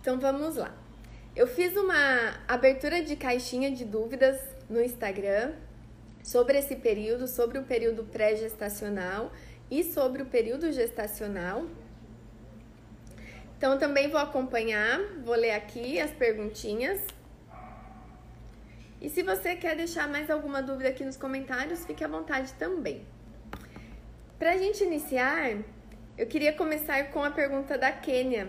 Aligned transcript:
Então 0.00 0.18
vamos 0.18 0.56
lá. 0.56 0.74
Eu 1.34 1.46
fiz 1.46 1.76
uma 1.76 2.34
abertura 2.46 3.02
de 3.02 3.14
caixinha 3.16 3.70
de 3.70 3.84
dúvidas 3.84 4.40
no 4.68 4.80
Instagram 4.82 5.52
sobre 6.22 6.58
esse 6.58 6.76
período, 6.76 7.26
sobre 7.26 7.58
o 7.58 7.64
período 7.64 8.04
pré-gestacional 8.04 9.32
e 9.70 9.84
sobre 9.84 10.22
o 10.22 10.26
período 10.26 10.70
gestacional. 10.72 11.66
Então 13.56 13.78
também 13.78 14.08
vou 14.08 14.20
acompanhar, 14.20 15.00
vou 15.24 15.34
ler 15.34 15.52
aqui 15.52 16.00
as 16.00 16.10
perguntinhas. 16.10 17.00
E 19.00 19.08
se 19.08 19.22
você 19.22 19.54
quer 19.54 19.76
deixar 19.76 20.08
mais 20.08 20.30
alguma 20.30 20.60
dúvida 20.60 20.88
aqui 20.88 21.04
nos 21.04 21.16
comentários, 21.16 21.84
fique 21.84 22.04
à 22.04 22.08
vontade 22.08 22.52
também. 22.54 23.04
Para 24.38 24.52
a 24.52 24.56
gente 24.56 24.82
iniciar, 24.82 25.56
eu 26.16 26.26
queria 26.26 26.52
começar 26.52 27.10
com 27.10 27.22
a 27.22 27.30
pergunta 27.30 27.76
da 27.78 27.90
Kênia 27.92 28.48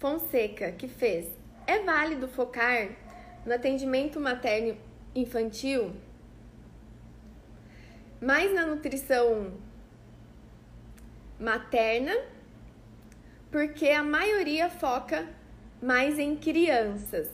Fonseca, 0.00 0.72
que 0.72 0.88
fez: 0.88 1.28
É 1.66 1.78
válido 1.80 2.26
focar 2.26 2.88
no 3.46 3.54
atendimento 3.54 4.18
materno 4.18 4.76
infantil, 5.14 5.92
mais 8.20 8.52
na 8.52 8.66
nutrição 8.66 9.52
materna, 11.38 12.12
porque 13.50 13.88
a 13.90 14.02
maioria 14.02 14.68
foca 14.68 15.28
mais 15.82 16.18
em 16.18 16.34
crianças. 16.34 17.28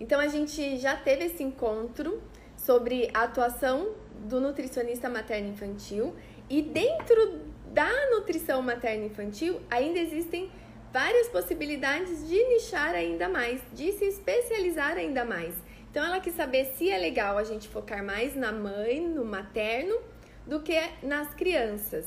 Então 0.00 0.20
a 0.20 0.28
gente 0.28 0.78
já 0.78 0.96
teve 0.96 1.24
esse 1.24 1.42
encontro 1.42 2.22
sobre 2.56 3.10
a 3.12 3.24
atuação 3.24 3.94
do 4.28 4.40
nutricionista 4.40 5.08
materno 5.08 5.48
infantil 5.48 6.14
e 6.48 6.62
dentro 6.62 7.40
da 7.72 7.88
nutrição 8.10 8.62
materna 8.62 9.06
infantil 9.06 9.60
ainda 9.70 9.98
existem 9.98 10.50
várias 10.92 11.28
possibilidades 11.28 12.26
de 12.26 12.42
nichar 12.48 12.94
ainda 12.94 13.28
mais, 13.28 13.60
de 13.72 13.92
se 13.92 14.04
especializar 14.06 14.96
ainda 14.96 15.24
mais. 15.24 15.54
Então 15.90 16.04
ela 16.04 16.20
quis 16.20 16.34
saber 16.34 16.66
se 16.76 16.90
é 16.90 16.98
legal 16.98 17.38
a 17.38 17.44
gente 17.44 17.68
focar 17.68 18.04
mais 18.04 18.34
na 18.34 18.52
mãe, 18.52 19.00
no 19.00 19.24
materno, 19.24 19.98
do 20.46 20.60
que 20.60 20.78
nas 21.02 21.34
crianças. 21.34 22.06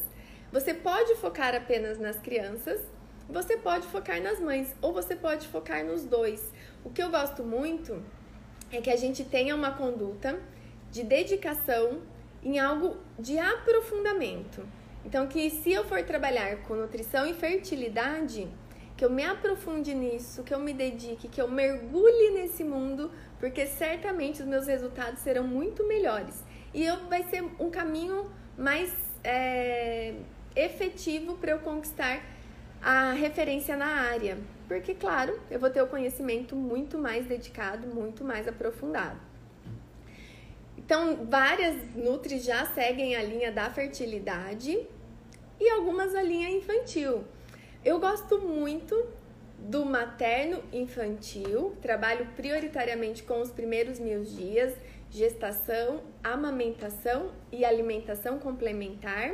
Você 0.52 0.74
pode 0.74 1.16
focar 1.16 1.56
apenas 1.56 1.98
nas 1.98 2.18
crianças, 2.18 2.82
você 3.30 3.56
pode 3.56 3.88
focar 3.88 4.22
nas 4.22 4.40
mães, 4.40 4.76
ou 4.82 4.92
você 4.92 5.16
pode 5.16 5.48
focar 5.48 5.86
nos 5.86 6.04
dois. 6.04 6.52
O 6.84 6.90
que 6.90 7.02
eu 7.02 7.10
gosto 7.10 7.44
muito 7.44 8.04
é 8.72 8.82
que 8.82 8.90
a 8.90 8.96
gente 8.96 9.24
tenha 9.24 9.56
uma 9.56 9.72
conduta 9.72 10.40
de 10.92 11.04
dedicação 11.04 12.02
em 12.44 12.60
algo 12.60 12.98
de 13.18 13.38
aprofundamento. 13.38 14.68
Então, 15.06 15.28
que 15.28 15.50
se 15.50 15.72
eu 15.72 15.84
for 15.86 16.04
trabalhar 16.04 16.58
com 16.64 16.76
nutrição 16.76 17.26
e 17.26 17.34
fertilidade, 17.34 18.48
que 19.02 19.06
eu 19.06 19.10
me 19.10 19.26
aprofunde 19.26 19.96
nisso, 19.96 20.44
que 20.44 20.54
eu 20.54 20.60
me 20.60 20.74
dedique, 20.74 21.28
que 21.28 21.42
eu 21.42 21.48
mergulhe 21.48 22.30
nesse 22.36 22.64
mundo, 22.64 23.10
porque 23.40 23.66
certamente 23.66 24.44
os 24.44 24.48
meus 24.48 24.68
resultados 24.68 25.22
serão 25.22 25.44
muito 25.44 25.88
melhores. 25.88 26.44
E 26.72 26.86
eu, 26.86 27.10
vai 27.10 27.24
ser 27.24 27.44
um 27.60 27.72
caminho 27.72 28.30
mais 28.56 28.94
é, 29.24 30.14
efetivo 30.56 31.36
para 31.36 31.50
eu 31.50 31.58
conquistar 31.58 32.24
a 32.80 33.14
referência 33.14 33.76
na 33.76 33.88
área. 33.88 34.38
Porque, 34.68 34.94
claro, 34.94 35.42
eu 35.50 35.60
vou 35.60 35.72
ter 35.72 35.82
o 35.82 35.88
conhecimento 35.88 36.56
muito 36.56 37.00
mais 37.00 37.26
dedicado, 37.26 37.88
muito 37.88 38.24
mais 38.24 38.48
aprofundado. 38.48 39.20
Então, 40.78 41.26
várias 41.26 41.76
Nutris 41.96 42.44
já 42.44 42.68
seguem 42.68 43.16
a 43.16 43.24
linha 43.24 43.52
da 43.52 43.68
fertilidade 43.72 44.80
e 45.60 45.70
algumas 45.72 46.14
a 46.14 46.22
linha 46.22 46.52
infantil. 46.52 47.24
Eu 47.84 48.00
gosto 48.00 48.40
muito 48.40 49.08
do 49.58 49.84
materno 49.84 50.62
infantil, 50.72 51.76
trabalho 51.82 52.28
prioritariamente 52.36 53.24
com 53.24 53.42
os 53.42 53.50
primeiros 53.50 54.00
mil 54.00 54.22
dias, 54.22 54.72
gestação, 55.10 56.02
amamentação 56.24 57.32
e 57.52 57.66
alimentação 57.66 58.38
complementar, 58.38 59.34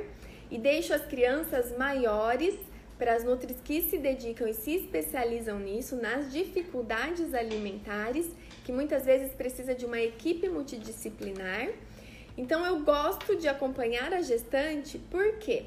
e 0.49 0.57
deixo 0.57 0.93
as 0.93 1.05
crianças 1.05 1.77
maiores 1.77 2.57
para 2.97 3.15
as 3.15 3.25
nutris 3.25 3.57
que 3.61 3.81
se 3.81 3.97
dedicam 3.97 4.47
e 4.47 4.53
se 4.53 4.75
especializam 4.75 5.59
nisso, 5.59 5.97
nas 5.97 6.31
dificuldades 6.31 7.33
alimentares, 7.33 8.29
que 8.63 8.71
muitas 8.71 9.03
vezes 9.03 9.33
precisa 9.33 9.75
de 9.75 9.85
uma 9.85 9.99
equipe 9.99 10.47
multidisciplinar. 10.47 11.67
Então 12.37 12.65
eu 12.65 12.79
gosto 12.79 13.35
de 13.35 13.49
acompanhar 13.49 14.13
a 14.13 14.21
gestante, 14.21 14.97
por 14.97 15.33
quê? 15.37 15.65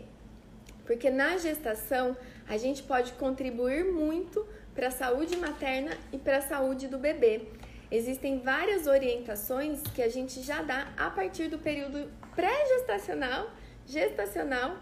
Porque 0.87 1.11
na 1.11 1.37
gestação 1.37 2.17
a 2.51 2.59
gente 2.59 2.83
pode 2.83 3.13
contribuir 3.13 3.85
muito 3.85 4.45
para 4.75 4.89
a 4.89 4.91
saúde 4.91 5.37
materna 5.37 5.97
e 6.13 6.19
para 6.19 6.39
a 6.39 6.41
saúde 6.43 6.89
do 6.89 6.99
bebê. 6.99 7.43
Existem 7.89 8.41
várias 8.41 8.89
orientações 8.89 9.81
que 9.95 10.03
a 10.03 10.09
gente 10.09 10.43
já 10.43 10.61
dá 10.61 10.89
a 10.97 11.09
partir 11.11 11.47
do 11.47 11.59
período 11.59 12.11
pré-gestacional, 12.35 13.51
gestacional 13.87 14.77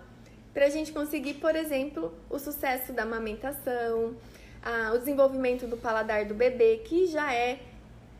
para 0.54 0.64
a 0.64 0.70
gente 0.70 0.92
conseguir, 0.92 1.34
por 1.34 1.54
exemplo, 1.54 2.14
o 2.30 2.38
sucesso 2.38 2.90
da 2.90 3.02
amamentação, 3.02 4.16
a, 4.62 4.94
o 4.94 4.98
desenvolvimento 4.98 5.66
do 5.66 5.76
paladar 5.76 6.24
do 6.24 6.34
bebê, 6.34 6.78
que 6.78 7.06
já 7.06 7.34
é 7.34 7.60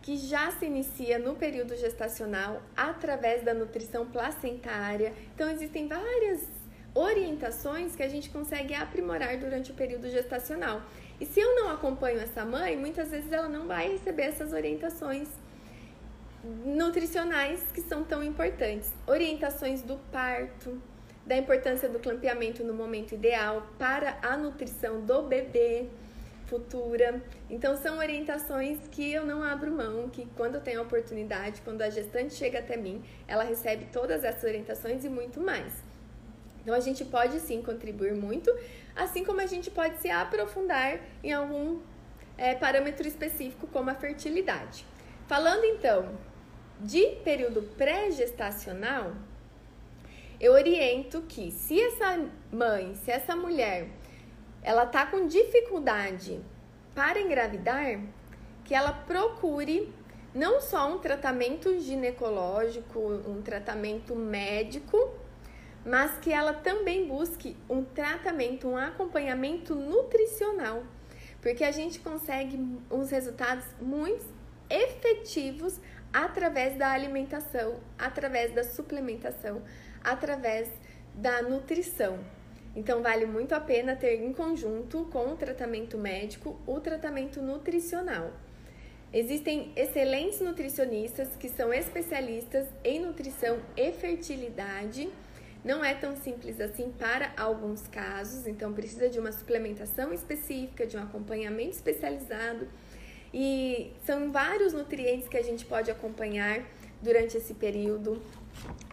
que 0.03 0.17
já 0.17 0.51
se 0.53 0.67
inicia 0.67 1.19
no 1.19 1.35
período 1.35 1.75
gestacional 1.75 2.63
através 2.77 3.43
da 3.43 3.55
nutrição 3.55 4.07
placentária. 4.07 5.13
Então 5.35 5.51
existem 5.51 5.89
várias 5.89 6.58
orientações 6.99 7.95
que 7.95 8.03
a 8.03 8.09
gente 8.09 8.29
consegue 8.29 8.75
aprimorar 8.75 9.37
durante 9.39 9.71
o 9.71 9.75
período 9.75 10.11
gestacional. 10.11 10.83
E 11.21 11.27
se 11.27 11.39
eu 11.39 11.55
não 11.55 11.71
acompanho 11.71 12.19
essa 12.19 12.45
mãe, 12.45 12.77
muitas 12.77 13.11
vezes 13.11 13.31
ela 13.31 13.49
não 13.49 13.67
vai 13.67 13.93
receber 13.93 14.23
essas 14.23 14.53
orientações 14.53 15.29
nutricionais 16.65 17.63
que 17.73 17.81
são 17.81 18.03
tão 18.03 18.23
importantes. 18.23 18.91
Orientações 19.07 19.81
do 19.83 19.97
parto, 20.11 20.81
da 21.25 21.37
importância 21.37 21.89
do 21.89 22.01
clampeamento 22.01 22.65
no 22.65 22.75
momento 22.75 23.15
ideal 23.15 23.67
para 23.79 24.19
a 24.23 24.37
nutrição 24.37 25.01
do 25.01 25.23
bebê 25.23 25.87
futura. 26.47 27.23
Então 27.49 27.77
são 27.77 27.99
orientações 27.99 28.79
que 28.91 29.13
eu 29.13 29.25
não 29.25 29.43
abro 29.43 29.71
mão, 29.71 30.09
que 30.09 30.27
quando 30.37 30.57
eu 30.57 30.61
tenho 30.61 30.81
a 30.81 30.83
oportunidade, 30.83 31.61
quando 31.63 31.83
a 31.83 31.91
gestante 31.91 32.35
chega 32.35 32.59
até 32.59 32.77
mim, 32.77 33.05
ela 33.29 33.45
recebe 33.45 33.87
todas 33.93 34.25
essas 34.25 34.43
orientações 34.43 35.05
e 35.05 35.09
muito 35.09 35.41
mais. 35.41 35.88
Então 36.69 36.77
a 36.77 36.81
gente 36.81 37.03
pode 37.03 37.41
sim 37.41 37.63
contribuir 37.63 38.13
muito, 38.13 38.55
assim 38.95 39.25
como 39.25 39.41
a 39.41 39.47
gente 39.47 39.71
pode 39.71 40.03
se 40.03 40.11
aprofundar 40.11 41.01
em 41.25 41.33
algum 41.33 41.81
é, 42.37 42.55
parâmetro 42.55 43.09
específico, 43.09 43.67
como 43.69 43.89
a 43.89 43.95
fertilidade. 43.95 44.85
Falando 45.27 45.65
então 45.65 46.11
de 46.79 47.07
período 47.25 47.63
pré-gestacional, 47.79 49.15
eu 50.39 50.53
oriento 50.53 51.23
que 51.23 51.51
se 51.51 51.81
essa 51.81 52.29
mãe, 52.53 52.95
se 52.97 53.13
essa 53.13 53.35
mulher, 53.35 53.89
ela 54.63 54.85
tá 54.85 55.07
com 55.07 55.27
dificuldade 55.27 56.39
para 56.95 57.19
engravidar, 57.19 57.99
que 58.67 58.75
ela 58.75 58.93
procure 58.93 59.91
não 60.35 60.61
só 60.61 60.93
um 60.93 60.99
tratamento 60.99 61.81
ginecológico, 61.81 63.01
um 63.27 63.41
tratamento 63.41 64.15
médico, 64.15 65.18
mas 65.89 66.19
que 66.19 66.31
ela 66.31 66.53
também 66.53 67.09
busque 67.09 67.57
um 67.69 67.83
tratamento, 67.83 68.69
um 68.69 68.77
acompanhamento 68.77 69.75
nutricional, 69.75 70.83
porque 71.41 71.65
a 71.65 71.71
gente 71.71 71.99
consegue 72.01 72.59
uns 72.91 73.11
resultados 73.11 73.65
muito 73.81 74.25
efetivos 74.69 75.81
através 76.13 76.77
da 76.77 76.91
alimentação, 76.91 77.81
através 77.99 78.53
da 78.55 78.65
suplementação, 78.65 79.63
através 80.05 80.69
da 81.15 81.41
nutrição. 81.41 82.19
Então, 82.77 83.03
vale 83.03 83.25
muito 83.25 83.55
a 83.55 83.61
pena 83.61 83.97
ter 83.97 84.23
em 84.23 84.33
conjunto 84.33 85.07
com 85.11 85.33
o 85.33 85.37
tratamento 85.37 85.97
médico 85.97 86.61
o 86.67 86.79
tratamento 86.81 87.41
nutricional. 87.41 88.31
Existem 89.11 89.73
excelentes 89.75 90.41
nutricionistas 90.41 91.35
que 91.37 91.49
são 91.49 91.73
especialistas 91.73 92.69
em 92.85 93.01
nutrição 93.01 93.59
e 93.75 93.91
fertilidade. 93.91 95.09
Não 95.69 95.85
é 95.85 95.93
tão 95.93 96.17
simples 96.17 96.59
assim 96.63 96.91
para 96.91 97.31
alguns 97.37 97.87
casos, 97.89 98.47
então 98.47 98.73
precisa 98.73 99.07
de 99.07 99.19
uma 99.19 99.31
suplementação 99.31 100.15
específica, 100.15 100.87
de 100.87 100.97
um 100.97 101.03
acompanhamento 101.03 101.73
especializado. 101.73 102.67
E 103.35 103.93
são 104.07 104.33
vários 104.33 104.73
nutrientes 104.73 105.29
que 105.29 105.37
a 105.37 105.43
gente 105.43 105.67
pode 105.67 105.91
acompanhar 105.91 106.63
durante 107.03 107.37
esse 107.37 107.53
período. 107.53 108.23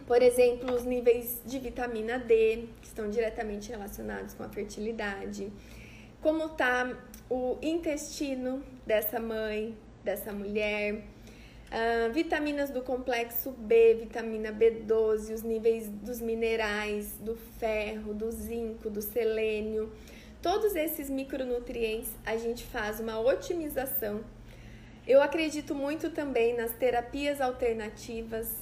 Por 0.05 0.21
exemplo, 0.21 0.75
os 0.75 0.83
níveis 0.83 1.39
de 1.45 1.59
vitamina 1.59 2.19
D, 2.19 2.67
que 2.81 2.87
estão 2.87 3.09
diretamente 3.09 3.69
relacionados 3.69 4.33
com 4.33 4.43
a 4.43 4.49
fertilidade. 4.49 5.53
Como 6.21 6.43
está 6.43 6.93
o 7.29 7.57
intestino 7.61 8.61
dessa 8.85 9.17
mãe, 9.17 9.77
dessa 10.03 10.33
mulher. 10.33 11.05
Uh, 11.75 12.09
vitaminas 12.13 12.69
do 12.69 12.81
complexo 12.81 13.51
B, 13.51 13.95
vitamina 13.95 14.49
B12, 14.49 15.33
os 15.33 15.41
níveis 15.41 15.89
dos 15.89 16.21
minerais, 16.21 17.17
do 17.19 17.35
ferro, 17.59 18.13
do 18.13 18.31
zinco, 18.31 18.89
do 18.89 19.01
selênio. 19.01 19.91
todos 20.41 20.73
esses 20.73 21.09
micronutrientes 21.09 22.13
a 22.25 22.37
gente 22.37 22.63
faz 22.63 23.01
uma 23.01 23.19
otimização. 23.19 24.23
Eu 25.05 25.21
acredito 25.21 25.75
muito 25.75 26.11
também 26.11 26.55
nas 26.55 26.71
terapias 26.71 27.41
alternativas 27.41 28.55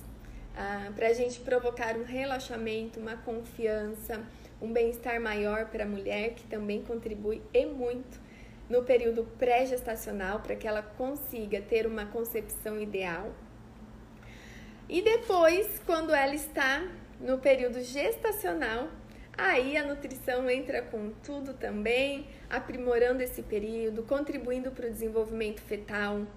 ah, 0.58 0.92
para 0.96 1.10
a 1.10 1.14
gente 1.14 1.40
provocar 1.42 1.96
um 1.96 2.04
relaxamento, 2.04 3.00
uma 3.00 3.16
confiança, 3.18 4.24
um 4.60 4.74
bem-estar 4.74 5.22
maior 5.22 5.68
para 5.68 5.84
a 5.84 5.88
mulher, 5.88 6.34
que 6.34 6.48
também 6.48 6.82
contribui 6.82 7.44
e 7.54 7.64
muito 7.64 8.20
no 8.70 8.84
período 8.84 9.24
pré-gestacional 9.38 10.40
para 10.40 10.56
que 10.56 10.68
ela 10.68 10.82
consiga 10.82 11.62
ter 11.62 11.86
uma 11.86 12.06
concepção 12.06 12.80
ideal. 12.80 13.32
E 14.90 15.02
depois, 15.02 15.82
quando 15.86 16.14
ela 16.14 16.36
está 16.36 16.86
no 17.20 17.38
período 17.38 17.82
gestacional, 17.82 18.90
aí 19.38 19.78
a 19.78 19.86
nutrição 19.86 20.50
entra 20.50 20.82
com 20.82 21.12
tudo 21.24 21.54
também, 21.54 22.28
aprimorando 22.50 23.24
esse 23.24 23.42
período, 23.42 24.04
contribuindo 24.04 24.72
para 24.72 24.88
o 24.88 24.92
desenvolvimento 24.92 25.62
fetal. 25.62 26.28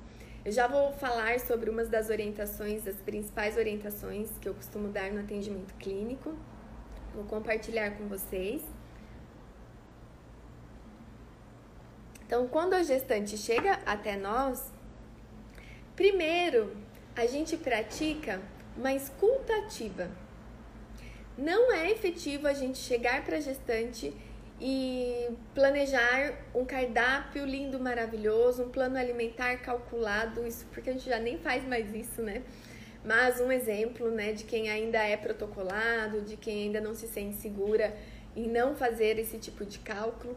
Eu 0.45 0.53
já 0.53 0.69
vou 0.69 0.93
falar 0.93 1.41
sobre 1.41 1.69
umas 1.69 1.89
das 1.89 2.09
orientações, 2.09 2.87
as 2.87 2.97
principais 2.97 3.57
orientações 3.57 4.31
que 4.41 4.49
eu 4.49 4.55
costumo 4.55 4.89
dar 4.89 5.11
no 5.11 5.21
atendimento 5.21 5.75
clínico. 5.75 6.37
Vou 7.13 7.25
compartilhar 7.25 7.91
com 7.99 8.07
vocês. 8.07 8.63
Então, 12.27 12.49
quando 12.49 12.75
a 12.75 12.83
gestante 12.83 13.39
chega 13.39 13.79
até 13.87 14.17
nós, 14.17 14.73
primeiro 15.95 16.77
a 17.15 17.25
gente 17.25 17.57
pratica 17.57 18.41
uma 18.77 18.93
escuta 18.93 19.57
ativa. 19.59 20.11
Não 21.39 21.73
é 21.73 21.91
efetivo 21.91 22.49
a 22.49 22.53
gente 22.53 22.79
chegar 22.79 23.25
para 23.25 23.37
a 23.37 23.41
gestante 23.41 24.13
e 24.61 25.29
planejar 25.55 26.33
um 26.55 26.65
cardápio 26.65 27.45
lindo, 27.45 27.79
maravilhoso, 27.79 28.65
um 28.65 28.71
plano 28.71 28.99
alimentar 28.99 29.59
calculado, 29.59 30.47
isso 30.47 30.67
porque 30.73 30.91
a 30.91 30.93
gente 30.95 31.09
já 31.09 31.19
nem 31.19 31.39
faz 31.39 31.63
mais 31.65 31.95
isso, 31.95 32.23
né? 32.23 32.43
Mas 33.05 33.41
um 33.41 33.53
exemplo, 33.53 34.11
né, 34.11 34.33
de 34.33 34.45
quem 34.45 34.69
ainda 34.69 34.99
é 34.99 35.17
protocolado, 35.17 36.23
de 36.23 36.37
quem 36.37 36.65
ainda 36.65 36.81
não 36.81 36.95
se 36.95 37.07
sente 37.07 37.37
segura 37.37 37.97
em 38.35 38.49
não 38.49 38.75
fazer 38.75 39.19
esse 39.19 39.39
tipo 39.39 39.65
de 39.65 39.79
cálculo. 39.79 40.37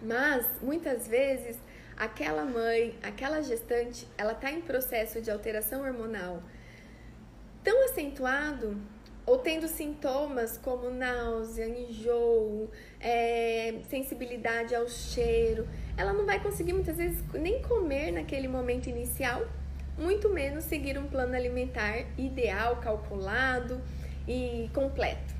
Mas 0.00 0.46
muitas 0.62 1.08
vezes 1.08 1.56
aquela 1.96 2.44
mãe, 2.44 2.96
aquela 3.02 3.42
gestante, 3.42 4.06
ela 4.16 4.32
está 4.32 4.50
em 4.50 4.60
processo 4.60 5.20
de 5.20 5.30
alteração 5.30 5.82
hormonal 5.82 6.42
tão 7.62 7.84
acentuado 7.84 8.80
ou 9.26 9.36
tendo 9.36 9.68
sintomas 9.68 10.56
como 10.56 10.88
náusea, 10.88 11.68
enjoo, 11.68 12.70
é, 12.98 13.74
sensibilidade 13.90 14.74
ao 14.74 14.88
cheiro, 14.88 15.68
ela 15.98 16.14
não 16.14 16.24
vai 16.24 16.40
conseguir 16.40 16.72
muitas 16.72 16.96
vezes 16.96 17.22
nem 17.34 17.60
comer 17.60 18.10
naquele 18.10 18.48
momento 18.48 18.88
inicial, 18.88 19.46
muito 19.98 20.30
menos 20.30 20.64
seguir 20.64 20.96
um 20.96 21.06
plano 21.06 21.36
alimentar 21.36 22.06
ideal, 22.16 22.76
calculado 22.76 23.82
e 24.26 24.70
completo. 24.72 25.37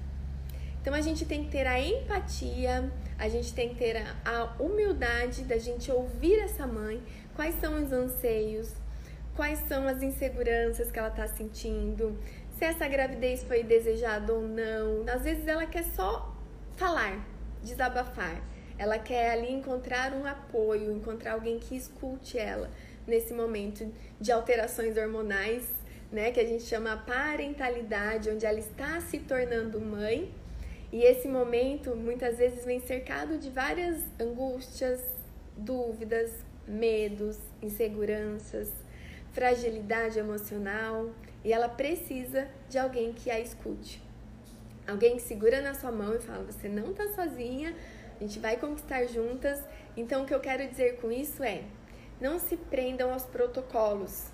Então 0.80 0.94
a 0.94 1.00
gente 1.00 1.24
tem 1.26 1.44
que 1.44 1.50
ter 1.50 1.66
a 1.66 1.80
empatia, 1.80 2.90
a 3.18 3.28
gente 3.28 3.52
tem 3.52 3.70
que 3.70 3.74
ter 3.74 3.96
a, 3.96 4.16
a 4.24 4.62
humildade 4.62 5.42
da 5.42 5.58
gente 5.58 5.90
ouvir 5.90 6.38
essa 6.38 6.66
mãe, 6.66 7.02
quais 7.34 7.54
são 7.56 7.82
os 7.82 7.92
anseios, 7.92 8.72
quais 9.34 9.58
são 9.68 9.86
as 9.86 10.02
inseguranças 10.02 10.90
que 10.90 10.98
ela 10.98 11.08
está 11.08 11.26
sentindo, 11.26 12.18
se 12.56 12.64
essa 12.64 12.88
gravidez 12.88 13.42
foi 13.42 13.62
desejada 13.62 14.32
ou 14.32 14.42
não. 14.42 15.04
Às 15.12 15.22
vezes 15.22 15.46
ela 15.46 15.66
quer 15.66 15.84
só 15.84 16.34
falar, 16.76 17.24
desabafar. 17.62 18.42
Ela 18.78 18.98
quer 18.98 19.32
ali 19.32 19.52
encontrar 19.52 20.12
um 20.12 20.24
apoio, 20.24 20.92
encontrar 20.92 21.32
alguém 21.32 21.58
que 21.58 21.76
escute 21.76 22.38
ela 22.38 22.70
nesse 23.06 23.34
momento 23.34 23.92
de 24.20 24.30
alterações 24.30 24.96
hormonais, 24.96 25.68
né, 26.10 26.30
que 26.30 26.40
a 26.40 26.44
gente 26.44 26.62
chama 26.62 26.96
parentalidade, 26.96 28.30
onde 28.30 28.46
ela 28.46 28.58
está 28.58 29.00
se 29.00 29.18
tornando 29.18 29.80
mãe 29.80 30.32
e 30.92 31.02
esse 31.02 31.28
momento 31.28 31.94
muitas 31.94 32.38
vezes 32.38 32.64
vem 32.64 32.80
cercado 32.80 33.36
de 33.38 33.50
várias 33.50 34.02
angústias, 34.18 35.00
dúvidas, 35.56 36.32
medos, 36.66 37.38
inseguranças, 37.60 38.70
fragilidade 39.32 40.18
emocional 40.18 41.10
e 41.44 41.52
ela 41.52 41.68
precisa 41.68 42.48
de 42.68 42.78
alguém 42.78 43.12
que 43.12 43.30
a 43.30 43.38
escute. 43.38 44.02
Alguém 44.86 45.16
que 45.16 45.22
segura 45.22 45.60
na 45.60 45.74
sua 45.74 45.92
mão 45.92 46.14
e 46.14 46.18
fala: 46.18 46.44
Você 46.44 46.68
não 46.68 46.92
está 46.92 47.06
sozinha, 47.08 47.74
a 48.18 48.24
gente 48.24 48.38
vai 48.38 48.56
conquistar 48.56 49.04
juntas. 49.04 49.62
Então, 49.96 50.22
o 50.22 50.26
que 50.26 50.34
eu 50.34 50.40
quero 50.40 50.66
dizer 50.66 50.96
com 50.96 51.12
isso 51.12 51.42
é: 51.44 51.62
não 52.18 52.38
se 52.38 52.56
prendam 52.56 53.12
aos 53.12 53.24
protocolos. 53.24 54.28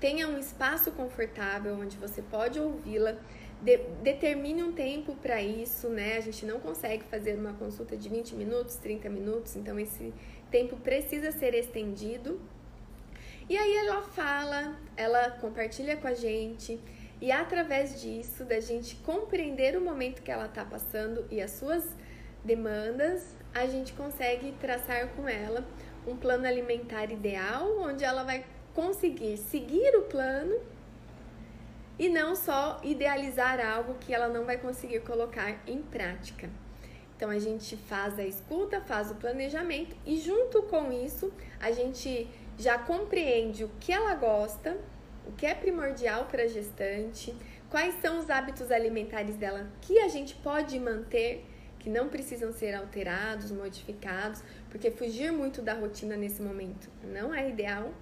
Tenha 0.00 0.26
um 0.26 0.38
espaço 0.38 0.90
confortável 0.92 1.74
onde 1.74 1.96
você 1.96 2.20
pode 2.20 2.58
ouvi-la 2.58 3.16
de, 3.62 3.78
determine 4.02 4.62
um 4.62 4.72
tempo 4.72 5.14
para 5.16 5.40
isso, 5.42 5.88
né? 5.88 6.16
A 6.16 6.20
gente 6.20 6.46
não 6.46 6.60
consegue 6.60 7.04
fazer 7.04 7.34
uma 7.34 7.52
consulta 7.54 7.96
de 7.96 8.08
20 8.08 8.34
minutos, 8.34 8.76
30 8.76 9.08
minutos, 9.08 9.56
então 9.56 9.78
esse 9.78 10.12
tempo 10.50 10.76
precisa 10.76 11.30
ser 11.30 11.54
estendido. 11.54 12.40
E 13.48 13.56
aí 13.56 13.76
ela 13.76 14.02
fala, 14.02 14.76
ela 14.96 15.30
compartilha 15.32 15.96
com 15.96 16.06
a 16.06 16.14
gente, 16.14 16.80
e 17.20 17.30
através 17.30 18.00
disso, 18.00 18.44
da 18.44 18.60
gente 18.60 18.96
compreender 18.96 19.76
o 19.76 19.80
momento 19.80 20.22
que 20.22 20.30
ela 20.30 20.46
está 20.46 20.64
passando 20.64 21.26
e 21.30 21.40
as 21.40 21.50
suas 21.50 21.84
demandas, 22.42 23.36
a 23.52 23.66
gente 23.66 23.92
consegue 23.92 24.52
traçar 24.52 25.08
com 25.08 25.28
ela 25.28 25.66
um 26.06 26.16
plano 26.16 26.46
alimentar 26.46 27.10
ideal, 27.10 27.78
onde 27.80 28.04
ela 28.04 28.22
vai 28.22 28.44
conseguir 28.72 29.36
seguir 29.36 29.94
o 29.96 30.02
plano 30.02 30.58
e 32.00 32.08
não 32.08 32.34
só 32.34 32.80
idealizar 32.82 33.60
algo 33.60 33.96
que 34.00 34.14
ela 34.14 34.26
não 34.26 34.46
vai 34.46 34.56
conseguir 34.56 35.00
colocar 35.00 35.60
em 35.66 35.82
prática. 35.82 36.48
Então 37.14 37.28
a 37.28 37.38
gente 37.38 37.76
faz 37.76 38.18
a 38.18 38.24
escuta, 38.24 38.80
faz 38.80 39.10
o 39.10 39.16
planejamento 39.16 39.94
e 40.06 40.18
junto 40.18 40.62
com 40.62 40.90
isso 40.90 41.30
a 41.60 41.70
gente 41.72 42.26
já 42.56 42.78
compreende 42.78 43.64
o 43.64 43.70
que 43.78 43.92
ela 43.92 44.14
gosta, 44.14 44.78
o 45.26 45.32
que 45.32 45.44
é 45.44 45.54
primordial 45.54 46.24
para 46.24 46.44
a 46.44 46.46
gestante, 46.46 47.36
quais 47.68 47.94
são 48.00 48.18
os 48.18 48.30
hábitos 48.30 48.70
alimentares 48.70 49.36
dela 49.36 49.70
que 49.82 49.98
a 49.98 50.08
gente 50.08 50.34
pode 50.36 50.80
manter, 50.80 51.44
que 51.78 51.90
não 51.90 52.08
precisam 52.08 52.50
ser 52.50 52.74
alterados, 52.74 53.50
modificados, 53.50 54.42
porque 54.70 54.90
fugir 54.90 55.30
muito 55.30 55.60
da 55.60 55.74
rotina 55.74 56.16
nesse 56.16 56.40
momento 56.40 56.88
não 57.04 57.34
é 57.34 57.46
ideal 57.46 57.92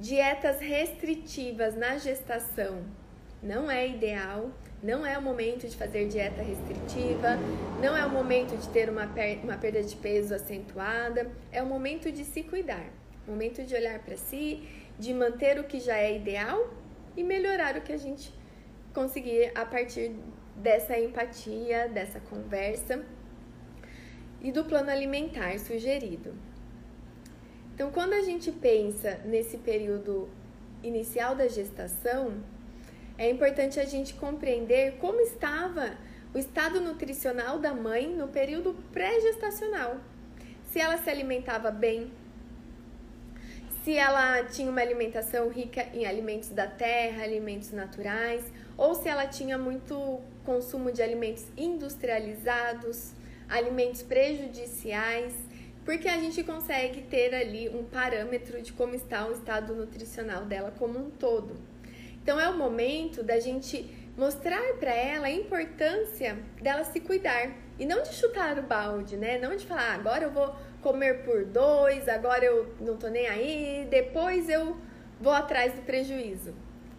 Dietas 0.00 0.60
restritivas 0.60 1.74
na 1.74 1.98
gestação 1.98 2.84
não 3.42 3.68
é 3.68 3.88
ideal, 3.88 4.48
não 4.80 5.04
é 5.04 5.18
o 5.18 5.22
momento 5.22 5.66
de 5.66 5.76
fazer 5.76 6.06
dieta 6.06 6.40
restritiva, 6.40 7.36
não 7.82 7.96
é 7.96 8.06
o 8.06 8.08
momento 8.08 8.56
de 8.56 8.68
ter 8.68 8.88
uma, 8.88 9.08
per 9.08 9.40
uma 9.42 9.56
perda 9.56 9.82
de 9.82 9.96
peso 9.96 10.32
acentuada, 10.32 11.28
é 11.50 11.60
o 11.60 11.66
momento 11.66 12.12
de 12.12 12.24
se 12.24 12.44
cuidar, 12.44 12.88
momento 13.26 13.64
de 13.64 13.74
olhar 13.74 13.98
para 13.98 14.16
si, 14.16 14.68
de 14.96 15.12
manter 15.12 15.58
o 15.58 15.64
que 15.64 15.80
já 15.80 15.96
é 15.96 16.14
ideal 16.14 16.72
e 17.16 17.24
melhorar 17.24 17.76
o 17.76 17.80
que 17.80 17.92
a 17.92 17.98
gente 17.98 18.32
conseguir 18.94 19.50
a 19.52 19.64
partir 19.64 20.14
dessa 20.54 20.96
empatia, 20.96 21.88
dessa 21.88 22.20
conversa 22.20 23.04
e 24.40 24.52
do 24.52 24.64
plano 24.64 24.90
alimentar 24.90 25.58
sugerido. 25.58 26.36
Então, 27.78 27.92
quando 27.92 28.12
a 28.12 28.22
gente 28.22 28.50
pensa 28.50 29.20
nesse 29.24 29.56
período 29.56 30.28
inicial 30.82 31.36
da 31.36 31.46
gestação, 31.46 32.42
é 33.16 33.30
importante 33.30 33.78
a 33.78 33.84
gente 33.84 34.14
compreender 34.14 34.96
como 34.96 35.20
estava 35.20 35.96
o 36.34 36.38
estado 36.38 36.80
nutricional 36.80 37.60
da 37.60 37.72
mãe 37.72 38.08
no 38.08 38.26
período 38.26 38.74
pré-gestacional. 38.92 39.98
Se 40.72 40.80
ela 40.80 40.98
se 40.98 41.08
alimentava 41.08 41.70
bem, 41.70 42.10
se 43.84 43.94
ela 43.94 44.42
tinha 44.42 44.68
uma 44.68 44.80
alimentação 44.80 45.48
rica 45.48 45.86
em 45.94 46.04
alimentos 46.04 46.48
da 46.48 46.66
terra, 46.66 47.22
alimentos 47.22 47.70
naturais, 47.70 48.44
ou 48.76 48.96
se 48.96 49.08
ela 49.08 49.28
tinha 49.28 49.56
muito 49.56 50.20
consumo 50.44 50.90
de 50.90 51.00
alimentos 51.00 51.46
industrializados, 51.56 53.12
alimentos 53.48 54.02
prejudiciais 54.02 55.47
porque 55.88 56.06
a 56.06 56.18
gente 56.18 56.44
consegue 56.44 57.00
ter 57.00 57.34
ali 57.34 57.66
um 57.70 57.82
parâmetro 57.82 58.60
de 58.60 58.74
como 58.74 58.94
está 58.94 59.26
o 59.26 59.32
estado 59.32 59.74
nutricional 59.74 60.44
dela 60.44 60.70
como 60.78 60.98
um 60.98 61.08
todo. 61.08 61.56
Então 62.22 62.38
é 62.38 62.46
o 62.46 62.58
momento 62.58 63.22
da 63.22 63.40
gente 63.40 63.88
mostrar 64.14 64.74
para 64.78 64.92
ela 64.92 65.28
a 65.28 65.30
importância 65.30 66.36
dela 66.60 66.84
se 66.84 67.00
cuidar 67.00 67.52
e 67.78 67.86
não 67.86 68.02
de 68.02 68.12
chutar 68.12 68.58
o 68.58 68.64
balde, 68.64 69.16
né? 69.16 69.38
Não 69.38 69.56
de 69.56 69.64
falar, 69.64 69.92
ah, 69.92 69.94
agora 69.94 70.24
eu 70.24 70.30
vou 70.30 70.54
comer 70.82 71.24
por 71.24 71.46
dois, 71.46 72.06
agora 72.06 72.44
eu 72.44 72.70
não 72.78 72.98
tô 72.98 73.08
nem 73.08 73.26
aí, 73.26 73.88
depois 73.88 74.50
eu 74.50 74.76
vou 75.18 75.32
atrás 75.32 75.72
do 75.72 75.80
prejuízo. 75.80 76.54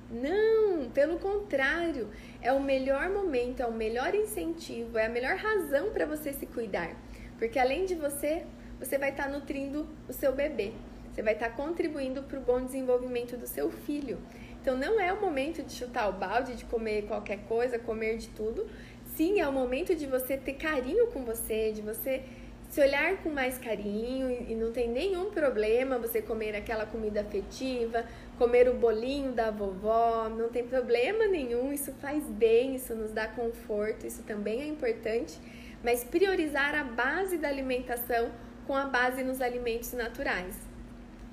Não, 0.10 0.90
pelo 0.90 1.20
contrário, 1.20 2.10
é 2.42 2.52
o 2.52 2.60
melhor 2.60 3.08
momento, 3.12 3.62
é 3.62 3.68
o 3.68 3.72
melhor 3.72 4.16
incentivo, 4.16 4.98
é 4.98 5.06
a 5.06 5.10
melhor 5.10 5.36
razão 5.36 5.92
para 5.92 6.08
você 6.08 6.34
se 6.34 6.48
cuidar 6.48 6.96
Porque 7.38 7.60
além 7.60 7.86
de 7.86 7.94
você, 7.94 8.48
você 8.80 8.98
vai 8.98 9.12
estar 9.12 9.26
tá 9.26 9.30
nutrindo 9.30 9.88
o 10.08 10.14
seu 10.14 10.34
bebê. 10.34 10.72
Você 11.12 11.22
vai 11.22 11.34
estar 11.34 11.50
tá 11.50 11.56
contribuindo 11.56 12.24
para 12.24 12.40
o 12.40 12.42
bom 12.42 12.64
desenvolvimento 12.64 13.36
do 13.36 13.46
seu 13.46 13.70
filho. 13.70 14.18
Então 14.62 14.78
não 14.78 15.00
é 15.00 15.12
o 15.12 15.20
momento 15.20 15.62
de 15.62 15.74
chutar 15.74 16.10
o 16.10 16.14
balde, 16.14 16.56
de 16.56 16.66
comer 16.66 17.04
qualquer 17.04 17.40
coisa, 17.48 17.78
comer 17.78 18.18
de 18.18 18.30
tudo. 18.30 18.68
Sim, 19.16 19.40
é 19.40 19.48
o 19.48 19.52
momento 19.52 19.96
de 19.96 20.06
você 20.06 20.38
ter 20.38 20.54
carinho 20.54 21.08
com 21.08 21.24
você, 21.24 21.72
de 21.72 21.82
você 21.82 22.24
se 22.70 22.80
olhar 22.80 23.18
com 23.24 23.30
mais 23.30 23.58
carinho 23.58 24.46
e 24.48 24.54
não 24.54 24.72
tem 24.72 24.88
nenhum 24.88 25.32
problema 25.32 25.98
você 25.98 26.22
comer 26.22 26.56
aquela 26.56 26.86
comida 26.86 27.22
afetiva, 27.22 28.06
comer 28.38 28.70
o 28.70 28.76
bolinho 28.76 29.32
da 29.32 29.50
vovó, 29.50 30.30
não 30.30 30.50
tem 30.50 30.64
problema 30.64 31.26
nenhum, 31.26 31.74
isso 31.74 31.92
faz 31.94 32.24
bem, 32.26 32.76
isso 32.76 32.94
nos 32.94 33.12
dá 33.12 33.28
conforto, 33.28 34.06
isso 34.06 34.22
também 34.22 34.62
é 34.62 34.68
importante, 34.68 35.40
mas 35.84 36.04
priorizar 36.04 36.76
a 36.76 36.84
base 36.84 37.38
da 37.38 37.48
alimentação 37.48 38.30
com 38.70 38.76
a 38.76 38.86
base 38.86 39.24
nos 39.24 39.42
alimentos 39.42 39.94
naturais. 39.94 40.56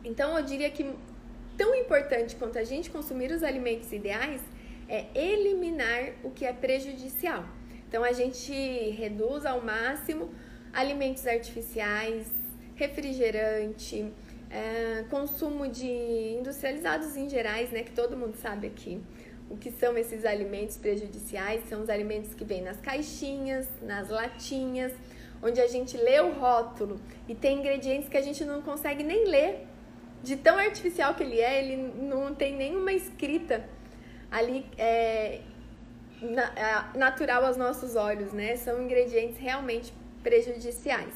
Então 0.02 0.38
eu 0.38 0.42
diria 0.42 0.70
que 0.70 0.90
tão 1.54 1.74
importante 1.74 2.34
quanto 2.34 2.58
a 2.58 2.64
gente 2.64 2.88
consumir 2.88 3.30
os 3.30 3.42
alimentos 3.42 3.92
ideais 3.92 4.40
é 4.88 5.04
eliminar 5.14 6.14
o 6.24 6.30
que 6.30 6.46
é 6.46 6.52
prejudicial. 6.54 7.44
Então 7.86 8.02
a 8.02 8.12
gente 8.12 8.54
reduz 9.02 9.44
ao 9.44 9.60
máximo 9.60 10.30
alimentos 10.72 11.26
artificiais, 11.26 12.26
refrigerante, 12.74 14.10
é, 14.50 15.04
consumo 15.10 15.68
de 15.68 15.92
industrializados 16.38 17.18
em 17.18 17.28
gerais, 17.28 17.70
né, 17.70 17.82
que 17.82 17.92
todo 17.92 18.16
mundo 18.16 18.36
sabe 18.36 18.68
aqui. 18.68 18.98
O 19.50 19.58
que 19.58 19.70
são 19.72 19.94
esses 19.98 20.24
alimentos 20.24 20.78
prejudiciais? 20.78 21.68
São 21.68 21.82
os 21.82 21.90
alimentos 21.90 22.32
que 22.32 22.46
vêm 22.46 22.62
nas 22.62 22.80
caixinhas, 22.80 23.68
nas 23.82 24.08
latinhas, 24.08 24.94
onde 25.46 25.60
a 25.60 25.68
gente 25.68 25.96
lê 25.96 26.20
o 26.20 26.32
rótulo 26.32 27.00
e 27.28 27.34
tem 27.34 27.58
ingredientes 27.58 28.08
que 28.08 28.16
a 28.16 28.22
gente 28.22 28.44
não 28.44 28.60
consegue 28.62 29.02
nem 29.02 29.26
ler. 29.26 29.66
De 30.22 30.34
tão 30.36 30.58
artificial 30.58 31.14
que 31.14 31.22
ele 31.22 31.40
é, 31.40 31.62
ele 31.62 31.76
não 31.76 32.34
tem 32.34 32.56
nenhuma 32.56 32.92
escrita 32.92 33.64
ali 34.30 34.66
é, 34.76 35.40
natural 36.94 37.44
aos 37.44 37.56
nossos 37.56 37.94
olhos, 37.94 38.32
né? 38.32 38.56
São 38.56 38.82
ingredientes 38.82 39.38
realmente 39.38 39.92
prejudiciais. 40.22 41.14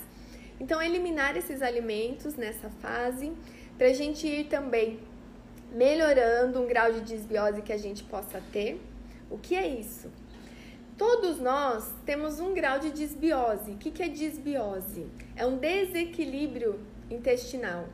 Então, 0.61 0.81
eliminar 0.81 1.37
esses 1.37 1.63
alimentos 1.63 2.37
nessa 2.37 2.69
fase, 2.69 3.33
para 3.77 3.89
a 3.89 3.93
gente 3.93 4.27
ir 4.27 4.45
também 4.45 5.01
melhorando 5.73 6.61
um 6.61 6.67
grau 6.67 6.93
de 6.93 7.01
desbiose 7.01 7.63
que 7.63 7.73
a 7.73 7.79
gente 7.79 8.05
possa 8.05 8.43
ter. 8.53 8.81
O 9.31 9.39
que 9.39 9.57
é 9.57 9.67
isso? 9.67 10.11
Todos 11.01 11.39
nós 11.41 11.91
temos 12.05 12.41
um 12.41 12.53
grau 12.53 12.79
de 12.79 12.91
desbiose. 12.91 13.71
O 13.71 13.79
que 13.79 14.03
é 14.03 14.07
desbiose? 14.07 15.07
É 15.35 15.47
um 15.47 15.57
desequilíbrio 15.57 16.79
intestinal. 17.11 17.87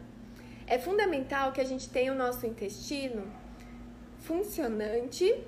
É 0.66 0.76
fundamental 0.76 1.52
que 1.52 1.60
a 1.60 1.64
gente 1.64 1.88
tenha 1.88 2.12
o 2.12 2.16
nosso 2.16 2.44
intestino 2.44 3.22
funcionante 4.18 5.40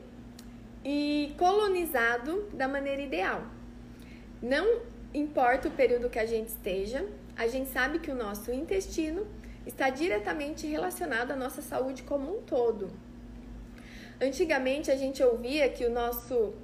e 0.84 1.34
colonizado 1.36 2.48
da 2.54 2.68
maneira 2.68 3.02
ideal. 3.02 3.42
Não 4.40 4.82
importa 5.12 5.66
o 5.66 5.72
período 5.72 6.08
que 6.08 6.20
a 6.20 6.26
gente 6.26 6.50
esteja, 6.50 7.04
a 7.36 7.48
gente 7.48 7.70
sabe 7.70 7.98
que 7.98 8.12
o 8.12 8.14
nosso 8.14 8.52
intestino 8.52 9.26
está 9.66 9.90
diretamente 9.90 10.64
relacionado 10.64 11.32
à 11.32 11.36
nossa 11.36 11.60
saúde 11.60 12.04
como 12.04 12.38
um 12.38 12.40
todo. 12.40 12.88
Antigamente 14.20 14.92
a 14.92 14.96
gente 14.96 15.20
ouvia 15.24 15.68
que 15.68 15.84
o 15.84 15.90
nosso 15.90 16.54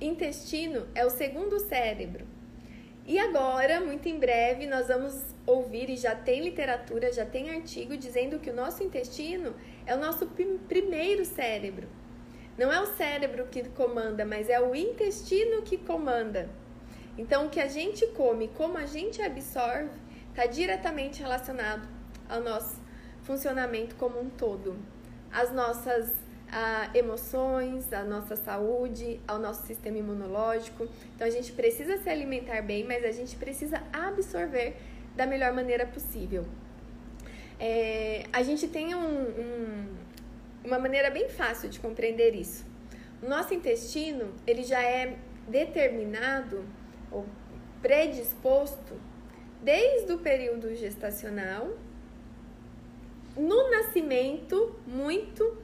intestino 0.00 0.86
é 0.94 1.04
o 1.04 1.10
segundo 1.10 1.58
cérebro. 1.60 2.26
E 3.06 3.18
agora, 3.18 3.80
muito 3.80 4.08
em 4.08 4.18
breve, 4.18 4.66
nós 4.66 4.88
vamos 4.88 5.22
ouvir 5.46 5.90
e 5.90 5.96
já 5.96 6.14
tem 6.14 6.42
literatura, 6.42 7.12
já 7.12 7.26
tem 7.26 7.50
artigo 7.50 7.96
dizendo 7.96 8.38
que 8.38 8.48
o 8.48 8.54
nosso 8.54 8.82
intestino 8.82 9.54
é 9.84 9.94
o 9.94 10.00
nosso 10.00 10.26
primeiro 10.68 11.24
cérebro. 11.24 11.86
Não 12.56 12.72
é 12.72 12.80
o 12.80 12.86
cérebro 12.86 13.46
que 13.50 13.68
comanda, 13.68 14.24
mas 14.24 14.48
é 14.48 14.60
o 14.60 14.74
intestino 14.74 15.62
que 15.62 15.76
comanda. 15.76 16.48
Então, 17.18 17.46
o 17.46 17.50
que 17.50 17.60
a 17.60 17.68
gente 17.68 18.06
come, 18.08 18.48
como 18.48 18.78
a 18.78 18.86
gente 18.86 19.20
absorve, 19.20 19.90
está 20.30 20.46
diretamente 20.46 21.20
relacionado 21.20 21.86
ao 22.28 22.40
nosso 22.40 22.80
funcionamento 23.22 23.96
como 23.96 24.20
um 24.20 24.30
todo. 24.30 24.76
As 25.30 25.52
nossas 25.52 26.23
ah, 26.50 26.90
emoções, 26.94 27.92
a 27.92 28.04
nossa 28.04 28.36
saúde, 28.36 29.20
ao 29.26 29.38
nosso 29.38 29.66
sistema 29.66 29.98
imunológico. 29.98 30.88
Então, 31.14 31.26
a 31.26 31.30
gente 31.30 31.52
precisa 31.52 31.98
se 31.98 32.08
alimentar 32.08 32.62
bem, 32.62 32.84
mas 32.84 33.04
a 33.04 33.12
gente 33.12 33.36
precisa 33.36 33.82
absorver 33.92 34.76
da 35.16 35.26
melhor 35.26 35.52
maneira 35.52 35.86
possível. 35.86 36.44
É, 37.58 38.24
a 38.32 38.42
gente 38.42 38.68
tem 38.68 38.94
um, 38.94 39.00
um, 39.00 39.94
uma 40.64 40.78
maneira 40.78 41.10
bem 41.10 41.28
fácil 41.28 41.68
de 41.68 41.78
compreender 41.78 42.34
isso. 42.34 42.64
O 43.22 43.28
nosso 43.28 43.54
intestino, 43.54 44.32
ele 44.46 44.62
já 44.62 44.82
é 44.82 45.16
determinado 45.48 46.64
ou 47.10 47.24
predisposto 47.80 49.00
desde 49.62 50.12
o 50.12 50.18
período 50.18 50.74
gestacional, 50.74 51.70
no 53.36 53.70
nascimento, 53.70 54.76
muito 54.86 55.56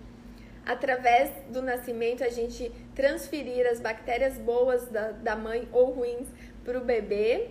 através 0.70 1.32
do 1.48 1.60
nascimento, 1.60 2.22
a 2.22 2.28
gente 2.28 2.70
transferir 2.94 3.66
as 3.66 3.80
bactérias 3.80 4.38
boas 4.38 4.86
da, 4.86 5.10
da 5.10 5.34
mãe 5.34 5.68
ou 5.72 5.90
ruins 5.90 6.28
para 6.64 6.78
o 6.78 6.84
bebê, 6.84 7.48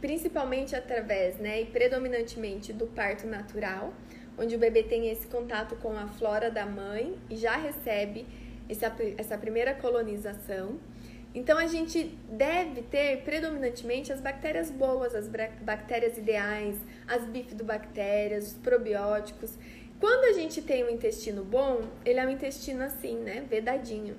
principalmente 0.00 0.74
através, 0.74 1.36
né, 1.36 1.60
e 1.60 1.66
predominantemente 1.66 2.72
do 2.72 2.86
parto 2.86 3.26
natural, 3.26 3.92
onde 4.38 4.56
o 4.56 4.58
bebê 4.58 4.82
tem 4.82 5.10
esse 5.10 5.26
contato 5.26 5.76
com 5.76 5.92
a 5.92 6.08
flora 6.08 6.50
da 6.50 6.64
mãe 6.64 7.18
e 7.28 7.36
já 7.36 7.54
recebe 7.54 8.26
essa, 8.66 8.90
essa 9.18 9.36
primeira 9.36 9.74
colonização. 9.74 10.78
Então 11.34 11.58
a 11.58 11.66
gente 11.66 12.16
deve 12.30 12.80
ter 12.80 13.22
predominantemente 13.24 14.10
as 14.10 14.20
bactérias 14.22 14.70
boas, 14.70 15.14
as 15.14 15.28
bactérias 15.28 16.16
ideais, 16.16 16.76
as 17.06 17.26
bifidobactérias, 17.26 18.52
os 18.52 18.54
probióticos. 18.54 19.58
Quando 20.04 20.24
a 20.24 20.32
gente 20.34 20.60
tem 20.60 20.84
um 20.84 20.90
intestino 20.90 21.42
bom, 21.42 21.88
ele 22.04 22.20
é 22.20 22.26
um 22.26 22.28
intestino 22.28 22.84
assim, 22.84 23.16
né, 23.16 23.46
vedadinho. 23.48 24.18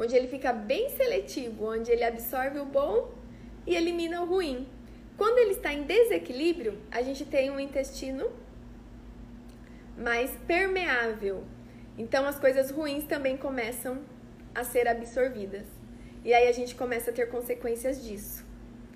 Onde 0.00 0.16
ele 0.16 0.26
fica 0.26 0.52
bem 0.52 0.90
seletivo, 0.90 1.70
onde 1.70 1.92
ele 1.92 2.02
absorve 2.02 2.58
o 2.58 2.64
bom 2.64 3.12
e 3.64 3.76
elimina 3.76 4.20
o 4.20 4.26
ruim. 4.26 4.66
Quando 5.16 5.38
ele 5.38 5.52
está 5.52 5.72
em 5.72 5.84
desequilíbrio, 5.84 6.76
a 6.90 7.02
gente 7.02 7.24
tem 7.24 7.52
um 7.52 7.60
intestino 7.60 8.32
mais 9.96 10.32
permeável. 10.44 11.44
Então 11.96 12.26
as 12.26 12.40
coisas 12.40 12.72
ruins 12.72 13.04
também 13.04 13.36
começam 13.36 14.00
a 14.52 14.64
ser 14.64 14.88
absorvidas. 14.88 15.66
E 16.24 16.34
aí 16.34 16.48
a 16.48 16.52
gente 16.52 16.74
começa 16.74 17.12
a 17.12 17.14
ter 17.14 17.28
consequências 17.28 18.04
disso. 18.04 18.44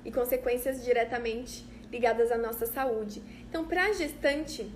E 0.05 0.11
consequências 0.11 0.85
diretamente 0.85 1.65
ligadas 1.89 2.33
à 2.33 2.37
nossa 2.37 2.67
saúde. 2.67 3.23
Então, 3.49 3.65
para 3.65 3.85
a 3.87 3.93
gestante 3.93 4.69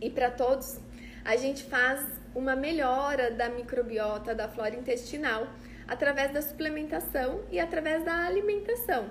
e 0.00 0.10
para 0.10 0.30
todos, 0.30 0.78
a 1.24 1.36
gente 1.36 1.64
faz 1.64 2.04
uma 2.34 2.54
melhora 2.54 3.30
da 3.30 3.48
microbiota, 3.48 4.34
da 4.34 4.48
flora 4.48 4.74
intestinal, 4.74 5.48
através 5.86 6.32
da 6.32 6.42
suplementação 6.42 7.40
e 7.50 7.58
através 7.58 8.04
da 8.04 8.26
alimentação. 8.26 9.10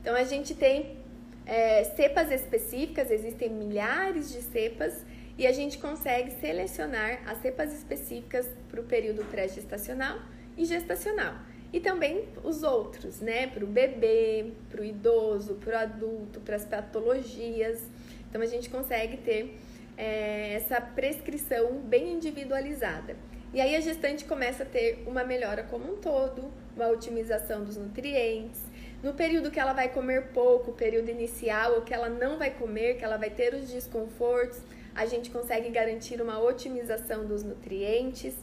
Então, 0.00 0.14
a 0.14 0.24
gente 0.24 0.54
tem 0.54 0.98
é, 1.46 1.84
cepas 1.84 2.30
específicas, 2.30 3.10
existem 3.10 3.48
milhares 3.48 4.30
de 4.30 4.42
cepas, 4.42 5.04
e 5.38 5.46
a 5.46 5.52
gente 5.52 5.78
consegue 5.78 6.32
selecionar 6.32 7.22
as 7.26 7.38
cepas 7.40 7.72
específicas 7.72 8.46
para 8.68 8.80
o 8.80 8.84
período 8.84 9.24
pré-gestacional 9.30 10.18
e 10.56 10.66
gestacional 10.66 11.34
e 11.72 11.80
também 11.80 12.24
os 12.42 12.62
outros, 12.62 13.20
né? 13.20 13.46
Para 13.46 13.64
o 13.64 13.66
bebê, 13.66 14.52
para 14.68 14.80
o 14.80 14.84
idoso, 14.84 15.54
para 15.54 15.78
o 15.78 15.78
adulto, 15.78 16.40
para 16.40 16.56
as 16.56 16.64
patologias. 16.64 17.80
Então 18.28 18.42
a 18.42 18.46
gente 18.46 18.68
consegue 18.68 19.16
ter 19.18 19.58
é, 20.00 20.54
essa 20.54 20.80
prescrição 20.80 21.74
bem 21.82 22.14
individualizada. 22.14 23.14
E 23.52 23.60
aí 23.60 23.76
a 23.76 23.80
gestante 23.80 24.24
começa 24.24 24.62
a 24.62 24.66
ter 24.66 25.04
uma 25.06 25.22
melhora 25.24 25.62
como 25.64 25.92
um 25.92 25.96
todo, 25.96 26.50
uma 26.74 26.88
otimização 26.88 27.62
dos 27.62 27.76
nutrientes. 27.76 28.62
No 29.02 29.12
período 29.12 29.50
que 29.50 29.60
ela 29.60 29.74
vai 29.74 29.90
comer 29.90 30.28
pouco, 30.28 30.72
período 30.72 31.10
inicial, 31.10 31.74
ou 31.74 31.82
que 31.82 31.92
ela 31.92 32.08
não 32.08 32.38
vai 32.38 32.50
comer, 32.50 32.96
que 32.96 33.04
ela 33.04 33.18
vai 33.18 33.28
ter 33.28 33.52
os 33.52 33.68
desconfortos, 33.68 34.60
a 34.94 35.04
gente 35.04 35.30
consegue 35.30 35.68
garantir 35.68 36.22
uma 36.22 36.40
otimização 36.40 37.26
dos 37.26 37.42
nutrientes. 37.42 38.34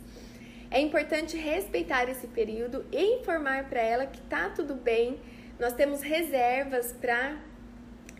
É 0.69 0.79
importante 0.79 1.37
respeitar 1.37 2.07
esse 2.07 2.27
período 2.27 2.85
e 2.91 3.19
informar 3.19 3.67
para 3.67 3.81
ela 3.81 4.05
que 4.05 4.21
tá 4.21 4.49
tudo 4.49 4.75
bem. 4.75 5.19
Nós 5.59 5.73
temos 5.73 6.01
reservas 6.01 6.91
para 6.91 7.37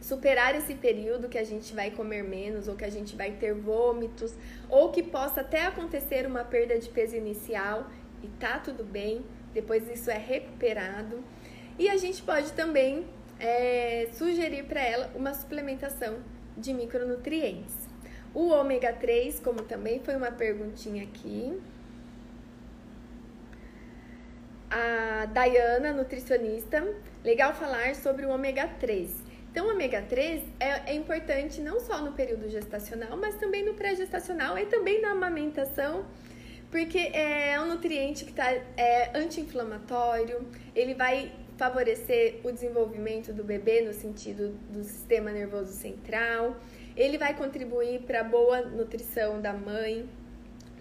superar 0.02 0.56
esse 0.56 0.76
período 0.76 1.28
que 1.28 1.38
a 1.38 1.44
gente 1.44 1.74
vai 1.74 1.92
comer 1.92 2.24
menos 2.24 2.68
ou 2.68 2.76
que 2.76 2.86
a 2.86 2.90
gente 2.90 3.16
vai 3.16 3.32
ter 3.32 3.54
vômitos 3.54 4.34
ou 4.70 4.92
que 4.92 5.04
possa 5.04 5.42
até 5.42 5.66
acontecer 5.66 6.26
uma 6.26 6.44
perda 6.44 6.78
de 6.78 6.90
peso 6.90 7.16
inicial 7.16 7.88
e 8.24 8.28
tá 8.40 8.60
tudo 8.60 8.84
bem. 8.84 9.26
Depois 9.54 9.90
isso 9.90 10.10
é 10.12 10.18
recuperado. 10.18 11.24
E 11.80 11.90
a 11.90 11.98
gente 11.98 12.22
pode 12.22 12.52
também 12.54 13.06
é, 13.40 14.10
sugerir 14.14 14.64
para 14.64 14.82
ela 14.82 15.12
uma 15.16 15.34
suplementação 15.34 16.18
de 16.56 16.74
micronutrientes. 16.74 17.76
O 18.34 18.50
ômega 18.50 18.94
3, 18.94 19.40
como 19.40 19.62
também 19.64 20.00
foi 20.00 20.16
uma 20.16 20.32
perguntinha 20.32 21.04
aqui. 21.04 21.60
A 24.70 25.26
Dayana, 25.28 25.94
nutricionista, 25.94 26.86
legal 27.24 27.54
falar 27.54 27.96
sobre 27.96 28.26
o 28.26 28.30
ômega 28.30 28.68
3. 28.80 29.27
Então, 29.58 29.70
o 29.70 29.72
ômega 29.72 30.04
3 30.04 30.44
é, 30.60 30.92
é 30.92 30.94
importante 30.94 31.60
não 31.62 31.80
só 31.80 32.00
no 32.00 32.12
período 32.12 32.48
gestacional, 32.48 33.18
mas 33.18 33.38
também 33.38 33.66
no 33.66 33.74
pré-gestacional 33.74 34.56
e 34.56 34.68
também 34.68 35.02
na 35.02 35.14
amamentação, 35.14 36.06
porque 36.70 37.00
é 37.12 37.60
um 37.60 37.66
nutriente 37.66 38.24
que 38.24 38.30
está 38.30 38.52
é, 38.52 39.10
anti-inflamatório, 39.18 40.48
ele 40.76 40.94
vai 40.94 41.32
favorecer 41.58 42.40
o 42.44 42.52
desenvolvimento 42.52 43.34
do 43.34 43.44
bebê 43.44 43.82
no 43.82 43.94
sentido 43.94 44.56
do 44.70 44.84
sistema 44.84 45.32
nervoso 45.32 45.74
central, 45.74 46.56
ele 46.96 47.18
vai 47.18 47.36
contribuir 47.36 48.02
para 48.02 48.20
a 48.20 48.24
boa 48.24 48.62
nutrição 48.62 49.42
da 49.42 49.54
mãe, 49.54 50.08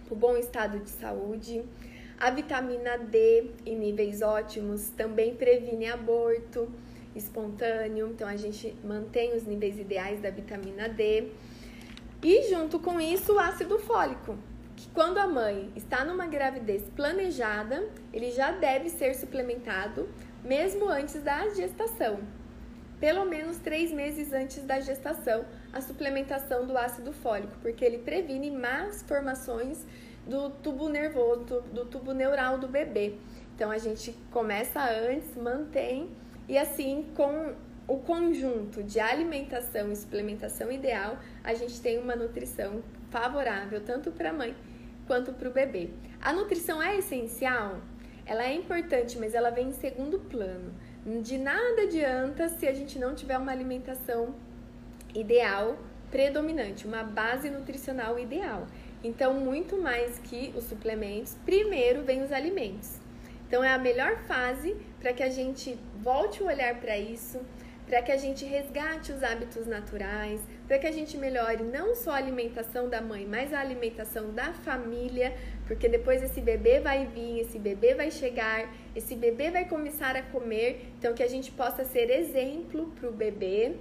para 0.04 0.12
o 0.12 0.16
bom 0.18 0.36
estado 0.36 0.80
de 0.80 0.90
saúde. 0.90 1.64
A 2.20 2.30
vitamina 2.30 2.98
D 2.98 3.52
em 3.64 3.74
níveis 3.74 4.20
ótimos 4.20 4.90
também 4.90 5.34
previne 5.34 5.86
aborto 5.86 6.70
espontâneo, 7.16 8.08
então 8.08 8.28
a 8.28 8.36
gente 8.36 8.76
mantém 8.84 9.34
os 9.34 9.44
níveis 9.44 9.78
ideais 9.78 10.20
da 10.20 10.30
vitamina 10.30 10.88
D. 10.88 11.30
E 12.22 12.48
junto 12.48 12.78
com 12.78 13.00
isso, 13.00 13.34
o 13.34 13.38
ácido 13.38 13.78
fólico, 13.78 14.36
que 14.74 14.88
quando 14.88 15.18
a 15.18 15.26
mãe 15.26 15.70
está 15.74 16.04
numa 16.04 16.26
gravidez 16.26 16.82
planejada, 16.94 17.88
ele 18.12 18.30
já 18.30 18.50
deve 18.50 18.90
ser 18.90 19.14
suplementado 19.14 20.08
mesmo 20.44 20.88
antes 20.88 21.22
da 21.22 21.48
gestação. 21.50 22.20
Pelo 23.00 23.26
menos 23.26 23.58
três 23.58 23.92
meses 23.92 24.32
antes 24.32 24.62
da 24.64 24.80
gestação, 24.80 25.44
a 25.72 25.80
suplementação 25.80 26.66
do 26.66 26.78
ácido 26.78 27.12
fólico, 27.12 27.54
porque 27.60 27.84
ele 27.84 27.98
previne 27.98 28.50
más 28.50 29.02
formações 29.02 29.84
do 30.26 30.50
tubo 30.50 30.88
nervoso, 30.88 31.60
do 31.72 31.84
tubo 31.84 32.12
neural 32.12 32.58
do 32.58 32.66
bebê. 32.66 33.14
Então 33.54 33.70
a 33.70 33.78
gente 33.78 34.12
começa 34.30 34.80
antes, 34.82 35.36
mantém 35.36 36.10
e 36.48 36.56
assim, 36.56 37.06
com 37.14 37.54
o 37.88 37.98
conjunto 37.98 38.82
de 38.82 38.98
alimentação 38.98 39.92
e 39.92 39.96
suplementação 39.96 40.70
ideal, 40.70 41.18
a 41.42 41.54
gente 41.54 41.80
tem 41.80 41.98
uma 41.98 42.16
nutrição 42.16 42.82
favorável 43.10 43.80
tanto 43.80 44.10
para 44.10 44.30
a 44.30 44.32
mãe 44.32 44.54
quanto 45.06 45.32
para 45.32 45.48
o 45.48 45.52
bebê. 45.52 45.90
A 46.20 46.32
nutrição 46.32 46.82
é 46.82 46.98
essencial? 46.98 47.80
Ela 48.24 48.44
é 48.44 48.54
importante, 48.54 49.18
mas 49.18 49.34
ela 49.34 49.50
vem 49.50 49.68
em 49.68 49.72
segundo 49.72 50.18
plano. 50.18 50.72
De 51.22 51.38
nada 51.38 51.82
adianta 51.82 52.48
se 52.48 52.66
a 52.66 52.72
gente 52.72 52.98
não 52.98 53.14
tiver 53.14 53.38
uma 53.38 53.52
alimentação 53.52 54.34
ideal, 55.14 55.78
predominante, 56.10 56.86
uma 56.86 57.04
base 57.04 57.48
nutricional 57.50 58.18
ideal. 58.18 58.66
Então, 59.04 59.34
muito 59.34 59.76
mais 59.80 60.18
que 60.18 60.52
os 60.56 60.64
suplementos, 60.64 61.36
primeiro 61.44 62.02
vem 62.02 62.22
os 62.22 62.32
alimentos. 62.32 63.05
Então 63.46 63.62
é 63.62 63.72
a 63.72 63.78
melhor 63.78 64.16
fase 64.26 64.76
para 65.00 65.12
que 65.12 65.22
a 65.22 65.30
gente 65.30 65.78
volte 66.02 66.42
o 66.42 66.46
olhar 66.46 66.74
para 66.80 66.98
isso, 66.98 67.40
para 67.86 68.02
que 68.02 68.10
a 68.10 68.16
gente 68.16 68.44
resgate 68.44 69.12
os 69.12 69.22
hábitos 69.22 69.66
naturais, 69.66 70.40
para 70.66 70.78
que 70.78 70.86
a 70.86 70.90
gente 70.90 71.16
melhore 71.16 71.62
não 71.62 71.94
só 71.94 72.10
a 72.10 72.16
alimentação 72.16 72.88
da 72.88 73.00
mãe, 73.00 73.24
mas 73.24 73.54
a 73.54 73.60
alimentação 73.60 74.32
da 74.32 74.52
família, 74.52 75.32
porque 75.66 75.88
depois 75.88 76.20
esse 76.22 76.40
bebê 76.40 76.80
vai 76.80 77.06
vir, 77.06 77.38
esse 77.38 77.58
bebê 77.58 77.94
vai 77.94 78.10
chegar, 78.10 78.68
esse 78.94 79.14
bebê 79.14 79.50
vai 79.52 79.64
começar 79.64 80.16
a 80.16 80.22
comer, 80.22 80.92
então 80.98 81.14
que 81.14 81.22
a 81.22 81.28
gente 81.28 81.52
possa 81.52 81.84
ser 81.84 82.10
exemplo 82.10 82.92
para 82.98 83.08
o 83.08 83.12
bebê, 83.12 83.76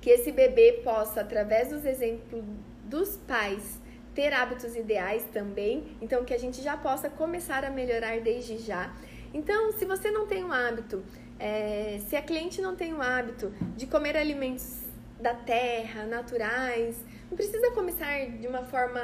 que 0.00 0.10
esse 0.10 0.32
bebê 0.32 0.80
possa, 0.82 1.20
através 1.20 1.68
dos 1.68 1.84
exemplos 1.84 2.42
dos 2.84 3.16
pais, 3.18 3.79
ter 4.14 4.32
hábitos 4.32 4.74
ideais 4.76 5.24
também, 5.32 5.96
então 6.00 6.24
que 6.24 6.34
a 6.34 6.38
gente 6.38 6.60
já 6.62 6.76
possa 6.76 7.08
começar 7.08 7.64
a 7.64 7.70
melhorar 7.70 8.20
desde 8.20 8.58
já. 8.58 8.92
Então, 9.32 9.72
se 9.72 9.84
você 9.84 10.10
não 10.10 10.26
tem 10.26 10.44
um 10.44 10.52
hábito, 10.52 11.04
é, 11.38 12.00
se 12.08 12.16
a 12.16 12.22
cliente 12.22 12.60
não 12.60 12.74
tem 12.74 12.92
o 12.92 13.00
hábito 13.00 13.52
de 13.76 13.86
comer 13.86 14.16
alimentos 14.16 14.80
da 15.20 15.34
terra, 15.34 16.04
naturais, 16.04 16.96
não 17.30 17.36
precisa 17.36 17.70
começar 17.70 18.26
de 18.26 18.46
uma 18.48 18.64
forma 18.64 19.00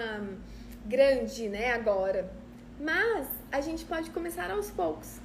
grande, 0.85 1.49
né, 1.49 1.73
agora. 1.73 2.31
Mas 2.81 3.29
a 3.53 3.61
gente 3.61 3.85
pode 3.85 4.11
começar 4.11 4.51
aos 4.51 4.71
poucos. 4.71 5.21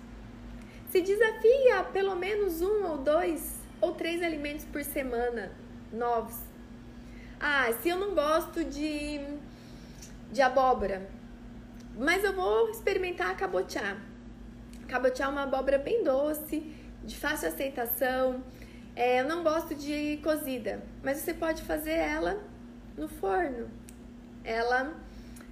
Se 0.89 1.01
desafia 1.01 1.83
pelo 1.91 2.15
menos 2.15 2.61
um 2.61 2.85
ou 2.85 2.97
dois 2.97 3.59
ou 3.79 3.93
três 3.93 4.21
alimentos 4.21 4.65
por 4.65 4.83
semana 4.83 5.51
novos. 5.91 6.37
Ah, 7.39 7.73
se 7.81 7.89
eu 7.89 7.97
não 7.97 8.13
gosto 8.13 8.63
de 8.63 9.19
de 10.31 10.41
abóbora. 10.41 11.09
Mas 11.97 12.23
eu 12.23 12.33
vou 12.33 12.69
experimentar 12.69 13.29
a 13.31 13.35
cabotiá. 13.35 13.97
Cabotiá 14.87 15.25
é 15.25 15.29
uma 15.29 15.43
abóbora 15.43 15.77
bem 15.77 16.03
doce, 16.03 16.73
de 17.03 17.15
fácil 17.17 17.47
aceitação. 17.47 18.43
É, 18.95 19.21
eu 19.21 19.25
não 19.25 19.43
gosto 19.43 19.73
de 19.75 20.19
cozida, 20.23 20.83
mas 21.03 21.17
você 21.17 21.33
pode 21.33 21.61
fazer 21.63 21.91
ela 21.91 22.41
no 22.97 23.07
forno. 23.07 23.69
Ela 24.43 24.93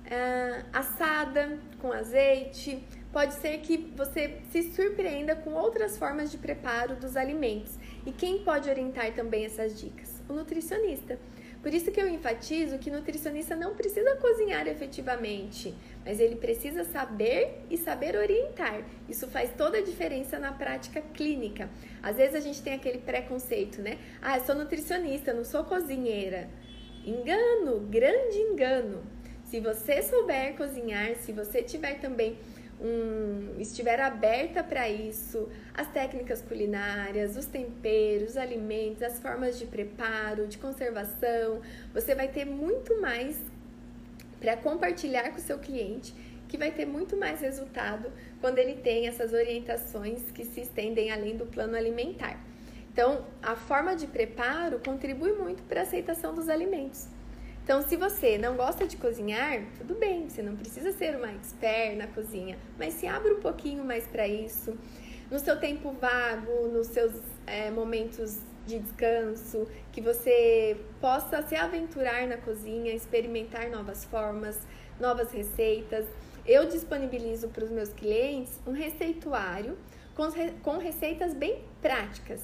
é, 0.06 0.63
assada 0.74 1.58
com 1.80 1.92
azeite. 1.92 2.84
Pode 3.12 3.34
ser 3.36 3.60
que 3.60 3.92
você 3.96 4.42
se 4.52 4.74
surpreenda 4.74 5.36
com 5.36 5.52
outras 5.54 5.98
formas 5.98 6.32
de 6.32 6.38
preparo 6.38 6.96
dos 6.96 7.18
alimentos. 7.18 7.78
E 8.06 8.12
quem 8.12 8.44
pode 8.44 8.70
orientar 8.70 9.13
também 9.13 9.46
essas 9.46 9.80
dicas? 9.80 10.22
O 10.28 10.34
nutricionista. 10.34 11.20
Por 11.62 11.74
isso 11.74 11.91
que 11.91 12.00
eu 12.00 12.08
enfatizo 12.08 12.78
que 12.78 12.89
nutricionista 12.89 13.54
não 13.54 13.76
precisa 13.76 14.15
cozinhar 14.15 14.65
efetivamente, 14.67 15.76
mas 16.06 16.19
ele 16.19 16.38
precisa 16.38 16.86
saber 16.86 17.65
e 17.69 17.78
saber 17.78 18.15
orientar. 18.15 18.82
Isso 19.10 19.28
faz 19.28 19.52
toda 19.58 19.78
a 19.78 19.82
diferença 19.82 20.39
na 20.39 20.54
prática 20.54 21.02
clínica. 21.02 21.69
Às 22.02 22.15
vezes 22.15 22.36
a 22.36 22.39
gente 22.39 22.62
tem 22.62 22.74
aquele 22.74 23.00
preconceito, 23.00 23.82
né? 23.82 23.98
Ah, 24.22 24.38
eu 24.38 24.45
sou 24.45 24.56
nutricionista, 24.56 25.34
não 25.34 25.43
sou 25.43 25.65
cozinheira. 25.65 26.50
Engano, 27.06 27.82
grande 27.89 28.38
engano. 28.38 29.04
Se 29.43 29.60
você 29.60 30.02
souber 30.02 30.56
cozinhar, 30.56 31.15
se 31.15 31.34
você 31.34 31.62
tiver 31.62 32.00
também 32.00 32.38
um, 32.82 33.60
estiver 33.60 34.00
aberta 34.00 34.63
para 34.63 34.89
isso, 34.89 35.50
as 35.74 35.88
técnicas 35.88 36.42
culinárias, 36.42 37.36
os 37.36 37.46
temperos, 37.46 38.32
os 38.32 38.38
alimentos, 38.38 39.04
as 39.04 39.20
formas 39.20 39.60
de 39.60 39.65
preparo, 39.65 40.48
de 40.48 40.58
conservação, 40.58 41.62
você 41.94 42.15
vai 42.15 42.28
ter 42.28 42.46
muito 42.46 43.00
mais 43.02 43.38
para 44.39 44.56
compartilhar 44.56 45.32
com 45.32 45.38
o 45.38 45.42
seu 45.42 45.60
cliente, 45.60 46.13
que 46.48 46.58
vai 46.58 46.72
ter 46.72 46.86
muito 46.86 47.15
mais 47.18 47.42
resultado 47.42 48.12
quando 48.42 48.58
ele 48.58 48.76
tem 48.76 49.08
essas 49.08 49.34
orientações 49.34 50.32
que 50.32 50.46
se 50.46 50.62
estendem 50.62 51.12
além 51.12 51.36
do 51.36 51.46
plano 51.46 51.76
alimentar. 51.76 52.39
Então, 52.92 53.26
a 53.42 53.56
forma 53.56 53.96
de 53.96 54.08
preparo 54.08 54.80
contribui 54.80 55.34
muito 55.34 55.62
para 55.63 55.82
a 55.82 55.84
aceitação 55.84 56.34
dos 56.34 56.50
alimentos. 56.50 57.08
Então, 57.69 57.84
se 57.84 57.95
você 57.97 58.36
não 58.36 58.55
gosta 58.58 58.88
de 58.88 58.97
cozinhar, 58.97 59.63
tudo 59.77 59.93
bem, 59.93 60.27
você 60.27 60.41
não 60.41 60.55
precisa 60.55 60.91
ser 60.91 61.15
uma 61.15 61.29
expert 61.29 61.95
na 61.97 62.08
cozinha, 62.08 62.58
mas 62.79 62.95
se 62.95 63.05
abre 63.05 63.32
um 63.32 63.39
pouquinho 63.39 63.86
mais 63.86 64.08
para 64.08 64.27
isso. 64.27 64.75
No 65.29 65.38
seu 65.38 65.55
tempo 65.55 65.91
vago, 65.91 66.67
nos 66.69 66.88
seus 66.88 67.13
é, 67.45 67.69
momentos 67.69 68.39
de 68.65 68.79
descanso, 68.79 69.67
que 69.91 70.01
você 70.01 70.77
possa 70.99 71.43
se 71.43 71.55
aventurar 71.55 72.25
na 72.25 72.38
cozinha, 72.38 72.91
experimentar 72.91 73.69
novas 73.69 74.03
formas, 74.03 74.58
novas 74.99 75.32
receitas. 75.32 76.08
Eu 76.47 76.67
disponibilizo 76.67 77.49
para 77.49 77.65
os 77.65 77.69
meus 77.69 77.89
clientes 77.89 78.60
um 78.65 78.71
receituário 78.71 79.77
com, 80.15 80.25
com 80.63 80.79
receitas 80.79 81.36
bem 81.36 81.63
práticas 81.84 82.41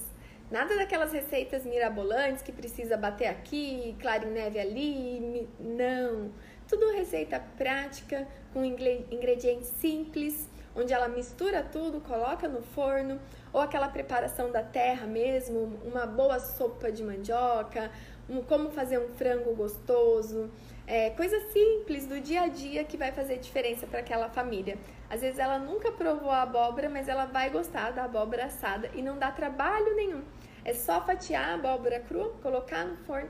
Nada 0.49 0.75
daquelas 0.75 1.12
receitas 1.12 1.65
mirabolantes 1.65 2.43
que 2.43 2.51
precisa 2.51 2.95
bater 2.95 3.27
aqui, 3.27 3.95
clara 3.99 4.25
em 4.25 4.31
neve 4.31 4.60
ali. 4.60 5.49
Não. 5.60 6.31
Tudo 6.67 6.91
receita 6.91 7.39
prática, 7.58 8.27
com 8.53 8.63
ingredientes 8.63 9.69
simples, 9.79 10.47
onde 10.75 10.93
ela 10.93 11.08
mistura 11.08 11.63
tudo, 11.63 11.99
coloca 12.01 12.47
no 12.47 12.62
forno, 12.62 13.19
ou 13.51 13.62
aquela 13.62 13.88
preparação 13.88 14.51
da 14.51 14.62
terra 14.62 15.08
mesmo, 15.08 15.79
uma 15.86 16.05
boa 16.05 16.39
sopa 16.39 16.91
de 16.91 17.03
mandioca, 17.03 17.89
um, 18.29 18.41
como 18.41 18.69
fazer 18.69 18.99
um 18.99 19.10
frango 19.15 19.55
gostoso. 19.55 20.51
É, 20.88 21.10
coisa 21.12 21.39
simples 21.51 22.05
do 22.05 22.19
dia 22.19 22.41
a 22.41 22.47
dia 22.47 22.84
que 22.84 22.97
vai 22.97 23.12
fazer 23.12 23.38
diferença 23.38 23.88
para 23.88 23.99
aquela 23.99 24.29
família. 24.29 24.77
Às 25.15 25.21
vezes 25.21 25.39
ela 25.39 25.58
nunca 25.58 25.93
provou 25.93 26.30
a 26.30 26.41
abóbora, 26.41 26.89
mas 26.89 27.08
ela 27.08 27.25
vai 27.25 27.49
gostar 27.49 27.91
da 27.91 28.04
abóbora 28.04 28.47
assada 28.47 28.91
e 28.93 29.01
não 29.01 29.17
dá 29.17 29.32
trabalho 29.32 29.95
nenhum. 29.95 30.21
É 30.65 30.73
só 30.73 30.99
fatiar 31.06 31.51
a 31.51 31.54
abóbora 31.54 32.01
crua, 32.01 32.34
colocar 32.43 32.84
no 32.84 32.97
forno, 32.97 33.30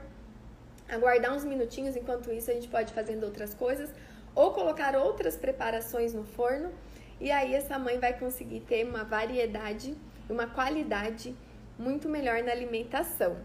aguardar 0.90 1.32
uns 1.32 1.46
minutinhos, 1.46 1.96
enquanto 1.96 2.32
isso 2.34 2.50
a 2.50 2.56
gente 2.56 2.68
pode 2.68 2.92
ir 2.92 2.96
fazendo 2.96 3.24
outras 3.24 3.54
coisas, 3.54 3.94
ou 4.34 4.52
colocar 4.52 4.96
outras 4.96 5.38
preparações 5.38 6.12
no 6.12 6.24
forno, 6.24 6.74
e 7.22 7.32
aí 7.32 7.54
essa 7.54 7.78
mãe 7.78 8.00
vai 8.00 8.18
conseguir 8.18 8.62
ter 8.62 8.84
uma 8.84 9.04
variedade, 9.04 9.96
uma 10.28 10.48
qualidade 10.48 11.36
muito 11.78 12.10
melhor 12.10 12.42
na 12.42 12.52
alimentação. 12.52 13.38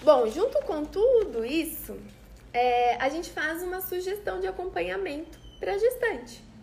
Bom, 0.00 0.28
junto 0.28 0.60
com 0.62 0.84
tudo 0.84 1.44
isso, 1.44 1.98
é, 2.52 2.94
a 3.02 3.08
gente 3.08 3.30
faz 3.30 3.64
uma 3.64 3.80
sugestão 3.80 4.38
de 4.38 4.46
acompanhamento 4.46 5.40
para 5.58 5.76
gestante. 5.76 6.53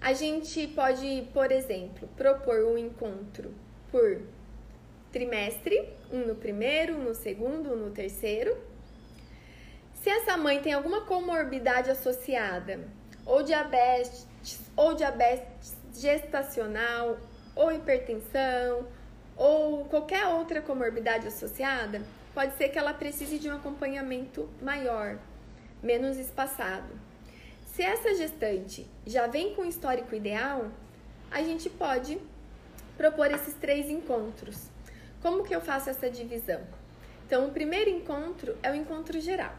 A 0.00 0.12
gente 0.12 0.66
pode, 0.68 1.28
por 1.32 1.50
exemplo, 1.50 2.08
propor 2.16 2.64
um 2.64 2.78
encontro 2.78 3.52
por 3.90 4.20
trimestre, 5.10 5.88
um 6.12 6.26
no 6.26 6.34
primeiro, 6.34 6.94
um 6.94 7.04
no 7.04 7.14
segundo, 7.14 7.72
um 7.72 7.76
no 7.76 7.90
terceiro. 7.90 8.56
Se 9.94 10.10
essa 10.10 10.36
mãe 10.36 10.60
tem 10.60 10.72
alguma 10.72 11.00
comorbidade 11.00 11.90
associada, 11.90 12.80
ou 13.24 13.42
diabetes, 13.42 14.26
ou 14.76 14.94
diabetes 14.94 15.74
gestacional, 15.94 17.18
ou 17.54 17.72
hipertensão, 17.72 18.86
ou 19.36 19.84
qualquer 19.86 20.26
outra 20.26 20.60
comorbidade 20.62 21.26
associada, 21.26 22.02
pode 22.34 22.54
ser 22.56 22.68
que 22.68 22.78
ela 22.78 22.94
precise 22.94 23.38
de 23.38 23.48
um 23.48 23.56
acompanhamento 23.56 24.48
maior, 24.60 25.18
menos 25.82 26.18
espaçado. 26.18 27.05
Se 27.76 27.82
essa 27.82 28.14
gestante 28.14 28.86
já 29.04 29.26
vem 29.26 29.54
com 29.54 29.62
histórico 29.62 30.14
ideal, 30.14 30.70
a 31.30 31.42
gente 31.42 31.68
pode 31.68 32.18
propor 32.96 33.30
esses 33.30 33.52
três 33.52 33.90
encontros. 33.90 34.70
Como 35.20 35.44
que 35.44 35.54
eu 35.54 35.60
faço 35.60 35.90
essa 35.90 36.08
divisão? 36.08 36.62
Então, 37.26 37.46
o 37.46 37.50
primeiro 37.50 37.90
encontro 37.90 38.56
é 38.62 38.70
o 38.70 38.74
encontro 38.74 39.20
geral, 39.20 39.52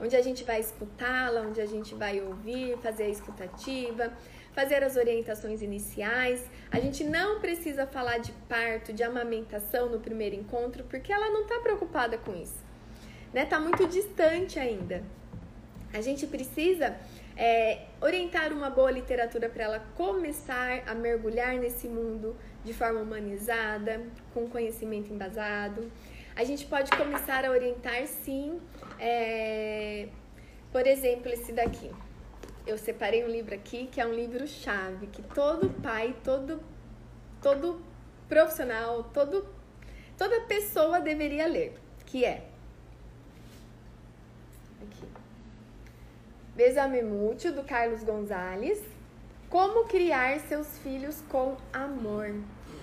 onde 0.00 0.16
a 0.16 0.22
gente 0.22 0.44
vai 0.44 0.60
escutá-la, 0.60 1.42
onde 1.42 1.60
a 1.60 1.66
gente 1.66 1.94
vai 1.94 2.22
ouvir, 2.22 2.78
fazer 2.78 3.02
a 3.02 3.08
escutativa, 3.10 4.14
fazer 4.54 4.82
as 4.82 4.96
orientações 4.96 5.60
iniciais. 5.60 6.42
A 6.70 6.80
gente 6.80 7.04
não 7.04 7.38
precisa 7.38 7.86
falar 7.86 8.16
de 8.16 8.32
parto, 8.48 8.94
de 8.94 9.02
amamentação 9.02 9.90
no 9.90 10.00
primeiro 10.00 10.34
encontro, 10.34 10.84
porque 10.84 11.12
ela 11.12 11.28
não 11.28 11.42
está 11.42 11.60
preocupada 11.60 12.16
com 12.16 12.34
isso. 12.34 12.64
Né? 13.30 13.44
Tá 13.44 13.60
muito 13.60 13.86
distante 13.86 14.58
ainda. 14.58 15.04
A 15.92 16.00
gente 16.00 16.26
precisa 16.26 16.96
é, 17.38 17.86
orientar 18.00 18.52
uma 18.52 18.68
boa 18.68 18.90
literatura 18.90 19.48
para 19.48 19.64
ela 19.64 19.80
começar 19.96 20.82
a 20.86 20.94
mergulhar 20.94 21.54
nesse 21.54 21.88
mundo 21.88 22.36
de 22.64 22.74
forma 22.74 23.00
humanizada, 23.00 24.02
com 24.34 24.48
conhecimento 24.48 25.12
embasado. 25.12 25.90
A 26.34 26.44
gente 26.44 26.66
pode 26.66 26.90
começar 26.90 27.44
a 27.44 27.50
orientar, 27.50 28.06
sim, 28.06 28.60
é, 28.98 30.08
por 30.72 30.86
exemplo, 30.86 31.32
esse 31.32 31.52
daqui 31.52 31.90
eu 32.68 32.76
separei 32.76 33.24
um 33.24 33.28
livro 33.28 33.54
aqui 33.54 33.86
que 33.86 33.98
é 33.98 34.06
um 34.06 34.12
livro 34.12 34.46
chave 34.46 35.06
que 35.06 35.22
todo 35.22 35.70
pai, 35.80 36.14
todo 36.22 36.60
todo 37.40 37.80
profissional, 38.28 39.04
todo 39.04 39.48
toda 40.18 40.42
pessoa 40.42 41.00
deveria 41.00 41.46
ler, 41.46 41.78
que 42.04 42.26
é 42.26 42.44
aqui. 44.82 45.06
Mútil 47.04 47.52
do 47.52 47.62
Carlos 47.62 48.02
Gonzalez. 48.02 48.82
Como 49.48 49.84
criar 49.84 50.40
seus 50.40 50.76
filhos 50.78 51.22
com 51.28 51.56
amor. 51.72 52.34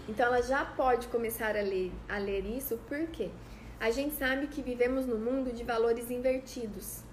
Então 0.07 0.27
ela 0.27 0.41
já 0.41 0.63
pode 0.63 1.07
começar 1.07 1.57
a 1.57 1.61
ler, 1.61 1.91
a 2.07 2.17
ler 2.17 2.45
isso, 2.45 2.79
porque 2.87 3.29
a 3.77 3.91
gente 3.91 4.15
sabe 4.15 4.47
que 4.47 4.61
vivemos 4.61 5.05
num 5.05 5.19
mundo 5.19 5.51
de 5.51 5.61
valores 5.65 6.09
invertidos, 6.09 7.03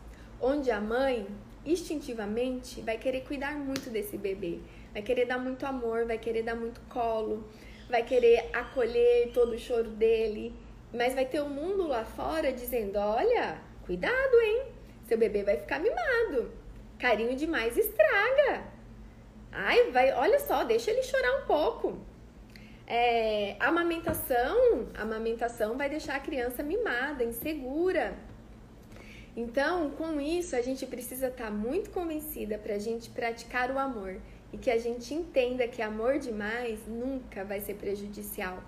onde 0.40 0.70
a 0.70 0.80
mãe 0.80 1.26
instintivamente 1.66 2.80
vai 2.80 2.96
querer 2.96 3.22
cuidar 3.22 3.56
muito 3.56 3.90
desse 3.90 4.16
bebê, 4.16 4.60
vai 4.92 5.02
querer 5.02 5.24
dar 5.24 5.38
muito 5.38 5.66
amor, 5.66 6.06
vai 6.06 6.16
querer 6.16 6.44
dar 6.44 6.54
muito 6.54 6.80
colo, 6.82 7.42
vai 7.90 8.04
querer 8.04 8.50
acolher 8.52 9.32
todo 9.34 9.54
o 9.54 9.58
choro 9.58 9.90
dele, 9.90 10.54
mas 10.94 11.12
vai 11.12 11.26
ter 11.26 11.40
o 11.40 11.46
um 11.46 11.50
mundo 11.50 11.88
lá 11.88 12.04
fora 12.04 12.52
dizendo: 12.52 13.00
olha, 13.00 13.58
cuidado, 13.84 14.40
hein? 14.40 14.81
Seu 15.06 15.18
bebê 15.18 15.42
vai 15.42 15.56
ficar 15.56 15.78
mimado, 15.78 16.50
carinho 16.98 17.36
demais 17.36 17.76
estraga. 17.76 18.64
Ai, 19.50 19.90
vai, 19.90 20.12
olha 20.12 20.38
só, 20.40 20.64
deixa 20.64 20.90
ele 20.90 21.02
chorar 21.02 21.42
um 21.42 21.46
pouco. 21.46 21.98
É, 22.86 23.56
amamentação, 23.60 24.88
amamentação 24.94 25.76
vai 25.76 25.88
deixar 25.88 26.16
a 26.16 26.20
criança 26.20 26.62
mimada, 26.62 27.22
insegura. 27.22 28.16
Então, 29.36 29.90
com 29.90 30.20
isso, 30.20 30.54
a 30.54 30.60
gente 30.60 30.84
precisa 30.86 31.28
estar 31.28 31.44
tá 31.44 31.50
muito 31.50 31.90
convencida 31.90 32.58
para 32.58 32.74
a 32.74 32.78
gente 32.78 33.08
praticar 33.10 33.70
o 33.70 33.78
amor 33.78 34.20
e 34.52 34.58
que 34.58 34.70
a 34.70 34.78
gente 34.78 35.14
entenda 35.14 35.66
que 35.66 35.80
amor 35.80 36.18
demais 36.18 36.80
nunca 36.86 37.44
vai 37.44 37.60
ser 37.60 37.74
prejudicial. 37.74 38.62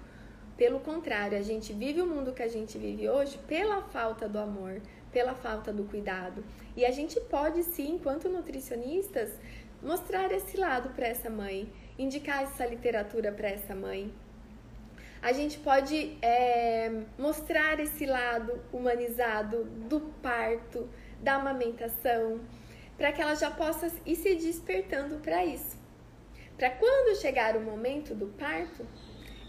Pelo 0.57 0.81
contrário, 0.81 1.37
a 1.37 1.43
gente 1.43 1.73
vive 1.73 2.01
o 2.01 2.07
mundo 2.07 2.33
que 2.33 2.43
a 2.43 2.49
gente 2.49 2.79
vive 2.79 3.09
hoje 3.09 3.37
pela 3.47 3.83
falta 3.83 4.29
do 4.29 4.39
amor, 4.39 4.81
pela 5.15 5.35
falta 5.35 5.73
do 5.73 5.85
cuidado. 5.85 6.45
E 6.77 6.85
a 6.85 6.91
gente 6.91 7.19
pode 7.21 7.63
sim, 7.63 7.93
enquanto 7.93 8.29
nutricionistas, 8.29 9.31
mostrar 9.81 10.31
esse 10.33 10.57
lado 10.57 10.91
para 10.91 11.07
essa 11.07 11.31
mãe, 11.31 11.73
indicar 11.97 12.43
essa 12.43 12.67
literatura 12.67 13.31
para 13.31 13.49
essa 13.49 13.75
mãe, 13.75 14.13
a 15.23 15.33
gente 15.33 15.57
pode 15.59 16.19
é, 16.21 16.91
mostrar 17.19 17.81
esse 17.81 18.05
lado 18.05 18.61
humanizado 18.71 19.65
do 19.65 20.01
parto, 20.21 20.87
da 21.21 21.37
amamentação, 21.37 22.41
para 22.99 23.11
que 23.11 23.23
ela 23.23 23.35
já 23.35 23.51
possa 23.51 23.91
ir 24.05 24.17
se 24.17 24.35
despertando 24.35 25.17
para 25.21 25.43
isso. 25.47 25.79
Para 26.59 26.71
quando 26.71 27.17
chegar 27.17 27.57
o 27.57 27.61
momento 27.61 28.15
do 28.15 28.27
parto, 28.27 28.87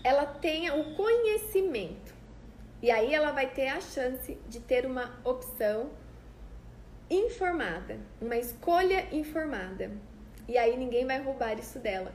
ela 0.04 0.26
tenha 0.26 0.76
o 0.76 0.96
conhecimento. 0.96 2.15
E 2.86 2.92
aí 2.92 3.16
ela 3.16 3.32
vai 3.32 3.48
ter 3.50 3.70
a 3.70 3.82
chance 3.82 4.38
de 4.48 4.60
ter 4.60 4.86
uma 4.86 5.20
opção 5.24 5.90
informada, 7.10 7.98
uma 8.22 8.38
escolha 8.38 9.08
informada. 9.12 9.90
E 10.48 10.56
aí 10.56 10.78
ninguém 10.78 11.04
vai 11.04 11.20
roubar 11.20 11.58
isso 11.58 11.80
dela. 11.80 12.14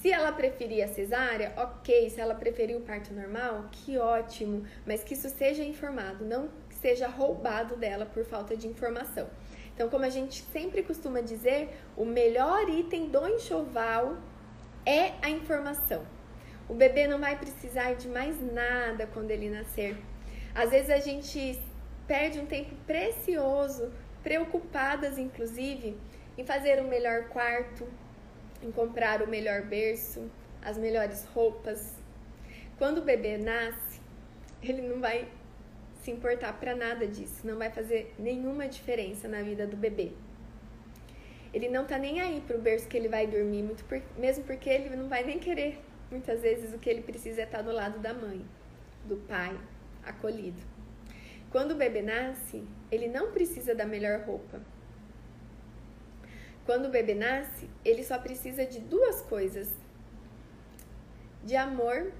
Se 0.00 0.10
ela 0.10 0.32
preferir 0.32 0.82
a 0.82 0.88
cesárea, 0.88 1.52
ok. 1.58 2.08
Se 2.08 2.22
ela 2.22 2.34
preferir 2.34 2.74
o 2.74 2.80
parto 2.80 3.12
normal, 3.12 3.66
que 3.70 3.98
ótimo. 3.98 4.66
Mas 4.86 5.04
que 5.04 5.12
isso 5.12 5.28
seja 5.28 5.62
informado, 5.62 6.24
não 6.24 6.48
que 6.70 6.76
seja 6.76 7.06
roubado 7.06 7.76
dela 7.76 8.06
por 8.06 8.24
falta 8.24 8.56
de 8.56 8.66
informação. 8.66 9.28
Então, 9.74 9.90
como 9.90 10.06
a 10.06 10.08
gente 10.08 10.40
sempre 10.40 10.82
costuma 10.82 11.20
dizer, 11.20 11.68
o 11.94 12.06
melhor 12.06 12.66
item 12.70 13.10
do 13.10 13.28
enxoval 13.28 14.16
é 14.86 15.12
a 15.20 15.28
informação. 15.28 16.02
O 16.68 16.74
bebê 16.74 17.06
não 17.06 17.18
vai 17.18 17.38
precisar 17.38 17.94
de 17.94 18.08
mais 18.08 18.38
nada 18.52 19.06
quando 19.06 19.30
ele 19.30 19.48
nascer. 19.48 19.96
Às 20.54 20.70
vezes 20.70 20.90
a 20.90 20.98
gente 20.98 21.58
perde 22.06 22.38
um 22.38 22.46
tempo 22.46 22.74
precioso, 22.86 23.90
preocupadas 24.22 25.18
inclusive, 25.18 25.96
em 26.36 26.44
fazer 26.44 26.78
o 26.80 26.86
melhor 26.86 27.28
quarto, 27.28 27.88
em 28.62 28.70
comprar 28.70 29.22
o 29.22 29.26
melhor 29.26 29.62
berço, 29.62 30.30
as 30.62 30.76
melhores 30.76 31.24
roupas. 31.26 31.94
Quando 32.76 32.98
o 32.98 33.02
bebê 33.02 33.38
nasce, 33.38 34.00
ele 34.62 34.82
não 34.82 35.00
vai 35.00 35.28
se 36.02 36.10
importar 36.10 36.52
para 36.54 36.76
nada 36.76 37.06
disso, 37.06 37.46
não 37.46 37.56
vai 37.56 37.70
fazer 37.70 38.14
nenhuma 38.18 38.68
diferença 38.68 39.26
na 39.26 39.42
vida 39.42 39.66
do 39.66 39.76
bebê. 39.76 40.12
Ele 41.52 41.68
não 41.68 41.86
tá 41.86 41.98
nem 41.98 42.20
aí 42.20 42.42
pro 42.46 42.58
berço 42.58 42.88
que 42.88 42.96
ele 42.96 43.08
vai 43.08 43.26
dormir, 43.26 43.62
muito 43.62 43.84
por, 43.84 44.02
mesmo 44.18 44.44
porque 44.44 44.68
ele 44.68 44.94
não 44.94 45.08
vai 45.08 45.24
nem 45.24 45.38
querer. 45.38 45.87
Muitas 46.10 46.40
vezes 46.42 46.72
o 46.74 46.78
que 46.78 46.88
ele 46.88 47.02
precisa 47.02 47.42
é 47.42 47.44
estar 47.44 47.58
tá 47.58 47.64
do 47.64 47.72
lado 47.72 47.98
da 47.98 48.14
mãe, 48.14 48.44
do 49.04 49.16
pai, 49.16 49.58
acolhido. 50.02 50.62
Quando 51.50 51.72
o 51.72 51.76
bebê 51.76 52.02
nasce, 52.02 52.62
ele 52.90 53.08
não 53.08 53.32
precisa 53.32 53.74
da 53.74 53.86
melhor 53.86 54.20
roupa, 54.20 54.60
quando 56.68 56.84
o 56.84 56.90
bebê 56.90 57.14
nasce, 57.14 57.66
ele 57.82 58.04
só 58.04 58.18
precisa 58.18 58.66
de 58.66 58.78
duas 58.78 59.22
coisas: 59.22 59.74
de 61.42 61.56
amor 61.56 62.12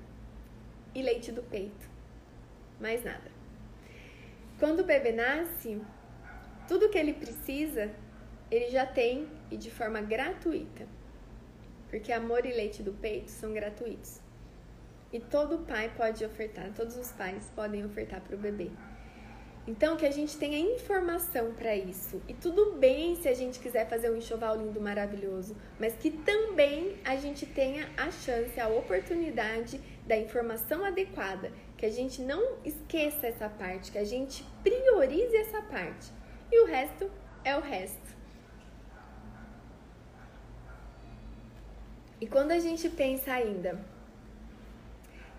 e 0.94 1.03
leite 1.03 1.31
do 1.31 1.42
peito. 1.42 1.87
Mais 2.81 3.05
nada. 3.05 3.31
Quando 4.59 4.81
o 4.81 4.85
bebê 4.85 5.12
nasce, 5.12 5.79
tudo 6.66 6.88
que 6.88 6.96
ele 6.96 7.12
precisa, 7.12 7.90
ele 8.51 8.70
já 8.70 8.87
tem 8.87 9.29
e 9.51 9.57
de 9.59 9.70
forma 9.70 10.01
gratuita. 10.01 10.87
Porque 11.88 12.12
amor 12.12 12.44
e 12.44 12.53
leite 12.53 12.83
do 12.83 12.92
peito 12.92 13.31
são 13.31 13.53
gratuitos. 13.53 14.20
E 15.12 15.20
todo 15.20 15.64
pai 15.66 15.90
pode 15.96 16.24
ofertar, 16.24 16.70
todos 16.74 16.96
os 16.96 17.11
pais 17.12 17.51
podem 17.55 17.85
ofertar 17.85 18.20
para 18.20 18.37
o 18.37 18.38
bebê. 18.38 18.70
Então, 19.68 19.98
que 19.98 20.07
a 20.07 20.11
gente 20.11 20.38
tenha 20.38 20.59
informação 20.59 21.53
para 21.53 21.77
isso. 21.77 22.22
E 22.27 22.33
tudo 22.33 22.72
bem 22.79 23.16
se 23.16 23.29
a 23.29 23.35
gente 23.35 23.59
quiser 23.59 23.87
fazer 23.87 24.11
um 24.11 24.16
enxoval 24.16 24.57
lindo, 24.57 24.81
maravilhoso, 24.81 25.55
mas 25.79 25.92
que 25.94 26.11
também 26.11 26.96
a 27.05 27.16
gente 27.16 27.44
tenha 27.44 27.87
a 27.94 28.11
chance, 28.11 28.59
a 28.59 28.68
oportunidade 28.68 29.79
da 30.07 30.16
informação 30.16 30.83
adequada, 30.83 31.53
que 31.77 31.85
a 31.85 31.90
gente 31.90 32.22
não 32.22 32.57
esqueça 32.64 33.27
essa 33.27 33.46
parte, 33.46 33.92
que 33.92 33.98
a 33.98 34.05
gente 34.05 34.42
priorize 34.62 35.37
essa 35.37 35.61
parte. 35.61 36.11
E 36.51 36.62
o 36.62 36.64
resto 36.64 37.11
é 37.44 37.55
o 37.55 37.61
resto. 37.61 38.08
E 42.20 42.26
quando 42.26 42.50
a 42.50 42.59
gente 42.59 42.88
pensa 42.88 43.33
ainda 43.33 43.78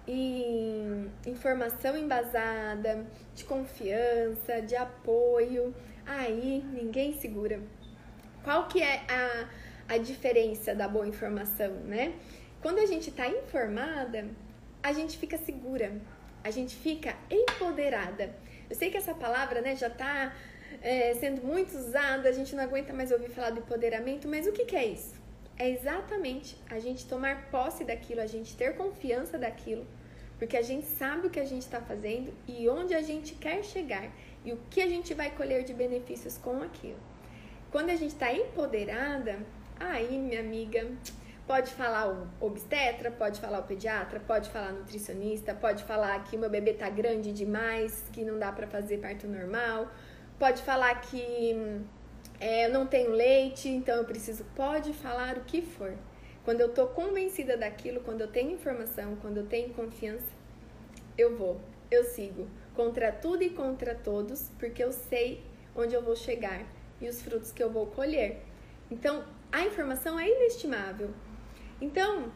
em 0.07 1.11
informação 1.25 1.97
embasada, 1.97 3.05
de 3.35 3.43
confiança, 3.43 4.61
de 4.61 4.75
apoio, 4.75 5.75
aí 6.05 6.63
ninguém 6.73 7.13
segura. 7.19 7.59
Qual 8.43 8.67
que 8.67 8.81
é 8.81 9.03
a, 9.07 9.49
a 9.95 9.97
diferença 9.97 10.73
da 10.73 10.87
boa 10.87 11.07
informação, 11.07 11.71
né? 11.85 12.13
Quando 12.61 12.79
a 12.79 12.85
gente 12.85 13.09
está 13.09 13.27
informada, 13.27 14.27
a 14.81 14.93
gente 14.93 15.17
fica 15.17 15.37
segura, 15.37 15.91
a 16.43 16.49
gente 16.49 16.75
fica 16.75 17.15
empoderada. 17.29 18.33
Eu 18.69 18.75
sei 18.75 18.89
que 18.89 18.97
essa 18.97 19.13
palavra 19.13 19.61
né, 19.61 19.75
já 19.75 19.87
está 19.87 20.33
é, 20.81 21.13
sendo 21.15 21.45
muito 21.45 21.75
usada, 21.77 22.29
a 22.29 22.31
gente 22.31 22.55
não 22.55 22.63
aguenta 22.63 22.93
mais 22.93 23.11
ouvir 23.11 23.29
falar 23.29 23.49
do 23.49 23.59
empoderamento, 23.59 24.27
mas 24.27 24.47
o 24.47 24.51
que, 24.51 24.65
que 24.65 24.75
é 24.75 24.85
isso? 24.85 25.18
É 25.61 25.69
exatamente 25.69 26.55
a 26.69 26.79
gente 26.79 27.05
tomar 27.05 27.51
posse 27.51 27.83
daquilo, 27.83 28.21
a 28.21 28.25
gente 28.25 28.55
ter 28.55 28.77
confiança 28.77 29.37
daquilo, 29.37 29.85
porque 30.37 30.55
a 30.55 30.61
gente 30.61 30.85
sabe 30.85 31.27
o 31.27 31.29
que 31.29 31.39
a 31.39 31.43
gente 31.43 31.63
está 31.63 31.81
fazendo 31.81 32.33
e 32.47 32.69
onde 32.69 32.95
a 32.95 33.01
gente 33.01 33.35
quer 33.35 33.61
chegar 33.61 34.09
e 34.45 34.53
o 34.53 34.57
que 34.69 34.81
a 34.81 34.87
gente 34.87 35.13
vai 35.13 35.29
colher 35.31 35.65
de 35.65 35.73
benefícios 35.73 36.37
com 36.37 36.63
aquilo. 36.63 36.97
Quando 37.73 37.89
a 37.89 37.95
gente 37.97 38.13
está 38.13 38.31
empoderada, 38.33 39.37
aí, 39.77 40.17
minha 40.17 40.39
amiga, 40.39 40.89
pode 41.45 41.71
falar 41.71 42.07
o 42.07 42.29
obstetra, 42.39 43.11
pode 43.11 43.41
falar 43.41 43.59
o 43.59 43.63
pediatra, 43.63 44.21
pode 44.21 44.49
falar 44.49 44.71
nutricionista, 44.71 45.53
pode 45.53 45.83
falar 45.83 46.23
que 46.23 46.37
meu 46.37 46.49
bebê 46.49 46.71
tá 46.71 46.89
grande 46.89 47.33
demais, 47.33 48.05
que 48.13 48.23
não 48.23 48.39
dá 48.39 48.49
para 48.53 48.65
fazer 48.65 48.99
parto 48.99 49.27
normal, 49.27 49.91
pode 50.39 50.61
falar 50.61 50.95
que 51.01 51.83
é, 52.39 52.65
eu 52.65 52.69
não 52.69 52.87
tenho 52.87 53.11
leite, 53.11 53.67
então 53.67 53.95
eu 53.97 54.05
preciso. 54.05 54.45
Pode 54.55 54.93
falar 54.93 55.37
o 55.37 55.41
que 55.41 55.61
for. 55.61 55.93
Quando 56.45 56.61
eu 56.61 56.69
tô 56.69 56.87
convencida 56.87 57.57
daquilo, 57.57 57.99
quando 58.01 58.21
eu 58.21 58.27
tenho 58.27 58.51
informação, 58.51 59.17
quando 59.17 59.37
eu 59.37 59.45
tenho 59.45 59.73
confiança, 59.73 60.25
eu 61.17 61.37
vou, 61.37 61.59
eu 61.91 62.03
sigo 62.05 62.47
contra 62.73 63.11
tudo 63.11 63.43
e 63.43 63.49
contra 63.49 63.93
todos, 63.93 64.49
porque 64.57 64.81
eu 64.81 64.91
sei 64.91 65.43
onde 65.75 65.93
eu 65.93 66.01
vou 66.01 66.15
chegar 66.15 66.65
e 67.01 67.09
os 67.09 67.21
frutos 67.21 67.51
que 67.51 67.61
eu 67.61 67.69
vou 67.69 67.87
colher. 67.87 68.41
Então, 68.89 69.23
a 69.51 69.65
informação 69.65 70.17
é 70.17 70.29
inestimável. 70.29 71.09
Então, 71.81 72.31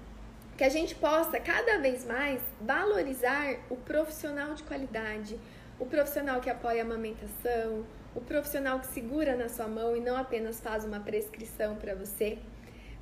que 0.57 0.63
a 0.63 0.69
gente 0.69 0.95
possa 0.95 1.39
cada 1.39 1.79
vez 1.79 2.05
mais 2.05 2.41
valorizar 2.61 3.55
o 3.69 3.75
profissional 3.75 4.53
de 4.53 4.63
qualidade, 4.63 5.39
o 5.79 5.85
profissional 5.85 6.39
que 6.39 6.49
apoia 6.49 6.83
a 6.83 6.85
amamentação, 6.85 7.85
o 8.15 8.21
profissional 8.21 8.79
que 8.79 8.87
segura 8.87 9.35
na 9.35 9.49
sua 9.49 9.67
mão 9.67 9.95
e 9.95 9.99
não 9.99 10.15
apenas 10.15 10.59
faz 10.59 10.85
uma 10.85 10.99
prescrição 10.99 11.75
para 11.75 11.95
você, 11.95 12.37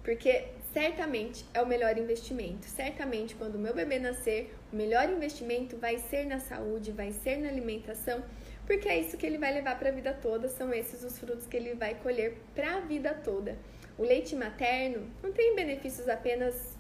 porque 0.04 0.46
certamente 0.74 1.46
é 1.54 1.62
o 1.62 1.68
melhor 1.68 1.98
investimento. 1.98 2.66
Certamente, 2.66 3.36
quando 3.36 3.56
o 3.56 3.60
meu 3.60 3.74
bebê 3.74 4.00
nascer, 4.00 4.54
o 4.72 4.76
melhor 4.76 5.10
investimento 5.10 5.78
vai 5.78 5.98
ser 5.98 6.26
na 6.26 6.40
saúde, 6.40 6.92
vai 6.92 7.12
ser 7.12 7.38
na 7.38 7.50
alimentação, 7.50 8.24
porque 8.66 8.88
é 8.88 9.00
isso 9.00 9.18
que 9.18 9.26
ele 9.26 9.38
vai 9.38 9.54
levar 9.54 9.78
para 9.78 9.90
a 9.90 9.92
vida 9.92 10.14
toda, 10.14 10.48
são 10.48 10.74
esses 10.74 11.04
os 11.04 11.20
frutos 11.20 11.46
que 11.46 11.58
ele 11.58 11.76
vai 11.76 11.96
colher 11.96 12.38
para 12.56 12.76
a 12.76 12.80
vida 12.80 13.14
toda. 13.14 13.58
O 13.98 14.04
leite 14.04 14.36
materno 14.36 15.08
não 15.22 15.32
tem 15.32 15.56
benefícios 15.56 16.08
apenas 16.08 16.78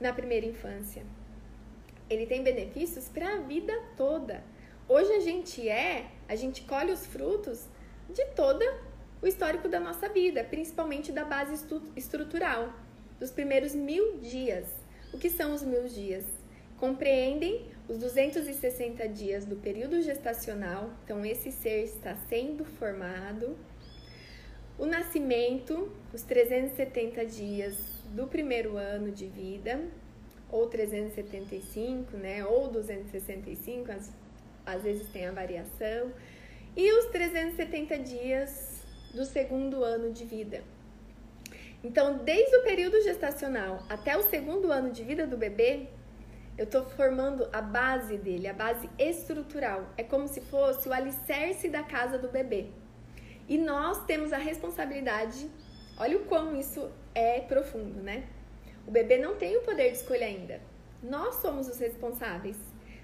na 0.00 0.12
primeira 0.12 0.46
infância. 0.46 1.02
Ele 2.08 2.26
tem 2.26 2.42
benefícios 2.42 3.08
para 3.08 3.34
a 3.34 3.40
vida 3.40 3.72
toda. 3.96 4.42
Hoje 4.88 5.12
a 5.12 5.20
gente 5.20 5.68
é, 5.68 6.06
a 6.28 6.34
gente 6.34 6.62
colhe 6.62 6.90
os 6.90 7.06
frutos 7.06 7.66
de 8.10 8.24
todo 8.34 8.62
o 9.22 9.26
histórico 9.26 9.68
da 9.68 9.78
nossa 9.78 10.08
vida, 10.08 10.42
principalmente 10.42 11.12
da 11.12 11.24
base 11.24 11.64
estrutural, 11.96 12.74
dos 13.20 13.30
primeiros 13.30 13.74
mil 13.74 14.18
dias. 14.18 14.66
O 15.12 15.18
que 15.18 15.30
são 15.30 15.54
os 15.54 15.62
mil 15.62 15.84
dias? 15.84 16.24
Compreendem 16.78 17.70
os 17.88 17.98
260 17.98 19.08
dias 19.08 19.44
do 19.44 19.54
período 19.54 20.02
gestacional, 20.02 20.90
então 21.04 21.24
esse 21.24 21.52
ser 21.52 21.84
está 21.84 22.16
sendo 22.28 22.64
formado. 22.64 23.56
O 24.76 24.84
nascimento, 24.84 25.92
os 26.12 26.22
370 26.22 27.24
dias 27.26 27.76
do 28.06 28.26
primeiro 28.26 28.76
ano 28.76 29.12
de 29.12 29.28
vida, 29.28 29.80
ou 30.50 30.66
375, 30.66 32.16
né, 32.16 32.44
ou 32.44 32.68
265, 32.68 33.92
as 33.92 34.12
às 34.64 34.82
vezes 34.82 35.08
tem 35.08 35.26
a 35.26 35.32
variação, 35.32 36.12
e 36.76 36.92
os 36.92 37.06
370 37.06 37.98
dias 37.98 38.82
do 39.14 39.24
segundo 39.24 39.84
ano 39.84 40.12
de 40.12 40.24
vida. 40.24 40.62
Então, 41.84 42.18
desde 42.18 42.56
o 42.56 42.62
período 42.62 43.00
gestacional 43.02 43.82
até 43.88 44.16
o 44.16 44.22
segundo 44.22 44.70
ano 44.70 44.90
de 44.90 45.02
vida 45.02 45.26
do 45.26 45.36
bebê, 45.36 45.88
eu 46.56 46.64
estou 46.64 46.84
formando 46.84 47.48
a 47.52 47.60
base 47.60 48.16
dele, 48.16 48.46
a 48.46 48.52
base 48.52 48.88
estrutural. 48.98 49.86
É 49.96 50.02
como 50.02 50.28
se 50.28 50.40
fosse 50.42 50.88
o 50.88 50.92
alicerce 50.92 51.68
da 51.68 51.82
casa 51.82 52.18
do 52.18 52.28
bebê. 52.28 52.68
E 53.48 53.58
nós 53.58 54.04
temos 54.04 54.32
a 54.32 54.38
responsabilidade, 54.38 55.50
olha 55.98 56.16
o 56.18 56.24
quão 56.24 56.58
isso 56.58 56.90
é 57.14 57.40
profundo, 57.40 58.00
né? 58.00 58.24
O 58.86 58.90
bebê 58.90 59.18
não 59.18 59.34
tem 59.36 59.56
o 59.56 59.62
poder 59.62 59.90
de 59.90 59.98
escolha 59.98 60.26
ainda. 60.26 60.60
Nós 61.02 61.36
somos 61.36 61.68
os 61.68 61.78
responsáveis 61.78 62.56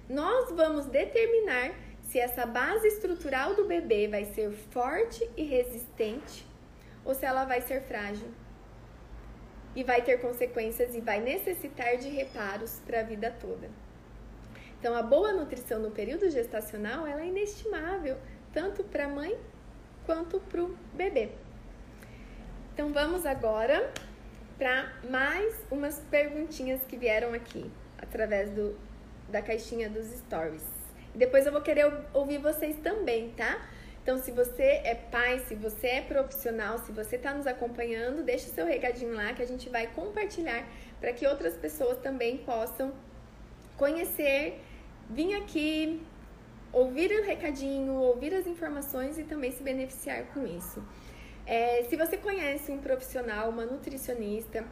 nós 0.08 0.50
vamos 0.50 0.86
determinar 0.86 1.72
se 2.02 2.18
essa 2.18 2.46
base 2.46 2.88
estrutural 2.88 3.54
do 3.54 3.66
bebê 3.66 4.08
vai 4.08 4.24
ser 4.24 4.50
forte 4.50 5.28
e 5.36 5.42
resistente 5.42 6.46
ou 7.04 7.14
se 7.14 7.26
ela 7.26 7.44
vai 7.44 7.60
ser 7.60 7.82
frágil 7.82 8.28
e 9.76 9.84
vai 9.84 10.02
ter 10.02 10.18
consequências 10.20 10.94
e 10.94 11.00
vai 11.00 11.20
necessitar 11.20 11.98
de 11.98 12.08
reparos 12.08 12.80
para 12.86 13.00
a 13.00 13.02
vida 13.02 13.30
toda. 13.30 13.68
Então, 14.80 14.94
a 14.94 15.02
boa 15.02 15.32
nutrição 15.32 15.80
no 15.80 15.90
período 15.90 16.30
gestacional 16.30 17.06
ela 17.06 17.20
é 17.20 17.26
inestimável, 17.26 18.16
tanto 18.52 18.82
para 18.84 19.04
a 19.04 19.08
mãe 19.08 19.36
quanto 20.06 20.40
para 20.40 20.62
o 20.62 20.76
bebê. 20.94 21.30
Então, 22.72 22.92
vamos 22.92 23.26
agora 23.26 23.92
para 24.56 24.92
mais 25.08 25.54
umas 25.70 26.00
perguntinhas 26.10 26.80
que 26.88 26.96
vieram 26.96 27.34
aqui 27.34 27.70
através 28.00 28.50
do 28.50 28.76
da 29.28 29.42
caixinha 29.42 29.88
dos 29.88 30.06
stories. 30.06 30.64
E 31.14 31.18
depois 31.18 31.46
eu 31.46 31.52
vou 31.52 31.60
querer 31.60 31.90
ouvir 32.12 32.38
vocês 32.38 32.76
também, 32.82 33.30
tá? 33.30 33.60
Então, 34.02 34.16
se 34.16 34.30
você 34.30 34.80
é 34.84 34.94
pai, 34.94 35.38
se 35.40 35.54
você 35.54 35.86
é 35.86 36.00
profissional, 36.00 36.78
se 36.78 36.90
você 36.92 37.16
está 37.16 37.34
nos 37.34 37.46
acompanhando, 37.46 38.22
deixa 38.22 38.48
seu 38.48 38.64
recadinho 38.64 39.12
lá 39.12 39.34
que 39.34 39.42
a 39.42 39.46
gente 39.46 39.68
vai 39.68 39.86
compartilhar 39.88 40.66
para 40.98 41.12
que 41.12 41.26
outras 41.26 41.54
pessoas 41.56 41.98
também 41.98 42.38
possam 42.38 42.92
conhecer, 43.76 44.60
vir 45.10 45.34
aqui, 45.34 46.00
ouvir 46.72 47.10
o 47.20 47.22
recadinho, 47.22 47.94
ouvir 47.94 48.34
as 48.34 48.46
informações 48.46 49.18
e 49.18 49.24
também 49.24 49.50
se 49.50 49.62
beneficiar 49.62 50.24
com 50.32 50.46
isso. 50.46 50.82
É, 51.46 51.84
se 51.84 51.96
você 51.96 52.16
conhece 52.16 52.72
um 52.72 52.78
profissional, 52.78 53.50
uma 53.50 53.64
nutricionista, 53.64 54.64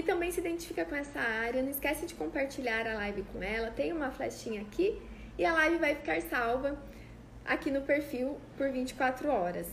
que 0.00 0.06
também 0.06 0.32
se 0.32 0.40
identifica 0.40 0.82
com 0.86 0.94
essa 0.94 1.20
área. 1.20 1.62
Não 1.62 1.70
esquece 1.70 2.06
de 2.06 2.14
compartilhar 2.14 2.86
a 2.86 2.94
live 2.94 3.22
com 3.24 3.42
ela. 3.42 3.70
Tem 3.70 3.92
uma 3.92 4.10
flechinha 4.10 4.62
aqui 4.62 4.98
e 5.36 5.44
a 5.44 5.52
live 5.52 5.76
vai 5.76 5.94
ficar 5.94 6.22
salva 6.22 6.78
aqui 7.44 7.70
no 7.70 7.82
perfil 7.82 8.38
por 8.56 8.70
24 8.70 9.28
horas. 9.28 9.68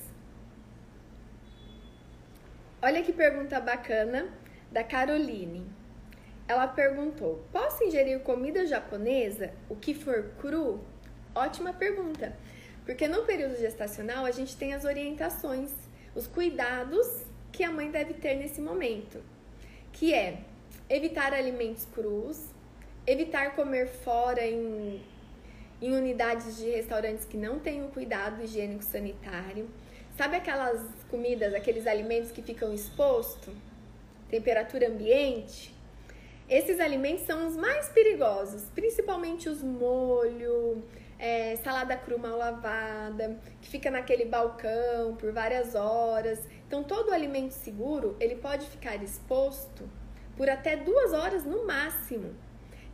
Olha 2.81 3.01
que 3.01 3.13
pergunta 3.13 3.57
bacana 3.61 4.27
da 4.69 4.83
Caroline. 4.83 5.65
Ela 6.45 6.67
perguntou: 6.67 7.41
Posso 7.49 7.85
ingerir 7.85 8.19
comida 8.19 8.65
japonesa, 8.65 9.53
o 9.69 9.77
que 9.77 9.93
for 9.93 10.31
cru? 10.41 10.83
Ótima 11.33 11.71
pergunta, 11.71 12.35
porque 12.85 13.07
no 13.07 13.23
período 13.23 13.55
gestacional 13.55 14.25
a 14.25 14.31
gente 14.31 14.57
tem 14.57 14.73
as 14.73 14.83
orientações, 14.83 15.71
os 16.13 16.27
cuidados 16.27 17.07
que 17.49 17.63
a 17.63 17.71
mãe 17.71 17.89
deve 17.89 18.13
ter 18.13 18.35
nesse 18.35 18.59
momento 18.59 19.23
que 19.97 20.13
é 20.13 20.37
evitar 20.89 21.33
alimentos 21.33 21.85
crus, 21.93 22.39
evitar 23.05 23.55
comer 23.55 23.87
fora 23.87 24.45
em, 24.45 25.01
em 25.81 25.93
unidades 25.93 26.57
de 26.57 26.69
restaurantes 26.69 27.25
que 27.25 27.35
não 27.35 27.59
têm 27.59 27.83
o 27.83 27.87
cuidado 27.87 28.43
higiênico 28.43 28.83
sanitário. 28.83 29.67
Sabe 30.15 30.35
aquelas 30.35 30.81
comidas, 31.09 31.53
aqueles 31.53 31.87
alimentos 31.87 32.31
que 32.31 32.41
ficam 32.41 32.73
expostos? 32.73 33.53
Temperatura 34.29 34.87
ambiente? 34.87 35.75
Esses 36.49 36.79
alimentos 36.79 37.25
são 37.25 37.47
os 37.47 37.57
mais 37.57 37.89
perigosos, 37.89 38.63
principalmente 38.73 39.49
os 39.49 39.61
molhos, 39.63 40.77
é, 41.19 41.55
salada 41.57 41.97
crua 41.97 42.19
mal 42.19 42.37
lavada, 42.37 43.37
que 43.61 43.69
fica 43.69 43.89
naquele 43.89 44.25
balcão 44.25 45.15
por 45.17 45.31
várias 45.31 45.75
horas. 45.75 46.39
Então, 46.67 46.83
todo 46.83 47.13
alimento 47.13 47.51
seguro, 47.51 48.17
ele 48.19 48.35
pode 48.35 48.65
ficar 48.67 49.01
exposto 49.01 49.89
por 50.35 50.49
até 50.49 50.75
duas 50.75 51.13
horas 51.13 51.45
no 51.45 51.65
máximo. 51.65 52.35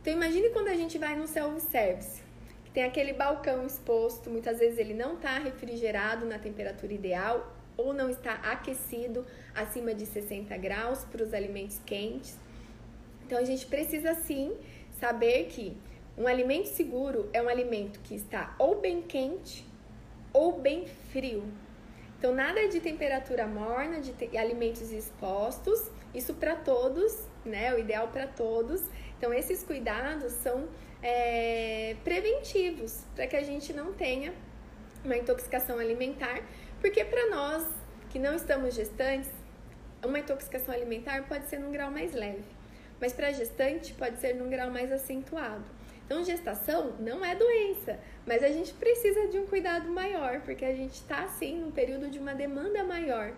Então, 0.00 0.12
imagine 0.12 0.50
quando 0.50 0.68
a 0.68 0.74
gente 0.74 0.96
vai 0.96 1.16
no 1.16 1.26
self-service, 1.26 2.22
que 2.64 2.70
tem 2.70 2.84
aquele 2.84 3.12
balcão 3.12 3.66
exposto, 3.66 4.30
muitas 4.30 4.60
vezes 4.60 4.78
ele 4.78 4.94
não 4.94 5.14
está 5.14 5.38
refrigerado 5.38 6.24
na 6.24 6.38
temperatura 6.38 6.92
ideal 6.92 7.52
ou 7.76 7.92
não 7.92 8.08
está 8.08 8.34
aquecido 8.34 9.26
acima 9.54 9.92
de 9.92 10.06
60 10.06 10.56
graus 10.58 11.04
para 11.04 11.24
os 11.24 11.34
alimentos 11.34 11.80
quentes. 11.84 12.38
Então, 13.26 13.38
a 13.38 13.44
gente 13.44 13.66
precisa 13.66 14.14
sim 14.14 14.56
saber 15.00 15.46
que 15.46 15.76
Um 16.16 16.28
alimento 16.28 16.66
seguro 16.66 17.28
é 17.32 17.42
um 17.42 17.48
alimento 17.48 17.98
que 18.04 18.14
está 18.14 18.54
ou 18.56 18.80
bem 18.80 19.02
quente 19.02 19.66
ou 20.32 20.60
bem 20.60 20.86
frio. 21.10 21.42
Então, 22.18 22.34
nada 22.34 22.66
de 22.68 22.80
temperatura 22.80 23.46
morna, 23.46 24.00
de 24.00 24.12
te 24.12 24.36
alimentos 24.36 24.90
expostos, 24.90 25.90
isso 26.14 26.34
para 26.34 26.56
todos, 26.56 27.18
né? 27.44 27.74
O 27.74 27.78
ideal 27.78 28.08
para 28.08 28.26
todos. 28.26 28.82
Então, 29.18 29.32
esses 29.32 29.62
cuidados 29.62 30.32
são 30.32 30.68
é, 31.02 31.96
preventivos 32.02 33.04
para 33.14 33.26
que 33.26 33.36
a 33.36 33.42
gente 33.42 33.72
não 33.72 33.92
tenha 33.92 34.32
uma 35.04 35.16
intoxicação 35.16 35.78
alimentar, 35.78 36.40
porque 36.80 37.04
para 37.04 37.28
nós 37.28 37.66
que 38.08 38.18
não 38.18 38.34
estamos 38.34 38.74
gestantes, 38.74 39.28
uma 40.02 40.18
intoxicação 40.18 40.74
alimentar 40.74 41.24
pode 41.28 41.46
ser 41.46 41.58
num 41.58 41.70
grau 41.70 41.90
mais 41.90 42.14
leve, 42.14 42.44
mas 43.00 43.12
para 43.12 43.32
gestante 43.32 43.92
pode 43.92 44.18
ser 44.18 44.34
num 44.34 44.48
grau 44.48 44.70
mais 44.70 44.90
acentuado. 44.90 45.64
Então, 46.04 46.22
gestação 46.22 46.92
não 47.00 47.24
é 47.24 47.34
doença, 47.34 47.98
mas 48.26 48.42
a 48.42 48.48
gente 48.48 48.74
precisa 48.74 49.26
de 49.28 49.38
um 49.38 49.46
cuidado 49.46 49.88
maior, 49.88 50.40
porque 50.42 50.64
a 50.64 50.74
gente 50.74 50.94
está, 50.94 51.24
assim, 51.24 51.58
num 51.58 51.70
período 51.70 52.10
de 52.10 52.18
uma 52.18 52.34
demanda 52.34 52.84
maior, 52.84 53.32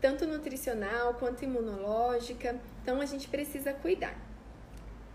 tanto 0.00 0.26
nutricional 0.26 1.14
quanto 1.14 1.42
imunológica. 1.42 2.60
Então, 2.82 3.00
a 3.00 3.06
gente 3.06 3.28
precisa 3.28 3.72
cuidar. 3.72 4.14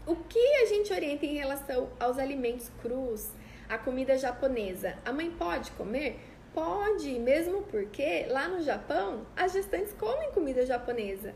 O 0.07 0.15
que 0.15 0.55
a 0.57 0.65
gente 0.65 0.91
orienta 0.91 1.25
em 1.25 1.35
relação 1.35 1.89
aos 1.99 2.17
alimentos 2.17 2.69
crus, 2.81 3.29
a 3.69 3.77
comida 3.77 4.17
japonesa? 4.17 4.97
A 5.05 5.11
mãe 5.11 5.29
pode 5.31 5.71
comer? 5.71 6.19
Pode, 6.53 7.19
mesmo 7.19 7.63
porque 7.63 8.25
lá 8.29 8.47
no 8.47 8.61
Japão 8.61 9.25
as 9.35 9.51
gestantes 9.51 9.93
comem 9.93 10.31
comida 10.31 10.65
japonesa, 10.65 11.33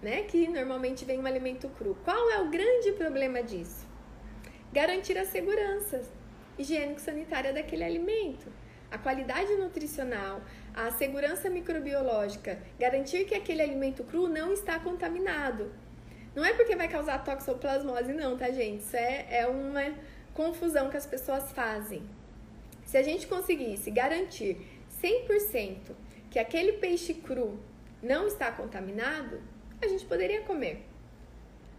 né? 0.00 0.22
Que 0.22 0.46
normalmente 0.48 1.04
vem 1.04 1.18
um 1.18 1.26
alimento 1.26 1.68
cru. 1.70 1.96
Qual 2.04 2.30
é 2.30 2.40
o 2.40 2.50
grande 2.50 2.92
problema 2.92 3.42
disso? 3.42 3.89
Garantir 4.72 5.18
a 5.18 5.24
segurança 5.24 6.02
higiênico-sanitária 6.56 7.52
daquele 7.52 7.82
alimento, 7.82 8.46
a 8.90 8.98
qualidade 8.98 9.54
nutricional, 9.56 10.40
a 10.74 10.90
segurança 10.92 11.50
microbiológica, 11.50 12.58
garantir 12.78 13.24
que 13.24 13.34
aquele 13.34 13.62
alimento 13.62 14.04
cru 14.04 14.28
não 14.28 14.52
está 14.52 14.78
contaminado. 14.78 15.72
Não 16.34 16.44
é 16.44 16.52
porque 16.54 16.76
vai 16.76 16.86
causar 16.86 17.24
toxoplasmose, 17.24 18.12
não, 18.12 18.36
tá, 18.36 18.50
gente? 18.50 18.82
Isso 18.82 18.96
é, 18.96 19.26
é 19.30 19.46
uma 19.46 19.92
confusão 20.34 20.88
que 20.88 20.96
as 20.96 21.06
pessoas 21.06 21.50
fazem. 21.50 22.02
Se 22.84 22.96
a 22.96 23.02
gente 23.02 23.26
conseguisse 23.26 23.90
garantir 23.90 24.56
100% 25.02 25.92
que 26.30 26.38
aquele 26.38 26.74
peixe 26.74 27.14
cru 27.14 27.58
não 28.00 28.26
está 28.26 28.52
contaminado, 28.52 29.40
a 29.82 29.88
gente 29.88 30.04
poderia 30.04 30.42
comer. 30.42 30.86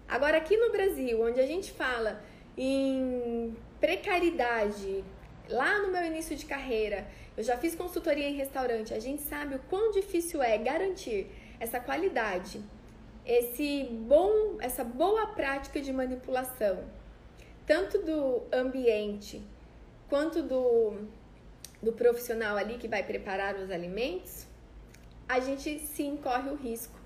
Agora, 0.08 0.38
aqui 0.38 0.58
no 0.58 0.71
Brasil, 0.71 1.21
onde 1.21 1.39
a 1.39 1.45
gente 1.45 1.71
fala 1.71 2.21
em 2.58 3.56
precariedade, 3.80 5.04
lá 5.50 5.80
no 5.80 5.92
meu 5.92 6.06
início 6.06 6.36
de 6.36 6.46
carreira, 6.46 7.08
eu 7.36 7.44
já 7.44 7.58
fiz 7.58 7.76
consultoria 7.76 8.30
em 8.30 8.36
restaurante, 8.36 8.94
a 8.94 9.00
gente 9.00 9.22
sabe 9.24 9.56
o 9.56 9.60
quão 9.70 9.92
difícil 9.92 10.42
é 10.42 10.58
garantir 10.58 11.28
essa 11.60 11.80
qualidade, 11.80 12.62
esse 13.26 13.84
bom, 13.84 14.58
essa 14.60 14.84
boa 14.84 15.28
prática 15.28 15.82
de 15.82 15.92
manipulação, 15.92 16.84
tanto 17.66 18.00
do 18.00 18.44
ambiente 18.52 19.42
quanto 20.10 20.44
do, 20.44 21.08
do 21.82 21.94
profissional 21.94 22.58
ali 22.58 22.78
que 22.78 22.88
vai 22.88 23.02
preparar 23.02 23.56
os 23.56 23.72
alimentos, 23.72 24.46
a 25.28 25.40
gente 25.40 25.80
sim 25.80 26.18
corre 26.18 26.50
o 26.50 26.56
risco 26.56 27.01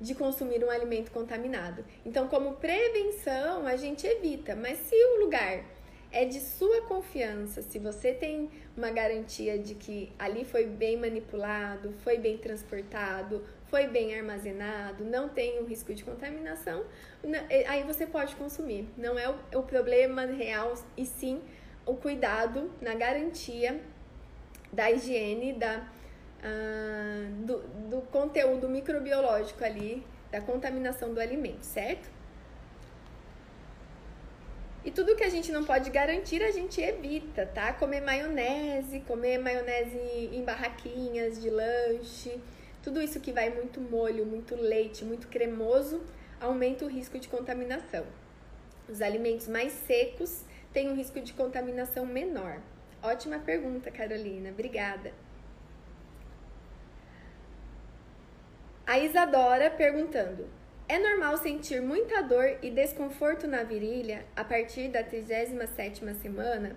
de 0.00 0.14
consumir 0.14 0.62
um 0.64 0.70
alimento 0.70 1.10
contaminado. 1.10 1.84
Então, 2.04 2.28
como 2.28 2.54
prevenção, 2.54 3.66
a 3.66 3.76
gente 3.76 4.06
evita, 4.06 4.54
mas 4.54 4.78
se 4.78 4.94
o 4.94 5.20
lugar 5.24 5.64
é 6.12 6.24
de 6.24 6.40
sua 6.40 6.82
confiança, 6.82 7.62
se 7.62 7.78
você 7.78 8.12
tem 8.12 8.50
uma 8.76 8.90
garantia 8.90 9.58
de 9.58 9.74
que 9.74 10.12
ali 10.18 10.44
foi 10.44 10.64
bem 10.64 10.96
manipulado, 10.96 11.92
foi 12.02 12.18
bem 12.18 12.38
transportado, 12.38 13.44
foi 13.68 13.86
bem 13.86 14.14
armazenado, 14.14 15.04
não 15.04 15.28
tem 15.28 15.60
um 15.60 15.64
risco 15.66 15.92
de 15.92 16.04
contaminação, 16.04 16.84
aí 17.66 17.82
você 17.82 18.06
pode 18.06 18.36
consumir. 18.36 18.88
Não 18.96 19.18
é 19.18 19.28
o, 19.54 19.62
problema 19.62 20.24
real, 20.24 20.74
e 20.96 21.04
sim 21.04 21.42
o 21.84 21.94
cuidado 21.94 22.70
na 22.80 22.94
garantia 22.94 23.80
da 24.72 24.90
higiene, 24.90 25.52
da, 25.52 25.86
uh, 26.46 27.44
do, 27.44 27.58
do 27.90 28.00
conteúdo 28.12 28.68
microbiológico 28.68 29.64
ali, 29.64 30.06
da 30.30 30.40
contaminação 30.40 31.12
do 31.12 31.20
alimento, 31.20 31.64
certo? 31.64 32.08
E 34.84 34.90
tudo 34.92 35.16
que 35.16 35.24
a 35.24 35.28
gente 35.28 35.50
não 35.50 35.64
pode 35.64 35.90
garantir, 35.90 36.44
a 36.44 36.52
gente 36.52 36.80
evita, 36.80 37.44
tá? 37.44 37.72
Comer 37.72 38.00
maionese, 38.00 39.00
comer 39.00 39.36
maionese 39.36 39.98
em 40.32 40.44
barraquinhas 40.44 41.42
de 41.42 41.50
lanche, 41.50 42.40
tudo 42.84 43.02
isso 43.02 43.18
que 43.18 43.32
vai 43.32 43.50
muito 43.50 43.80
molho, 43.80 44.24
muito 44.24 44.54
leite, 44.54 45.04
muito 45.04 45.26
cremoso, 45.26 46.00
aumenta 46.40 46.84
o 46.84 46.88
risco 46.88 47.18
de 47.18 47.26
contaminação. 47.26 48.06
Os 48.88 49.02
alimentos 49.02 49.48
mais 49.48 49.72
secos 49.72 50.44
tem 50.72 50.88
um 50.88 50.94
risco 50.94 51.20
de 51.20 51.32
contaminação 51.32 52.06
menor? 52.06 52.60
Ótima 53.02 53.40
pergunta, 53.40 53.90
Carolina. 53.90 54.50
Obrigada. 54.50 55.12
A 58.86 59.00
Isadora 59.00 59.68
perguntando: 59.68 60.46
É 60.88 60.96
normal 60.96 61.36
sentir 61.38 61.82
muita 61.82 62.22
dor 62.22 62.58
e 62.62 62.70
desconforto 62.70 63.48
na 63.48 63.64
virilha 63.64 64.24
a 64.36 64.44
partir 64.44 64.86
da 64.86 65.02
37ª 65.02 66.14
semana? 66.14 66.76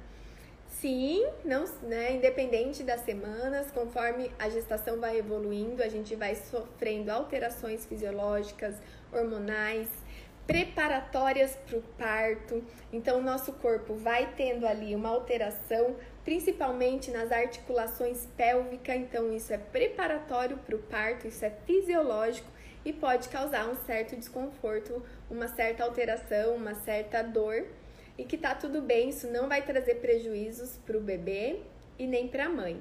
Sim, 0.68 1.24
não, 1.46 1.66
né, 1.84 2.14
independente 2.14 2.82
das 2.82 3.02
semanas, 3.02 3.70
conforme 3.70 4.32
a 4.40 4.50
gestação 4.50 5.00
vai 5.00 5.18
evoluindo, 5.20 5.84
a 5.84 5.88
gente 5.88 6.16
vai 6.16 6.34
sofrendo 6.34 7.12
alterações 7.12 7.86
fisiológicas, 7.86 8.76
hormonais, 9.14 9.88
preparatórias 10.48 11.56
para 11.68 11.78
o 11.78 11.82
parto. 11.96 12.64
Então, 12.92 13.20
o 13.20 13.22
nosso 13.22 13.54
corpo 13.54 13.94
vai 13.94 14.34
tendo 14.36 14.66
ali 14.66 14.96
uma 14.96 15.10
alteração, 15.10 15.96
principalmente 16.24 17.12
nas 17.12 17.32
articulações 17.32 18.28
pélvicas. 18.38 18.96
Então, 18.96 19.34
isso 19.34 19.54
é 19.54 19.58
preparatório 19.58 20.58
para 20.58 20.76
o 20.76 20.80
parto, 20.80 21.28
isso 21.28 21.44
é 21.44 21.50
fisiológico 21.66 22.50
e 22.86 22.94
pode 22.94 23.30
causar 23.30 23.68
um 23.68 23.76
certo 23.86 24.16
desconforto, 24.16 25.04
uma 25.30 25.48
certa 25.48 25.84
alteração, 25.84 26.56
uma 26.56 26.76
certa 26.76 27.22
dor. 27.22 27.66
E 28.18 28.26
que 28.26 28.38
tá 28.38 28.54
tudo 28.54 28.82
bem, 28.82 29.10
isso 29.10 29.28
não 29.28 29.48
vai 29.48 29.62
trazer 29.62 29.96
prejuízos 29.96 30.78
para 30.86 30.98
o 30.98 31.02
bebê 31.02 31.62
e 31.98 32.06
nem 32.06 32.28
para 32.28 32.46
a 32.46 32.50
mãe. 32.50 32.80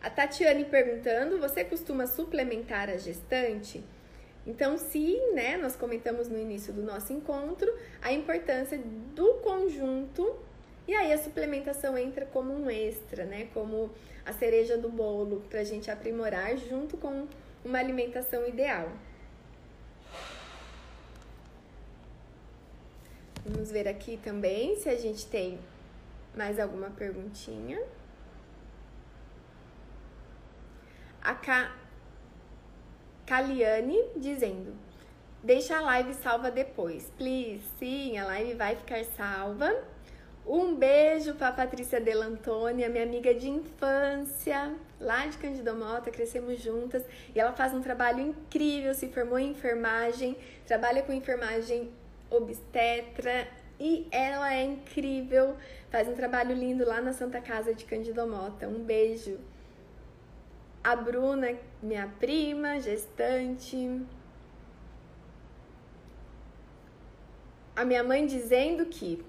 A 0.00 0.10
Tatiane 0.10 0.64
perguntando: 0.64 1.38
você 1.38 1.64
costuma 1.64 2.06
suplementar 2.06 2.88
a 2.88 2.96
gestante? 2.96 3.82
Então, 4.46 4.76
se, 4.76 5.18
né, 5.32 5.56
nós 5.56 5.74
comentamos 5.74 6.28
no 6.28 6.38
início 6.38 6.72
do 6.72 6.82
nosso 6.82 7.12
encontro 7.12 7.74
a 8.02 8.12
importância 8.12 8.78
do 9.14 9.34
conjunto 9.34 10.36
e 10.86 10.94
aí 10.94 11.12
a 11.12 11.18
suplementação 11.18 11.96
entra 11.96 12.26
como 12.26 12.52
um 12.52 12.70
extra, 12.70 13.24
né, 13.24 13.48
como 13.54 13.90
a 14.24 14.32
cereja 14.32 14.76
do 14.76 14.88
bolo 14.88 15.42
para 15.48 15.60
a 15.60 15.64
gente 15.64 15.90
aprimorar 15.90 16.56
junto 16.56 16.96
com 16.96 17.26
uma 17.64 17.78
alimentação 17.78 18.46
ideal. 18.46 18.90
Vamos 23.46 23.70
ver 23.70 23.86
aqui 23.86 24.18
também 24.22 24.76
se 24.76 24.88
a 24.88 24.96
gente 24.96 25.26
tem 25.26 25.58
mais 26.34 26.58
alguma 26.58 26.90
perguntinha. 26.90 27.82
A 31.22 31.34
K 31.34 31.74
Caliane 33.26 33.98
dizendo: 34.16 34.74
Deixa 35.42 35.76
a 35.76 35.80
live 35.80 36.14
salva 36.14 36.50
depois, 36.50 37.10
please. 37.18 37.62
Sim, 37.78 38.16
a 38.18 38.24
live 38.24 38.54
vai 38.54 38.76
ficar 38.76 39.04
salva. 39.04 39.84
Um 40.46 40.74
beijo 40.74 41.34
para 41.34 41.52
Patrícia 41.52 41.98
Delantônia, 41.98 42.88
minha 42.90 43.02
amiga 43.02 43.32
de 43.32 43.48
infância, 43.48 44.74
lá 45.00 45.26
de 45.26 45.38
Cândido 45.38 45.74
Mota, 45.74 46.10
crescemos 46.10 46.60
juntas. 46.60 47.02
E 47.34 47.40
ela 47.40 47.52
faz 47.52 47.72
um 47.72 47.80
trabalho 47.80 48.20
incrível, 48.20 48.92
se 48.94 49.08
formou 49.08 49.38
em 49.38 49.52
enfermagem, 49.52 50.36
trabalha 50.66 51.02
com 51.02 51.12
enfermagem 51.12 51.90
obstetra 52.30 53.48
e 53.80 54.06
ela 54.10 54.54
é 54.54 54.62
incrível, 54.64 55.56
faz 55.90 56.08
um 56.08 56.14
trabalho 56.14 56.54
lindo 56.54 56.84
lá 56.86 57.00
na 57.00 57.12
Santa 57.12 57.40
Casa 57.40 57.74
de 57.74 57.84
Cândido 57.84 58.26
Mota. 58.26 58.68
Um 58.68 58.84
beijo 58.84 59.38
a 60.84 60.94
Bruna, 60.94 61.56
minha 61.82 62.06
prima, 62.20 62.78
gestante. 62.78 64.02
A 67.74 67.84
minha 67.86 68.04
mãe 68.04 68.26
dizendo 68.26 68.84
que, 68.84 69.24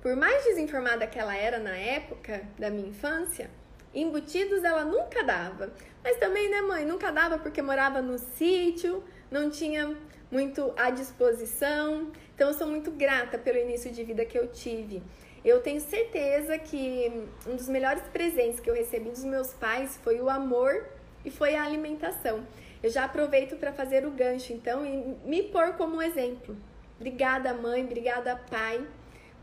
por 0.00 0.14
mais 0.14 0.44
desinformada 0.44 1.06
que 1.06 1.18
ela 1.18 1.36
era 1.36 1.58
na 1.58 1.76
época 1.76 2.42
da 2.58 2.70
minha 2.70 2.88
infância, 2.88 3.50
embutidos 3.94 4.64
ela 4.64 4.84
nunca 4.84 5.22
dava. 5.24 5.72
Mas 6.02 6.16
também, 6.18 6.48
né, 6.50 6.60
mãe? 6.62 6.84
Nunca 6.84 7.10
dava 7.10 7.38
porque 7.38 7.60
morava 7.60 8.00
no 8.00 8.18
sítio, 8.18 9.02
não 9.30 9.50
tinha 9.50 9.96
muito 10.30 10.72
à 10.76 10.90
disposição. 10.90 12.10
Então 12.34 12.48
eu 12.48 12.54
sou 12.54 12.66
muito 12.66 12.90
grata 12.90 13.38
pelo 13.38 13.58
início 13.58 13.90
de 13.90 14.04
vida 14.04 14.24
que 14.24 14.38
eu 14.38 14.46
tive. 14.48 15.02
Eu 15.44 15.60
tenho 15.60 15.80
certeza 15.80 16.58
que 16.58 17.26
um 17.46 17.56
dos 17.56 17.68
melhores 17.68 18.02
presentes 18.12 18.60
que 18.60 18.68
eu 18.68 18.74
recebi 18.74 19.10
dos 19.10 19.24
meus 19.24 19.52
pais 19.54 19.98
foi 20.02 20.20
o 20.20 20.28
amor 20.28 20.84
e 21.24 21.30
foi 21.30 21.54
a 21.54 21.64
alimentação. 21.64 22.46
Eu 22.82 22.90
já 22.90 23.04
aproveito 23.04 23.56
para 23.56 23.72
fazer 23.72 24.06
o 24.06 24.10
gancho, 24.10 24.52
então, 24.52 24.84
e 24.84 25.16
me 25.24 25.42
pôr 25.44 25.72
como 25.72 26.00
exemplo. 26.00 26.56
Obrigada, 26.96 27.54
mãe, 27.54 27.84
obrigada, 27.84 28.36
pai, 28.50 28.84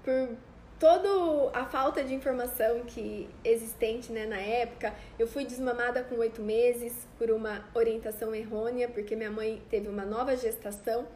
por 0.05 0.37
toda 0.79 1.49
a 1.51 1.65
falta 1.65 2.03
de 2.03 2.13
informação 2.13 2.81
que 2.85 3.27
existente 3.43 4.11
né, 4.11 4.27
na 4.27 4.39
época. 4.39 4.93
Eu 5.17 5.27
fui 5.27 5.43
desmamada 5.43 6.03
com 6.03 6.15
oito 6.17 6.43
meses 6.43 7.07
por 7.17 7.31
uma 7.31 7.65
orientação 7.73 8.35
errônea, 8.35 8.87
porque 8.87 9.15
minha 9.15 9.31
mãe 9.31 9.61
teve 9.67 9.89
uma 9.89 10.05
nova 10.05 10.37
gestação 10.37 11.07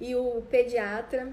e 0.00 0.16
o 0.16 0.42
pediatra 0.50 1.32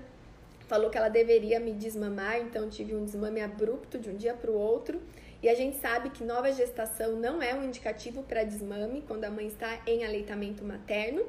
falou 0.68 0.92
que 0.92 0.98
ela 0.98 1.10
deveria 1.10 1.60
me 1.60 1.74
desmamar, 1.74 2.40
então 2.40 2.70
tive 2.70 2.96
um 2.96 3.04
desmame 3.04 3.42
abrupto 3.42 3.98
de 3.98 4.10
um 4.10 4.16
dia 4.16 4.36
para 4.36 4.52
o 4.52 4.54
outro. 4.54 5.02
E 5.42 5.50
a 5.50 5.56
gente 5.56 5.78
sabe 5.78 6.12
que 6.12 6.24
nova 6.24 6.52
gestação 6.52 7.14
não 7.14 7.42
é 7.42 7.56
um 7.56 7.64
indicativo 7.64 8.22
para 8.22 8.44
desmame 8.44 9.04
quando 9.08 9.24
a 9.24 9.32
mãe 9.32 9.48
está 9.48 9.82
em 9.88 10.06
aleitamento 10.06 10.64
materno, 10.64 11.26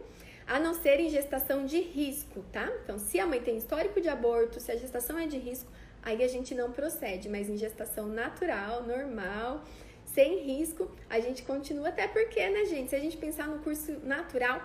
a 0.47 0.59
não 0.59 0.75
ser 0.75 1.01
em 1.01 1.09
gestação 1.09 1.65
de 1.65 1.81
risco, 1.81 2.45
tá? 2.53 2.71
Então, 2.83 2.99
se 2.99 3.19
a 3.19 3.27
mãe 3.27 3.41
tem 3.41 3.57
histórico 3.57 4.01
de 4.01 4.09
aborto, 4.09 4.61
se 4.61 4.71
a 4.73 4.77
gestação 4.77 5.19
é 5.19 5.27
de 5.27 5.39
risco, 5.39 5.71
aí 6.03 6.23
a 6.23 6.29
gente 6.29 6.55
não 6.55 6.73
procede, 6.73 7.29
mas 7.29 7.49
em 7.49 7.57
gestação 7.57 8.07
natural, 8.07 8.83
normal, 8.85 9.63
sem 10.05 10.41
risco, 10.41 10.91
a 11.09 11.21
gente 11.21 11.43
continua, 11.43 11.89
até 11.89 12.07
porque, 12.09 12.49
né, 12.51 12.65
gente, 12.67 12.91
se 12.91 12.97
a 12.97 13.01
gente 13.01 13.17
pensar 13.17 13.49
no 13.49 13.61
curso 13.61 13.93
natural, 14.05 14.61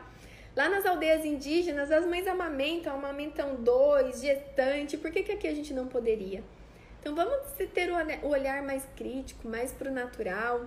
lá 0.56 0.68
nas 0.68 0.86
aldeias 0.86 1.24
indígenas, 1.24 1.92
as 1.92 2.06
mães 2.06 2.28
amamentam, 2.28 2.96
amamentam 2.96 3.56
dois, 3.56 4.22
gestante, 4.22 4.98
por 4.98 5.12
que, 5.12 5.24
que 5.24 5.32
aqui 5.32 5.48
a 5.48 5.54
gente 5.54 5.74
não 5.74 5.88
poderia? 5.88 6.44
Então 7.00 7.16
vamos 7.16 7.54
ter 7.74 7.90
o 7.92 8.28
olhar 8.28 8.62
mais 8.64 8.84
crítico, 8.96 9.48
mais 9.48 9.72
pro 9.72 9.92
natural, 9.92 10.66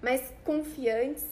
mais 0.00 0.32
confiantes. 0.44 1.24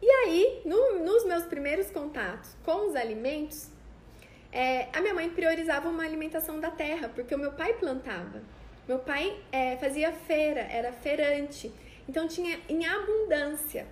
E 0.00 0.10
aí, 0.10 0.62
no, 0.64 1.04
nos 1.04 1.24
meus 1.24 1.44
primeiros 1.44 1.90
contatos 1.90 2.56
com 2.64 2.88
os 2.88 2.94
alimentos, 2.94 3.68
é, 4.52 4.88
a 4.92 5.00
minha 5.00 5.14
mãe 5.14 5.28
priorizava 5.28 5.88
uma 5.88 6.04
alimentação 6.04 6.60
da 6.60 6.70
terra, 6.70 7.08
porque 7.08 7.34
o 7.34 7.38
meu 7.38 7.52
pai 7.52 7.74
plantava. 7.74 8.42
Meu 8.86 8.98
pai 8.98 9.36
é, 9.52 9.76
fazia 9.76 10.12
feira, 10.12 10.60
era 10.60 10.92
feirante, 10.92 11.70
então 12.08 12.26
tinha 12.26 12.58
em 12.68 12.86
abundância 12.86 13.86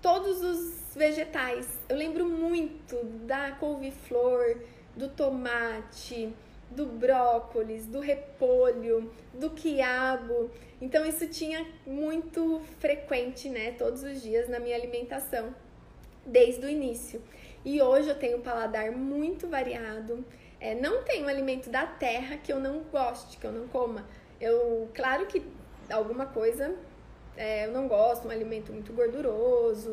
todos 0.00 0.42
os 0.42 0.94
vegetais. 0.94 1.68
Eu 1.88 1.96
lembro 1.96 2.24
muito 2.24 2.96
da 3.26 3.52
couve-flor, 3.52 4.56
do 4.96 5.08
tomate, 5.08 6.32
do 6.70 6.86
brócolis, 6.86 7.86
do 7.86 8.00
repolho, 8.00 9.10
do 9.32 9.50
quiabo. 9.50 10.50
Então 10.80 11.04
isso 11.06 11.26
tinha 11.28 11.66
muito 11.86 12.60
frequente, 12.78 13.48
né, 13.48 13.72
todos 13.72 14.02
os 14.02 14.22
dias 14.22 14.48
na 14.48 14.58
minha 14.58 14.76
alimentação 14.76 15.54
desde 16.24 16.66
o 16.66 16.68
início. 16.68 17.22
E 17.64 17.80
hoje 17.80 18.08
eu 18.08 18.18
tenho 18.18 18.38
um 18.38 18.42
paladar 18.42 18.92
muito 18.92 19.48
variado. 19.48 20.24
É, 20.60 20.74
não 20.74 21.02
tem 21.02 21.24
um 21.24 21.28
alimento 21.28 21.70
da 21.70 21.86
terra 21.86 22.36
que 22.36 22.52
eu 22.52 22.58
não 22.58 22.80
goste, 22.80 23.36
que 23.38 23.46
eu 23.46 23.52
não 23.52 23.68
coma. 23.68 24.06
Eu, 24.40 24.88
claro 24.94 25.26
que 25.26 25.42
alguma 25.90 26.26
coisa 26.26 26.74
é, 27.36 27.66
eu 27.66 27.72
não 27.72 27.86
gosto, 27.86 28.26
um 28.26 28.30
alimento 28.30 28.72
muito 28.72 28.92
gorduroso, 28.92 29.90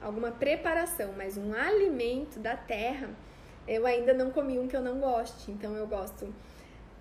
alguma 0.00 0.30
preparação, 0.30 1.12
mas 1.16 1.36
um 1.36 1.52
alimento 1.52 2.38
da 2.38 2.56
terra, 2.56 3.10
eu 3.68 3.86
ainda 3.86 4.14
não 4.14 4.30
comi 4.30 4.58
um 4.58 4.66
que 4.66 4.74
eu 4.74 4.80
não 4.80 4.98
goste. 4.98 5.50
Então 5.50 5.76
eu 5.76 5.86
gosto 5.86 6.32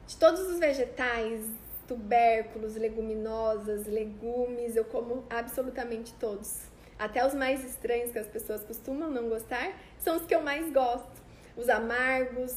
de 0.06 0.18
todos 0.18 0.42
os 0.42 0.60
vegetais, 0.60 1.42
tubérculos, 1.88 2.76
leguminosas, 2.76 3.88
legumes, 3.88 4.76
eu 4.76 4.86
como 4.86 5.24
absolutamente 5.30 6.14
todos. 6.16 6.64
Até 7.00 7.26
os 7.26 7.34
mais 7.34 7.64
estranhos 7.64 8.12
que 8.12 8.20
as 8.20 8.28
pessoas 8.28 8.64
costumam 8.64 9.10
não 9.10 9.30
gostar, 9.30 9.72
são 9.98 10.18
os 10.18 10.26
que 10.26 10.36
eu 10.36 10.42
mais 10.42 10.72
gosto. 10.72 11.26
Os 11.56 11.70
amargos. 11.70 12.56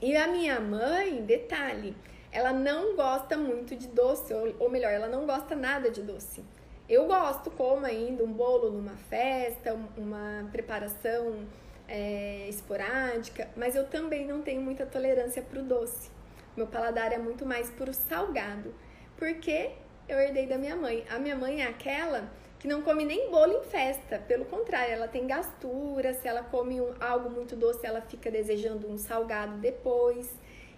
E 0.00 0.16
a 0.16 0.26
minha 0.26 0.58
mãe, 0.58 1.22
detalhe, 1.22 1.94
ela 2.32 2.52
não 2.52 2.96
gosta 2.96 3.36
muito 3.36 3.76
de 3.76 3.88
doce, 3.88 4.32
ou, 4.58 4.70
melhor, 4.70 4.90
ela 4.90 5.08
não 5.08 5.26
gosta 5.26 5.54
nada 5.54 5.90
de 5.90 6.02
doce. 6.02 6.42
Eu 6.88 7.06
gosto, 7.06 7.50
como 7.50 7.84
ainda 7.84 8.24
um 8.24 8.32
bolo 8.32 8.70
numa 8.70 8.96
festa, 8.96 9.78
uma 9.96 10.48
preparação 10.50 11.44
é, 11.90 12.46
esporádica, 12.48 13.48
mas 13.56 13.74
eu 13.74 13.86
também 13.88 14.24
não 14.24 14.40
tenho 14.40 14.62
muita 14.62 14.86
tolerância 14.86 15.42
para 15.42 15.58
o 15.58 15.62
doce. 15.62 16.08
Meu 16.56 16.66
paladar 16.66 17.12
é 17.12 17.18
muito 17.18 17.44
mais 17.44 17.68
para 17.70 17.90
o 17.90 17.94
salgado, 17.94 18.72
porque 19.16 19.72
eu 20.08 20.18
herdei 20.18 20.46
da 20.46 20.56
minha 20.56 20.76
mãe. 20.76 21.04
A 21.10 21.18
minha 21.18 21.36
mãe 21.36 21.62
é 21.62 21.66
aquela 21.66 22.30
que 22.60 22.68
não 22.68 22.82
come 22.82 23.04
nem 23.04 23.30
bolo 23.30 23.58
em 23.58 23.64
festa. 23.64 24.18
Pelo 24.18 24.44
contrário, 24.44 24.92
ela 24.92 25.08
tem 25.08 25.26
gastura. 25.26 26.14
Se 26.14 26.28
ela 26.28 26.42
come 26.42 26.80
um, 26.80 26.94
algo 27.00 27.28
muito 27.28 27.56
doce, 27.56 27.84
ela 27.84 28.00
fica 28.02 28.30
desejando 28.30 28.88
um 28.88 28.96
salgado 28.96 29.56
depois. 29.58 30.30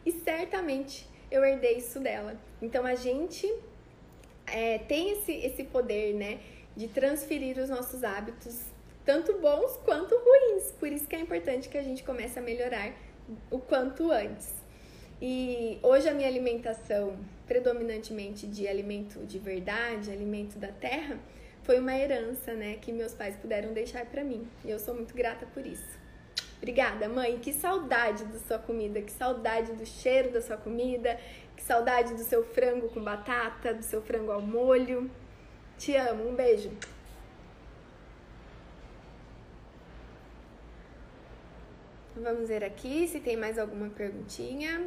E 0.07 0.13
certamente 0.13 1.09
eu 1.31 1.45
herdei 1.45 1.79
isso 1.79 2.01
dela. 2.01 2.37
Então 2.61 2.87
a 2.87 2.95
gente 2.95 3.53
é, 4.47 4.79
tem 4.79 5.13
esse, 5.13 5.33
esse 5.33 5.65
poder, 5.65 6.15
né, 6.15 6.41
de 6.77 6.89
transferir 6.89 7.59
os 7.59 7.69
nossos 7.69 8.03
hábitos, 8.05 8.72
tanto 9.05 9.39
bons 9.39 9.77
quanto 9.85 10.15
ruins. 10.17 10.73
Por 10.79 10.89
isso 10.89 11.07
que 11.07 11.17
é 11.17 11.21
importante 11.21 11.69
que 11.69 11.79
a 11.79 11.83
gente 11.83 12.03
comece 12.03 12.39
a 12.39 12.43
melhorar 12.43 12.93
o 13.51 13.59
quanto 13.59 14.11
antes. 14.11 14.55
E 15.21 15.79
hoje 15.83 16.09
a 16.09 16.15
minha 16.15 16.29
alimentação, 16.29 17.17
predominantemente 17.47 18.47
de 18.47 18.67
alimento 18.67 19.21
de 19.21 19.39
verdade, 19.39 20.11
alimento 20.11 20.59
da 20.59 20.69
terra, 20.69 21.19
foi 21.63 21.79
uma 21.79 21.97
herança, 21.97 22.55
né, 22.55 22.77
que 22.81 22.93
meus 22.93 23.15
pais 23.15 23.37
puderam 23.37 23.73
deixar 23.73 24.05
para 24.07 24.25
mim. 24.25 24.47
E 24.65 24.71
eu 24.71 24.81
sou 24.81 24.95
muito 24.95 25.15
grata 25.15 25.47
por 25.55 25.65
isso. 25.65 26.03
Obrigada, 26.57 27.09
mãe. 27.09 27.39
Que 27.39 27.53
saudade 27.53 28.25
da 28.25 28.39
sua 28.39 28.59
comida, 28.59 29.01
que 29.01 29.13
saudade 29.13 29.73
do 29.73 29.87
cheiro 29.87 30.31
da 30.33 30.41
sua 30.41 30.57
comida, 30.57 31.19
que 31.57 31.63
saudade 31.63 32.15
do 32.15 32.23
seu 32.23 32.45
frango 32.45 32.89
com 32.89 33.03
batata, 33.03 33.75
do 33.75 33.83
seu 33.83 34.01
frango 34.03 34.31
ao 34.31 34.41
molho. 34.41 35.11
Te 35.79 35.97
amo. 35.97 36.29
Um 36.29 36.35
beijo. 36.35 36.71
Vamos 42.23 42.49
ver 42.49 42.63
aqui 42.63 43.09
se 43.09 43.19
tem 43.19 43.37
mais 43.37 43.59
alguma 43.59 43.89
perguntinha. 43.89 44.87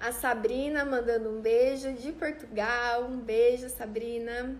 A 0.00 0.10
Sabrina 0.10 0.84
mandando 0.84 1.30
um 1.30 1.40
beijo 1.40 1.92
de 1.92 2.10
Portugal. 2.10 3.04
Um 3.04 3.20
beijo, 3.20 3.68
Sabrina. 3.68 4.58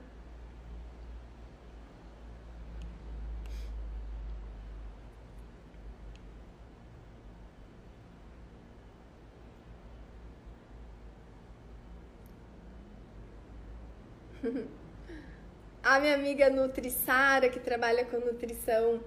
A 15.91 15.99
minha 15.99 16.15
amiga 16.15 16.49
Nutri 16.49 16.89
Sara, 16.89 17.49
que 17.49 17.59
trabalha 17.59 18.05
com 18.05 18.19
nutrição 18.19 19.01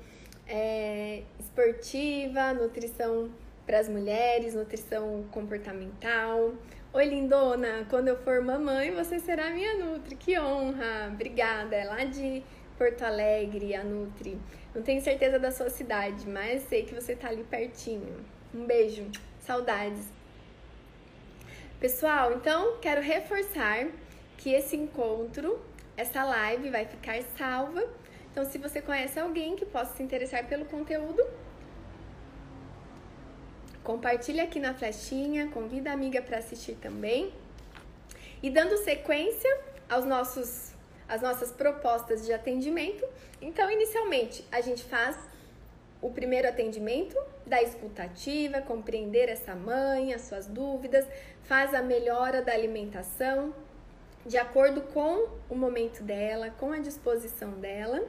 é, 0.45 1.23
esportiva, 1.39 2.53
nutrição 2.53 3.31
para 3.65 3.79
as 3.79 3.87
mulheres, 3.87 4.53
nutrição 4.53 5.23
comportamental. 5.31 6.53
Oi, 6.91 7.05
lindona, 7.05 7.87
quando 7.89 8.09
eu 8.09 8.17
for 8.17 8.41
mamãe, 8.41 8.91
você 8.91 9.17
será 9.17 9.49
minha 9.51 9.77
Nutri. 9.77 10.17
Que 10.17 10.37
honra! 10.37 11.09
Obrigada. 11.13 11.73
É 11.73 11.85
lá 11.85 12.03
de 12.03 12.43
Porto 12.77 13.01
Alegre, 13.03 13.73
a 13.73 13.81
Nutri. 13.81 14.37
Não 14.75 14.81
tenho 14.81 15.01
certeza 15.01 15.39
da 15.39 15.51
sua 15.51 15.69
cidade, 15.69 16.27
mas 16.27 16.63
sei 16.63 16.83
que 16.83 16.93
você 16.93 17.15
tá 17.15 17.29
ali 17.29 17.45
pertinho. 17.45 18.25
Um 18.53 18.65
beijo. 18.65 19.09
Saudades. 19.39 20.03
Pessoal, 21.79 22.33
então 22.33 22.75
quero 22.81 23.01
reforçar 23.01 23.87
que 24.37 24.51
esse 24.51 24.75
encontro, 24.75 25.61
essa 25.95 26.23
live 26.23 26.69
vai 26.69 26.85
ficar 26.85 27.21
salva. 27.37 27.83
Então, 28.31 28.45
se 28.45 28.57
você 28.57 28.81
conhece 28.81 29.19
alguém 29.19 29.55
que 29.55 29.65
possa 29.65 29.95
se 29.95 30.03
interessar 30.03 30.47
pelo 30.47 30.65
conteúdo, 30.65 31.23
Compartilha 33.83 34.43
aqui 34.43 34.61
na 34.61 34.73
flechinha, 34.73 35.49
convida 35.49 35.89
a 35.89 35.93
amiga 35.93 36.21
para 36.21 36.37
assistir 36.37 36.75
também. 36.75 37.33
E 38.41 38.49
dando 38.49 38.77
sequência 38.77 39.59
aos 39.89 40.05
nossos 40.05 40.71
as 41.05 41.21
nossas 41.21 41.51
propostas 41.51 42.25
de 42.25 42.31
atendimento. 42.31 43.05
Então, 43.41 43.69
inicialmente, 43.69 44.43
a 44.49 44.61
gente 44.61 44.83
faz 44.85 45.17
o 46.01 46.09
primeiro 46.09 46.47
atendimento 46.47 47.15
da 47.45 47.61
escutativa, 47.61 48.61
compreender 48.61 49.27
essa 49.27 49.53
mãe, 49.53 50.13
as 50.13 50.21
suas 50.21 50.47
dúvidas, 50.47 51.05
faz 51.43 51.73
a 51.73 51.81
melhora 51.81 52.41
da 52.41 52.53
alimentação, 52.53 53.53
de 54.25 54.37
acordo 54.37 54.81
com 54.81 55.27
o 55.49 55.55
momento 55.55 56.01
dela, 56.03 56.49
com 56.51 56.71
a 56.71 56.79
disposição 56.79 57.51
dela. 57.51 58.03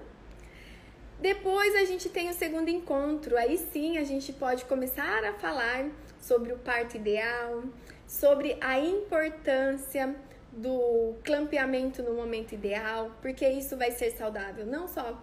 Depois 1.20 1.74
a 1.76 1.84
gente 1.84 2.08
tem 2.08 2.28
o 2.28 2.34
segundo 2.34 2.68
encontro, 2.68 3.36
aí 3.36 3.56
sim 3.56 3.98
a 3.98 4.04
gente 4.04 4.32
pode 4.32 4.64
começar 4.64 5.24
a 5.24 5.32
falar 5.32 5.88
sobre 6.18 6.52
o 6.52 6.58
parto 6.58 6.96
ideal, 6.96 7.64
sobre 8.06 8.56
a 8.60 8.78
importância 8.78 10.14
do 10.52 11.14
clampeamento 11.24 12.02
no 12.02 12.14
momento 12.14 12.52
ideal, 12.52 13.10
porque 13.20 13.48
isso 13.48 13.76
vai 13.76 13.90
ser 13.90 14.10
saudável 14.12 14.66
não 14.66 14.86
só 14.86 15.20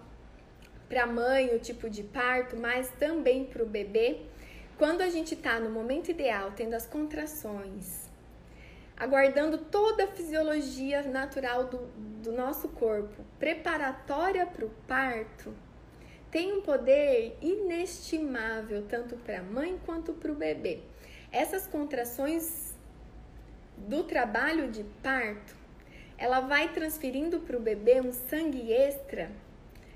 para 0.90 1.04
a 1.04 1.08
mãe, 1.08 1.56
o 1.56 1.60
tipo 1.60 1.90
de 1.90 2.04
parto, 2.04 2.58
mas 2.58 2.90
também 3.00 3.46
para 3.46 3.64
o 3.64 3.66
bebê. 3.66 4.22
Quando 4.78 5.02
a 5.02 5.10
gente 5.10 5.36
está 5.36 5.58
no 5.58 5.70
momento 5.70 6.12
ideal, 6.12 6.52
tendo 6.54 6.74
as 6.74 6.86
contrações, 6.86 8.01
aguardando 9.02 9.58
toda 9.58 10.04
a 10.04 10.08
fisiologia 10.08 11.02
natural 11.02 11.64
do, 11.64 11.80
do 12.22 12.32
nosso 12.32 12.70
corpo, 12.70 13.26
preparatória 13.40 14.46
para 14.46 14.64
o 14.64 14.70
parto, 14.88 15.52
tem 16.30 16.54
um 16.54 16.62
poder 16.62 17.36
inestimável 17.42 18.86
tanto 18.88 19.16
para 19.16 19.40
a 19.40 19.44
mãe 19.44 19.80
quanto 19.88 20.14
para 20.14 20.32
o 20.32 20.36
bebê. 20.36 20.82
Essas 21.32 21.66
contrações 21.66 22.76
do 23.76 24.04
trabalho 24.04 24.70
de 24.70 24.84
parto, 25.02 25.56
ela 26.16 26.42
vai 26.42 26.72
transferindo 26.72 27.40
para 27.40 27.58
o 27.58 27.60
bebê 27.60 28.02
um 28.02 28.14
sangue 28.14 28.72
extra 28.72 29.32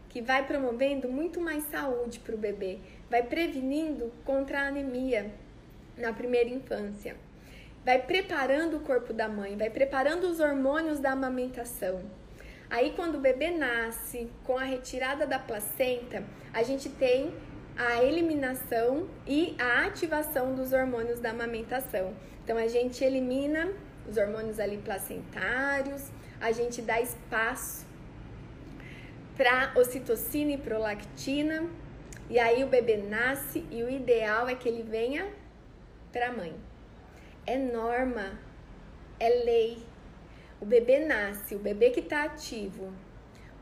que 0.09 0.19
vai 0.19 0.47
promovendo 0.47 1.07
muito 1.07 1.39
mais 1.39 1.63
saúde 1.65 2.17
para 2.21 2.33
o 2.33 2.39
bebê, 2.39 2.79
vai 3.07 3.21
prevenindo 3.21 4.11
contra 4.23 4.61
a 4.61 4.67
anemia 4.69 5.31
na 5.95 6.11
primeira 6.11 6.49
infância, 6.49 7.15
vai 7.85 8.01
preparando 8.01 8.77
o 8.77 8.79
corpo 8.79 9.13
da 9.13 9.29
mãe, 9.29 9.55
vai 9.55 9.69
preparando 9.69 10.23
os 10.23 10.39
hormônios 10.39 10.99
da 10.99 11.11
amamentação. 11.11 12.01
Aí, 12.67 12.93
quando 12.95 13.15
o 13.15 13.19
bebê 13.19 13.51
nasce, 13.51 14.27
com 14.43 14.57
a 14.57 14.63
retirada 14.63 15.27
da 15.27 15.37
placenta, 15.37 16.23
a 16.51 16.63
gente 16.63 16.89
tem 16.89 17.31
a 17.77 18.03
eliminação 18.03 19.07
e 19.27 19.55
a 19.59 19.85
ativação 19.85 20.55
dos 20.55 20.73
hormônios 20.73 21.19
da 21.19 21.29
amamentação. 21.29 22.15
Então, 22.43 22.57
a 22.57 22.67
gente 22.67 23.03
elimina 23.03 23.71
os 24.09 24.17
hormônios 24.17 24.59
ali 24.59 24.77
placentários, 24.77 26.09
a 26.41 26.51
gente 26.51 26.81
dá 26.81 26.99
espaço 26.99 27.85
para 29.37 29.73
ocitocina 29.75 30.53
e 30.53 30.57
prolactina, 30.57 31.67
e 32.31 32.39
aí 32.39 32.63
o 32.63 32.67
bebê 32.67 32.97
nasce 32.97 33.63
e 33.69 33.83
o 33.83 33.89
ideal 33.89 34.49
é 34.49 34.55
que 34.55 34.67
ele 34.67 34.81
venha 34.81 35.27
para 36.11 36.29
a 36.29 36.31
mãe. 36.31 36.64
É 37.45 37.57
norma, 37.57 38.39
é 39.19 39.29
lei, 39.29 39.77
o 40.59 40.65
bebê 40.65 40.99
nasce, 40.99 41.55
o 41.55 41.59
bebê 41.59 41.91
que 41.91 41.99
está 41.99 42.23
ativo, 42.23 42.91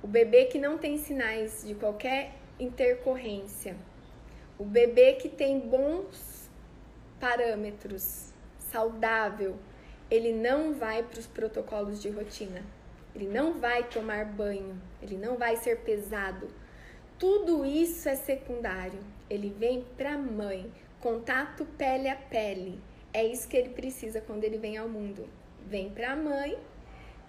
o 0.02 0.08
bebê 0.08 0.46
que 0.46 0.58
não 0.58 0.78
tem 0.78 0.98
sinais 0.98 1.64
de 1.66 1.76
qualquer 1.76 2.34
intercorrência, 2.60 3.76
o 4.58 4.64
bebê 4.64 5.14
que 5.14 5.28
tem 5.28 5.60
bons 5.60 6.50
parâmetros, 7.20 8.34
saudável, 8.58 9.58
ele 10.10 10.32
não 10.32 10.74
vai 10.74 11.04
para 11.04 11.20
os 11.20 11.28
protocolos 11.28 12.02
de 12.02 12.10
rotina. 12.10 12.62
Ele 13.16 13.28
não 13.28 13.60
vai 13.60 13.84
tomar 13.84 14.26
banho, 14.26 14.80
ele 15.02 15.18
não 15.18 15.38
vai 15.38 15.56
ser 15.56 15.80
pesado. 15.82 16.48
Tudo 17.20 17.64
isso 17.66 18.10
é 18.10 18.16
secundário. 18.16 19.00
Ele 19.30 19.50
vem 19.50 19.86
para 19.96 20.14
a 20.14 20.18
mãe, 20.18 20.72
contato 21.00 21.66
pele 21.78 22.10
a 22.10 22.16
pele. 22.16 22.80
É 23.14 23.24
isso 23.24 23.48
que 23.48 23.56
ele 23.56 23.70
precisa 23.70 24.20
quando 24.20 24.44
ele 24.44 24.58
vem 24.58 24.76
ao 24.76 24.90
mundo. 24.90 25.30
Vem 25.68 25.90
para 25.92 26.14
a 26.14 26.16
mãe 26.16 26.58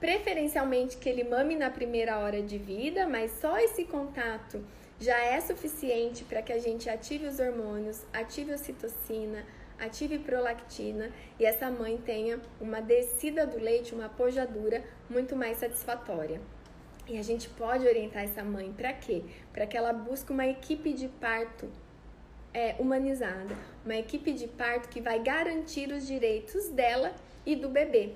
preferencialmente 0.01 0.97
que 0.97 1.09
ele 1.09 1.25
mame 1.25 1.57
na 1.57 1.71
primeira 1.71 2.19
hora 2.19 2.43
de 2.43 2.59
vida, 2.59 3.07
mas 3.07 3.31
só 3.41 3.59
esse 3.59 3.85
contato 3.85 4.65
já 4.99 5.19
é 5.19 5.41
suficiente 5.41 6.25
para 6.25 6.43
que 6.43 6.53
a 6.53 6.59
gente 6.59 6.89
ative 6.89 7.27
os 7.27 7.39
hormônios, 7.39 8.03
ative 8.13 8.53
a 8.53 8.55
ocitocina, 8.55 9.45
ative 9.79 10.19
prolactina 10.19 11.11
e 11.39 11.45
essa 11.45 11.71
mãe 11.71 11.99
tenha 11.99 12.41
uma 12.61 12.81
descida 12.81 13.47
do 13.47 13.59
leite, 13.59 13.95
uma 13.95 14.09
pojadura 14.09 14.83
muito 15.09 15.37
mais 15.37 15.59
satisfatória. 15.59 16.41
E 17.07 17.19
a 17.19 17.23
gente 17.23 17.49
pode 17.51 17.87
orientar 17.87 18.25
essa 18.25 18.43
mãe 18.43 18.73
para 18.73 18.93
quê? 18.93 19.23
Para 19.53 19.67
que 19.67 19.77
ela 19.77 19.93
busque 19.93 20.33
uma 20.33 20.47
equipe 20.47 20.93
de 20.95 21.09
parto 21.09 21.71
é, 22.55 22.77
humanizada, 22.79 23.55
uma 23.85 23.97
equipe 23.97 24.33
de 24.33 24.47
parto 24.47 24.89
que 24.89 25.01
vai 25.01 25.19
garantir 25.19 25.91
os 25.91 26.07
direitos 26.07 26.69
dela 26.69 27.13
e 27.45 27.57
do 27.57 27.69
bebê, 27.69 28.13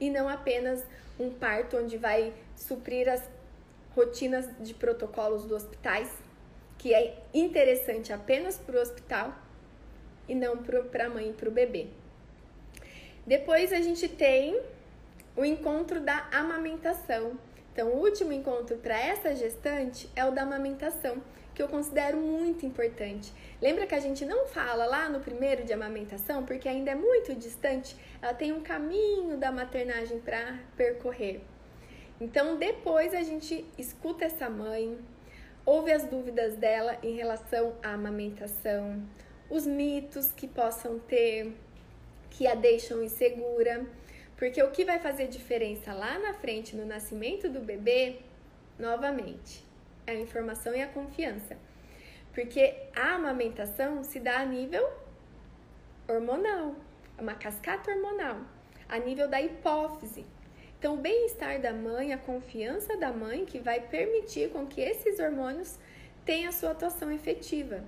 e 0.00 0.10
não 0.10 0.28
apenas 0.28 0.84
um 1.18 1.30
parto 1.30 1.78
onde 1.78 1.96
vai 1.96 2.34
suprir 2.56 3.08
as 3.08 3.22
rotinas 3.94 4.46
de 4.60 4.74
protocolos 4.74 5.44
dos 5.44 5.62
hospitais, 5.62 6.12
que 6.76 6.92
é 6.92 7.22
interessante 7.32 8.12
apenas 8.12 8.58
para 8.58 8.76
o 8.76 8.82
hospital 8.82 9.32
e 10.28 10.34
não 10.34 10.58
para 10.58 11.06
a 11.06 11.08
mãe 11.08 11.30
e 11.30 11.32
para 11.32 11.48
o 11.48 11.52
bebê. 11.52 11.86
Depois 13.26 13.72
a 13.72 13.80
gente 13.80 14.08
tem 14.08 14.60
o 15.34 15.44
encontro 15.44 16.00
da 16.00 16.28
amamentação. 16.32 17.38
Então, 17.72 17.88
o 17.88 18.00
último 18.00 18.32
encontro 18.32 18.76
para 18.76 18.98
essa 18.98 19.34
gestante 19.34 20.08
é 20.16 20.24
o 20.24 20.30
da 20.30 20.42
amamentação, 20.42 21.22
que 21.56 21.62
eu 21.62 21.68
considero 21.68 22.18
muito 22.18 22.66
importante. 22.66 23.32
Lembra 23.62 23.86
que 23.86 23.94
a 23.94 23.98
gente 23.98 24.26
não 24.26 24.46
fala 24.46 24.84
lá 24.84 25.08
no 25.08 25.20
primeiro 25.20 25.64
de 25.64 25.72
amamentação, 25.72 26.44
porque 26.44 26.68
ainda 26.68 26.90
é 26.90 26.94
muito 26.94 27.34
distante, 27.34 27.96
ela 28.20 28.34
tem 28.34 28.52
um 28.52 28.60
caminho 28.60 29.38
da 29.38 29.50
maternagem 29.50 30.20
para 30.20 30.58
percorrer. 30.76 31.40
Então, 32.20 32.58
depois 32.58 33.14
a 33.14 33.22
gente 33.22 33.64
escuta 33.78 34.26
essa 34.26 34.50
mãe, 34.50 34.98
ouve 35.64 35.90
as 35.90 36.04
dúvidas 36.04 36.56
dela 36.56 36.98
em 37.02 37.16
relação 37.16 37.74
à 37.82 37.94
amamentação, 37.94 39.02
os 39.48 39.66
mitos 39.66 40.30
que 40.32 40.46
possam 40.46 40.98
ter, 40.98 41.56
que 42.28 42.46
a 42.46 42.54
deixam 42.54 43.02
insegura, 43.02 43.86
porque 44.36 44.62
o 44.62 44.70
que 44.70 44.84
vai 44.84 44.98
fazer 44.98 45.26
diferença 45.28 45.94
lá 45.94 46.18
na 46.18 46.34
frente 46.34 46.76
no 46.76 46.84
nascimento 46.84 47.48
do 47.48 47.60
bebê, 47.60 48.18
novamente, 48.78 49.65
a 50.06 50.14
informação 50.14 50.74
e 50.74 50.82
a 50.82 50.86
confiança. 50.86 51.56
Porque 52.32 52.74
a 52.94 53.14
amamentação 53.14 54.04
se 54.04 54.20
dá 54.20 54.40
a 54.40 54.44
nível 54.44 54.86
hormonal, 56.08 56.74
é 57.18 57.22
uma 57.22 57.34
cascata 57.34 57.90
hormonal, 57.90 58.40
a 58.88 58.98
nível 58.98 59.28
da 59.28 59.40
hipófise. 59.40 60.24
Então, 60.78 60.94
o 60.94 60.98
bem-estar 60.98 61.60
da 61.60 61.72
mãe, 61.72 62.12
a 62.12 62.18
confiança 62.18 62.96
da 62.96 63.12
mãe 63.12 63.44
que 63.46 63.58
vai 63.58 63.80
permitir 63.80 64.50
com 64.50 64.66
que 64.66 64.80
esses 64.80 65.18
hormônios 65.18 65.78
tenham 66.24 66.50
a 66.50 66.52
sua 66.52 66.72
atuação 66.72 67.10
efetiva. 67.10 67.82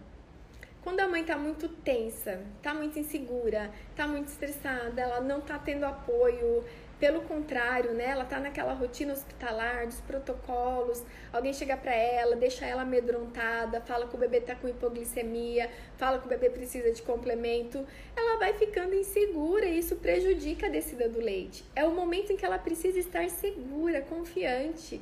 Quando 0.83 1.01
a 1.01 1.09
mãe 1.09 1.21
está 1.21 1.37
muito 1.37 1.69
tensa, 1.69 2.41
está 2.57 2.73
muito 2.73 2.99
insegura, 2.99 3.71
está 3.91 4.07
muito 4.07 4.29
estressada, 4.29 5.01
ela 5.01 5.21
não 5.21 5.39
está 5.41 5.59
tendo 5.59 5.85
apoio, 5.85 6.65
pelo 6.99 7.21
contrário, 7.23 7.93
né, 7.93 8.07
ela 8.07 8.25
tá 8.25 8.41
naquela 8.41 8.73
rotina 8.73 9.13
hospitalar, 9.13 9.87
dos 9.87 10.01
protocolos, 10.01 11.03
alguém 11.33 11.53
chega 11.53 11.77
para 11.77 11.95
ela, 11.95 12.35
deixa 12.35 12.67
ela 12.67 12.83
amedrontada, 12.83 13.81
fala 13.81 14.09
que 14.09 14.17
o 14.17 14.19
bebê 14.19 14.41
tá 14.41 14.57
com 14.57 14.69
hipoglicemia, 14.69 15.71
fala 15.97 16.19
que 16.19 16.27
o 16.27 16.29
bebê 16.29 16.51
precisa 16.51 16.91
de 16.91 17.01
complemento, 17.03 17.87
ela 18.17 18.39
vai 18.39 18.53
ficando 18.55 18.95
insegura 18.95 19.65
e 19.65 19.79
isso 19.79 19.97
prejudica 19.97 20.67
a 20.67 20.71
descida 20.71 21.09
do 21.09 21.21
leite. 21.21 21.65
É 21.77 21.85
o 21.85 21.93
momento 21.93 22.33
em 22.33 22.37
que 22.37 22.45
ela 22.45 22.59
precisa 22.59 22.99
estar 22.99 23.29
segura, 23.31 24.01
confiante, 24.03 25.01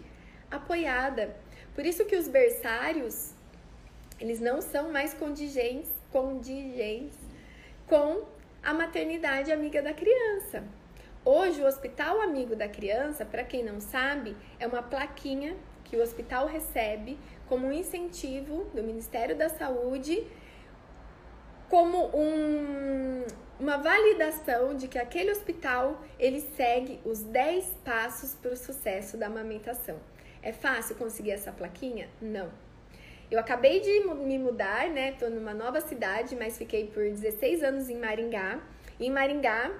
apoiada. 0.50 1.34
Por 1.74 1.86
isso 1.86 2.04
que 2.04 2.16
os 2.16 2.28
berçários, 2.28 3.32
eles 4.20 4.38
não 4.38 4.60
são 4.60 4.92
mais 4.92 5.14
condigentes, 5.14 5.90
condigentes 6.12 7.18
com 7.86 8.22
a 8.62 8.74
maternidade 8.74 9.50
amiga 9.50 9.80
da 9.80 9.94
criança. 9.94 10.64
Hoje, 11.28 11.60
o 11.60 11.66
Hospital 11.66 12.20
Amigo 12.20 12.54
da 12.54 12.68
Criança, 12.68 13.24
para 13.24 13.42
quem 13.42 13.60
não 13.64 13.80
sabe, 13.80 14.36
é 14.60 14.66
uma 14.68 14.80
plaquinha 14.80 15.56
que 15.82 15.96
o 15.96 16.00
hospital 16.00 16.46
recebe 16.46 17.18
como 17.48 17.66
um 17.66 17.72
incentivo 17.72 18.66
do 18.72 18.80
Ministério 18.80 19.34
da 19.34 19.48
Saúde, 19.48 20.24
como 21.68 22.16
um, 22.16 23.24
uma 23.58 23.76
validação 23.76 24.76
de 24.76 24.86
que 24.86 25.00
aquele 25.00 25.32
hospital 25.32 26.00
ele 26.16 26.40
segue 26.56 27.00
os 27.04 27.22
10 27.22 27.74
passos 27.84 28.36
para 28.36 28.52
o 28.52 28.56
sucesso 28.56 29.16
da 29.16 29.26
amamentação. 29.26 29.98
É 30.40 30.52
fácil 30.52 30.94
conseguir 30.94 31.32
essa 31.32 31.50
plaquinha? 31.50 32.08
Não. 32.22 32.52
Eu 33.28 33.40
acabei 33.40 33.80
de 33.80 34.04
me 34.14 34.38
mudar, 34.38 34.88
né? 34.90 35.10
Tô 35.18 35.28
numa 35.28 35.52
nova 35.52 35.80
cidade, 35.80 36.36
mas 36.36 36.56
fiquei 36.56 36.86
por 36.86 37.02
16 37.02 37.64
anos 37.64 37.90
em 37.90 37.96
Maringá. 37.98 38.60
Em 39.00 39.10
Maringá, 39.10 39.72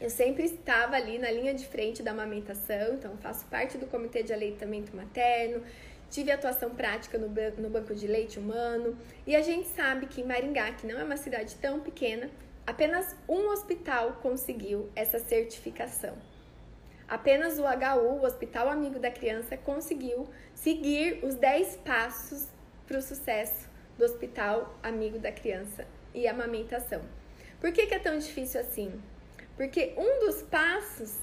eu 0.00 0.10
sempre 0.10 0.44
estava 0.44 0.94
ali 0.94 1.18
na 1.18 1.30
linha 1.30 1.52
de 1.52 1.66
frente 1.66 2.02
da 2.02 2.12
amamentação, 2.12 2.94
então 2.94 3.16
faço 3.16 3.44
parte 3.46 3.76
do 3.76 3.86
Comitê 3.86 4.22
de 4.22 4.32
Aleitamento 4.32 4.94
Materno, 4.94 5.62
tive 6.08 6.30
atuação 6.30 6.70
prática 6.70 7.18
no, 7.18 7.28
no 7.28 7.68
Banco 7.68 7.94
de 7.94 8.06
Leite 8.06 8.38
Humano 8.38 8.96
e 9.26 9.34
a 9.34 9.42
gente 9.42 9.68
sabe 9.68 10.06
que 10.06 10.20
em 10.20 10.24
Maringá, 10.24 10.72
que 10.72 10.86
não 10.86 11.00
é 11.00 11.04
uma 11.04 11.16
cidade 11.16 11.56
tão 11.56 11.80
pequena, 11.80 12.30
apenas 12.66 13.16
um 13.28 13.48
hospital 13.48 14.18
conseguiu 14.22 14.88
essa 14.94 15.18
certificação. 15.18 16.16
Apenas 17.08 17.58
o 17.58 17.62
HU, 17.62 18.20
o 18.20 18.24
Hospital 18.24 18.68
Amigo 18.68 18.98
da 18.98 19.10
Criança, 19.10 19.56
conseguiu 19.56 20.28
seguir 20.54 21.24
os 21.24 21.34
10 21.34 21.78
passos 21.78 22.48
para 22.86 22.98
o 22.98 23.02
sucesso 23.02 23.66
do 23.96 24.04
Hospital 24.04 24.78
Amigo 24.82 25.18
da 25.18 25.32
Criança 25.32 25.86
e 26.14 26.28
amamentação. 26.28 27.00
Por 27.58 27.72
que, 27.72 27.86
que 27.86 27.94
é 27.94 27.98
tão 27.98 28.18
difícil 28.18 28.60
assim? 28.60 28.92
Porque 29.58 29.92
um 29.96 30.20
dos 30.24 30.40
passos 30.40 31.18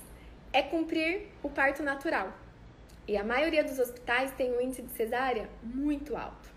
é 0.51 0.61
cumprir 0.61 1.29
o 1.41 1.49
parto 1.49 1.81
natural. 1.81 2.33
E 3.07 3.15
a 3.15 3.23
maioria 3.23 3.63
dos 3.63 3.79
hospitais 3.79 4.31
tem 4.33 4.51
um 4.51 4.59
índice 4.59 4.81
de 4.81 4.91
cesárea 4.91 5.49
muito 5.63 6.17
alto. 6.17 6.49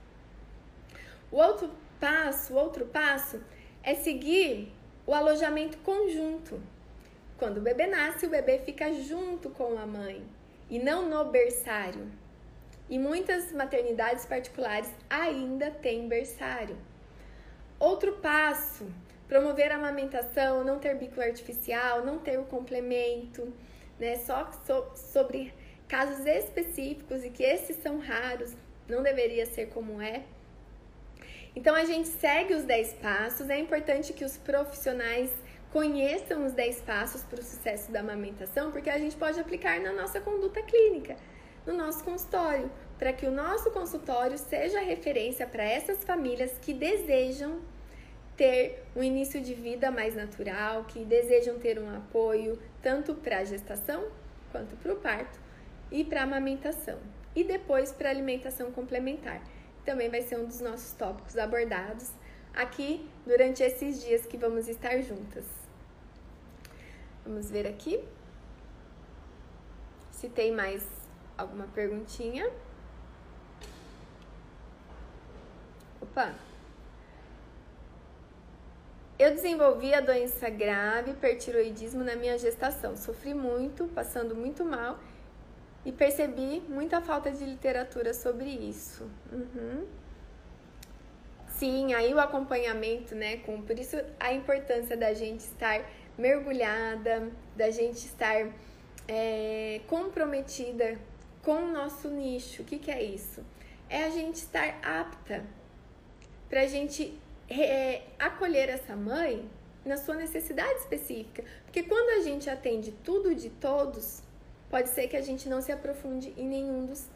O 1.30 1.36
outro 1.36 1.70
passo, 2.00 2.54
outro 2.54 2.84
passo 2.86 3.40
é 3.82 3.94
seguir 3.94 4.74
o 5.06 5.14
alojamento 5.14 5.78
conjunto. 5.78 6.60
Quando 7.38 7.58
o 7.58 7.60
bebê 7.60 7.86
nasce, 7.86 8.26
o 8.26 8.30
bebê 8.30 8.58
fica 8.58 8.92
junto 8.92 9.48
com 9.48 9.78
a 9.78 9.86
mãe 9.86 10.26
e 10.68 10.80
não 10.80 11.08
no 11.08 11.30
berçário. 11.30 12.10
E 12.90 12.98
muitas 12.98 13.52
maternidades 13.52 14.26
particulares 14.26 14.90
ainda 15.08 15.70
têm 15.70 16.08
berçário. 16.08 16.76
Outro 17.78 18.14
passo, 18.14 18.90
promover 19.28 19.70
a 19.70 19.76
amamentação, 19.76 20.64
não 20.64 20.78
ter 20.78 20.94
bico 20.96 21.20
artificial, 21.20 22.04
não 22.04 22.18
ter 22.18 22.38
o 22.38 22.44
complemento, 22.44 23.52
né? 24.00 24.16
Só 24.16 24.50
so, 24.66 24.86
sobre 24.96 25.52
casos 25.86 26.24
específicos 26.26 27.24
e 27.24 27.30
que 27.30 27.42
esses 27.42 27.76
são 27.76 27.98
raros, 27.98 28.54
não 28.88 29.02
deveria 29.02 29.46
ser 29.46 29.68
como 29.68 30.00
é. 30.00 30.22
Então 31.54 31.74
a 31.74 31.84
gente 31.84 32.08
segue 32.08 32.54
os 32.54 32.64
10 32.64 32.94
passos, 32.94 33.50
é 33.50 33.58
importante 33.58 34.12
que 34.12 34.24
os 34.24 34.36
profissionais 34.36 35.30
conheçam 35.72 36.46
os 36.46 36.52
10 36.52 36.80
passos 36.82 37.22
para 37.24 37.40
o 37.40 37.42
sucesso 37.42 37.92
da 37.92 38.00
amamentação, 38.00 38.70
porque 38.70 38.88
a 38.88 38.98
gente 38.98 39.16
pode 39.16 39.38
aplicar 39.38 39.80
na 39.80 39.92
nossa 39.92 40.20
conduta 40.20 40.62
clínica, 40.62 41.16
no 41.66 41.74
nosso 41.74 42.02
consultório, 42.02 42.70
para 42.98 43.12
que 43.12 43.26
o 43.26 43.30
nosso 43.30 43.70
consultório 43.70 44.38
seja 44.38 44.80
referência 44.80 45.46
para 45.46 45.62
essas 45.62 46.02
famílias 46.04 46.52
que 46.62 46.72
desejam 46.72 47.60
ter 48.38 48.84
um 48.94 49.02
início 49.02 49.42
de 49.42 49.52
vida 49.52 49.90
mais 49.90 50.14
natural, 50.14 50.84
que 50.84 51.04
desejam 51.04 51.58
ter 51.58 51.76
um 51.78 51.94
apoio 51.94 52.56
tanto 52.80 53.14
para 53.16 53.38
a 53.38 53.44
gestação 53.44 54.06
quanto 54.52 54.76
para 54.76 54.92
o 54.92 54.96
parto 54.96 55.38
e 55.90 56.04
para 56.04 56.20
a 56.20 56.22
amamentação 56.22 56.98
e 57.34 57.42
depois 57.42 57.92
para 57.92 58.08
a 58.08 58.12
alimentação 58.12 58.70
complementar. 58.70 59.42
Também 59.84 60.08
vai 60.08 60.22
ser 60.22 60.38
um 60.38 60.46
dos 60.46 60.60
nossos 60.60 60.92
tópicos 60.92 61.36
abordados 61.36 62.12
aqui 62.54 63.08
durante 63.26 63.62
esses 63.62 64.04
dias 64.04 64.24
que 64.24 64.36
vamos 64.36 64.68
estar 64.68 65.02
juntas. 65.02 65.44
Vamos 67.26 67.50
ver 67.50 67.66
aqui 67.66 68.02
se 70.12 70.28
tem 70.28 70.52
mais 70.52 70.86
alguma 71.36 71.66
perguntinha. 71.66 72.48
Opa! 76.00 76.47
Eu 79.18 79.32
desenvolvi 79.32 79.92
a 79.92 80.00
doença 80.00 80.48
grave, 80.48 81.10
hipertiroidismo, 81.10 82.04
na 82.04 82.14
minha 82.14 82.38
gestação. 82.38 82.96
Sofri 82.96 83.34
muito, 83.34 83.88
passando 83.88 84.34
muito 84.34 84.64
mal 84.64 84.98
e 85.84 85.90
percebi 85.90 86.62
muita 86.68 87.00
falta 87.00 87.30
de 87.30 87.44
literatura 87.44 88.14
sobre 88.14 88.48
isso. 88.48 89.10
Uhum. 89.32 89.86
Sim, 91.48 91.94
aí 91.94 92.14
o 92.14 92.20
acompanhamento, 92.20 93.16
né? 93.16 93.38
Com, 93.38 93.60
por 93.62 93.76
isso 93.76 93.96
a 94.20 94.32
importância 94.32 94.96
da 94.96 95.12
gente 95.12 95.40
estar 95.40 95.84
mergulhada, 96.16 97.28
da 97.56 97.70
gente 97.70 98.06
estar 98.06 98.48
é, 99.08 99.80
comprometida 99.88 100.96
com 101.42 101.64
o 101.64 101.72
nosso 101.72 102.08
nicho. 102.08 102.62
O 102.62 102.64
que, 102.64 102.78
que 102.78 102.90
é 102.90 103.02
isso? 103.02 103.44
É 103.90 104.04
a 104.04 104.10
gente 104.10 104.36
estar 104.36 104.78
apta 104.82 105.44
para 106.48 106.60
a 106.60 106.66
gente 106.66 107.18
é, 107.48 108.02
acolher 108.18 108.68
essa 108.68 108.94
mãe 108.94 109.48
na 109.84 109.96
sua 109.96 110.14
necessidade 110.14 110.80
específica. 110.80 111.44
Porque 111.64 111.82
quando 111.82 112.20
a 112.20 112.24
gente 112.24 112.48
atende 112.48 112.92
tudo 113.04 113.34
de 113.34 113.50
todos, 113.50 114.22
pode 114.70 114.88
ser 114.90 115.08
que 115.08 115.16
a 115.16 115.22
gente 115.22 115.48
não 115.48 115.60
se 115.60 115.72
aprofunde 115.72 116.32
em 116.36 116.46
nenhum 116.46 116.86
dos, 116.86 117.08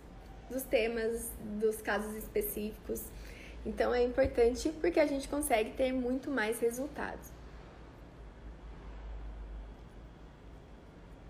dos 0.51 0.63
temas, 0.63 1.31
dos 1.61 1.83
casos 1.83 2.15
específicos. 2.17 3.03
Então 3.65 3.95
é 3.95 4.03
importante 4.03 4.71
porque 4.81 4.99
a 4.99 5.07
gente 5.07 5.29
consegue 5.29 5.71
ter 5.73 5.93
muito 5.93 6.31
mais 6.31 6.59
resultados. 6.61 7.31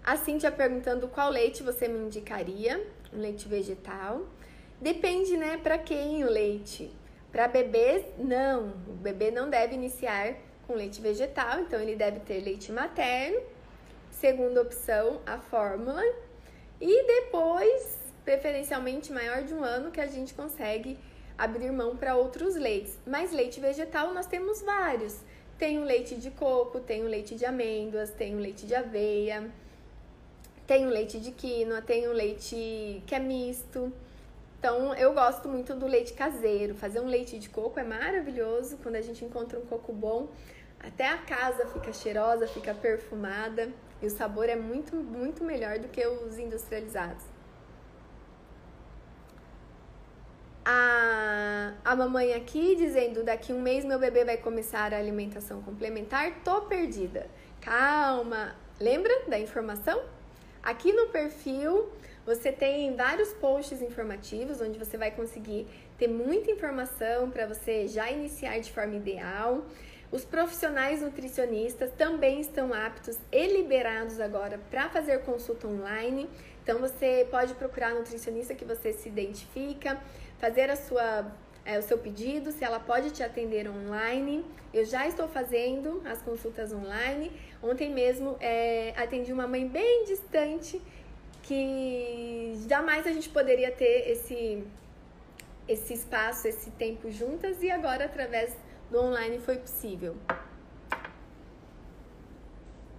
A 0.05 0.17
Cintia 0.17 0.51
perguntando 0.51 1.07
qual 1.07 1.31
leite 1.31 1.63
você 1.63 1.87
me 1.87 1.99
indicaria, 1.99 2.85
um 3.13 3.21
leite 3.21 3.47
vegetal. 3.47 4.27
Depende, 4.81 5.37
né, 5.37 5.59
para 5.59 5.79
quem 5.79 6.25
o 6.25 6.29
leite. 6.29 6.91
Para 7.33 7.49
bebês, 7.49 8.05
não. 8.19 8.75
O 8.87 8.93
bebê 8.93 9.31
não 9.31 9.49
deve 9.49 9.75
iniciar 9.75 10.35
com 10.67 10.75
leite 10.75 11.01
vegetal, 11.01 11.61
então 11.61 11.81
ele 11.81 11.97
deve 11.97 12.21
ter 12.21 12.41
leite 12.41 12.71
materno. 12.71 13.41
Segunda 14.11 14.61
opção, 14.61 15.21
a 15.25 15.39
fórmula. 15.39 16.03
E 16.79 17.07
depois, 17.07 17.99
preferencialmente 18.23 19.11
maior 19.11 19.43
de 19.43 19.55
um 19.55 19.65
ano, 19.65 19.91
que 19.91 20.01
a 20.01 20.07
gente 20.07 20.35
consegue 20.35 20.99
abrir 21.39 21.73
mão 21.73 21.97
para 21.97 22.17
outros 22.17 22.55
leites. 22.55 22.99
Mas 23.07 23.33
leite 23.33 23.59
vegetal 23.61 24.13
nós 24.13 24.27
temos 24.27 24.61
vários. 24.61 25.19
Tem 25.59 25.79
o 25.79 25.85
leite 25.85 26.17
de 26.17 26.31
coco, 26.31 26.81
tem 26.81 27.03
o 27.03 27.09
leite 27.09 27.35
de 27.35 27.47
amêndoas, 27.47 28.11
tem 28.11 28.35
o 28.35 28.39
leite 28.39 28.67
de 28.67 28.75
aveia, 28.75 29.51
tem 30.67 30.87
o 30.87 30.91
leite 30.91 31.19
de 31.19 31.31
quinoa, 31.31 31.81
tem 31.81 32.07
o 32.09 32.13
leite 32.13 33.03
que 33.07 33.15
é 33.15 33.19
misto. 33.19 33.93
Então, 34.63 34.95
eu 34.95 35.13
gosto 35.13 35.49
muito 35.49 35.75
do 35.75 35.89
leite 35.89 36.13
caseiro. 36.13 36.73
Fazer 36.77 37.01
um 37.01 37.09
leite 37.09 37.37
de 37.37 37.49
coco 37.49 37.81
é 37.81 37.83
maravilhoso 37.83 38.79
quando 38.81 38.95
a 38.95 39.01
gente 39.01 39.25
encontra 39.25 39.59
um 39.59 39.67
coco 39.67 39.93
bom. 39.93 40.29
Até 40.79 41.09
a 41.09 41.19
casa 41.19 41.67
fica 41.67 41.93
cheirosa, 41.93 42.47
fica 42.47 42.73
perfumada 42.73 43.71
e 44.01 44.07
o 44.07 44.11
sabor 44.11 44.49
é 44.49 44.55
muito, 44.55 44.95
muito 44.95 45.43
melhor 45.43 45.81
do 45.81 45.89
que 45.89 46.07
os 46.07 46.39
industrializados. 46.39 47.25
A, 50.65 51.73
a 51.85 51.97
mamãe 51.97 52.33
aqui 52.33 52.77
dizendo: 52.77 53.25
daqui 53.25 53.53
um 53.53 53.61
mês 53.61 53.85
meu 53.85 53.99
bebê 53.99 54.25
vai 54.25 54.37
começar 54.37 54.95
a 54.95 54.97
alimentação 54.97 55.61
complementar, 55.63 56.45
tô 56.45 56.61
perdida. 56.61 57.27
Calma, 57.61 58.55
lembra 58.79 59.25
da 59.27 59.41
informação? 59.41 60.01
Aqui 60.63 60.93
no 60.93 61.09
perfil 61.09 61.91
você 62.25 62.53
tem 62.53 62.95
vários 62.95 63.33
posts 63.35 63.83
informativos 63.83 64.61
onde 64.61 64.79
você 64.79 64.97
vai 64.97 65.11
conseguir 65.11 65.67
ter 65.99 66.09
muita 66.09 66.51
informação 66.51 67.31
para 67.31 67.47
você 67.47 67.89
já 67.89 68.11
iniciar 68.11 68.59
de 68.59 68.71
forma 68.71 68.95
ideal. 68.95 69.65
Os 70.11 70.25
profissionais 70.25 71.01
nutricionistas 71.01 71.91
também 71.93 72.41
estão 72.41 72.73
aptos 72.73 73.19
e 73.33 73.47
liberados 73.47 74.21
agora 74.21 74.61
para 74.71 74.89
fazer 74.89 75.21
consulta 75.23 75.67
online. 75.67 76.29
Então 76.63 76.79
você 76.79 77.27
pode 77.31 77.55
procurar 77.55 77.89
a 77.89 77.95
nutricionista 77.95 78.55
que 78.55 78.65
você 78.65 78.93
se 78.93 79.09
identifica, 79.09 80.01
fazer 80.39 80.71
a 80.71 80.77
sua 80.77 81.33
é, 81.65 81.79
o 81.79 81.83
seu 81.83 81.97
pedido, 81.97 82.51
se 82.51 82.65
ela 82.65 82.81
pode 82.81 83.11
te 83.11 83.23
atender 83.23 83.69
online. 83.69 84.45
Eu 84.75 84.85
já 84.85 85.07
estou 85.07 85.29
fazendo 85.29 86.03
as 86.05 86.21
consultas 86.21 86.73
online. 86.73 87.33
Ontem 87.63 87.91
mesmo 87.91 88.37
é, 88.41 88.93
atendi 88.97 89.33
uma 89.33 89.47
mãe 89.47 89.67
bem 89.67 90.05
distante 90.05 90.81
que 91.43 92.55
jamais 92.69 93.07
a 93.07 93.13
gente 93.13 93.29
poderia 93.29 93.71
ter 93.71 94.11
esse, 94.11 94.65
esse 95.69 95.95
espaço, 95.95 96.47
esse 96.47 96.71
tempo 96.73 97.11
juntas 97.11 97.63
e 97.63 97.71
agora 97.71 98.05
através 98.05 98.57
do 98.91 99.01
online 99.01 99.39
foi 99.41 99.57
possível. 99.57 100.17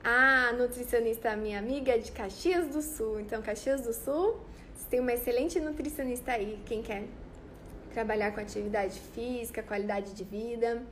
A 0.04 0.52
nutricionista, 0.54 1.34
minha 1.36 1.60
amiga, 1.60 1.94
é 1.94 1.98
de 1.98 2.12
Caxias 2.12 2.68
do 2.68 2.82
Sul. 2.82 3.22
Então, 3.22 3.42
Caxias 3.42 3.82
do 3.82 3.94
Sul, 3.94 4.38
você 4.76 4.86
tem 4.90 5.00
uma 5.00 5.14
excelente 5.14 5.60
nutricionista 5.62 6.34
aí, 6.34 6.60
quem 6.66 6.82
quer 6.82 7.06
trabalhar 7.94 8.34
com 8.34 8.42
atividade 8.42 9.00
física, 9.00 9.64
qualidade 9.64 10.14
de 10.14 10.24
vida. 10.26 10.84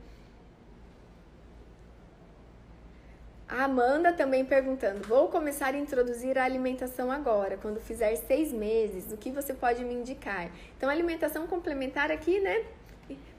A 3.52 3.64
Amanda 3.64 4.14
também 4.14 4.46
perguntando: 4.46 5.06
vou 5.06 5.28
começar 5.28 5.74
a 5.74 5.78
introduzir 5.78 6.38
a 6.38 6.44
alimentação 6.44 7.12
agora, 7.12 7.58
quando 7.58 7.78
fizer 7.80 8.16
seis 8.16 8.50
meses, 8.50 9.12
o 9.12 9.16
que 9.18 9.30
você 9.30 9.52
pode 9.52 9.84
me 9.84 9.92
indicar? 9.92 10.50
Então, 10.74 10.88
alimentação 10.88 11.46
complementar 11.46 12.10
aqui, 12.10 12.40
né? 12.40 12.64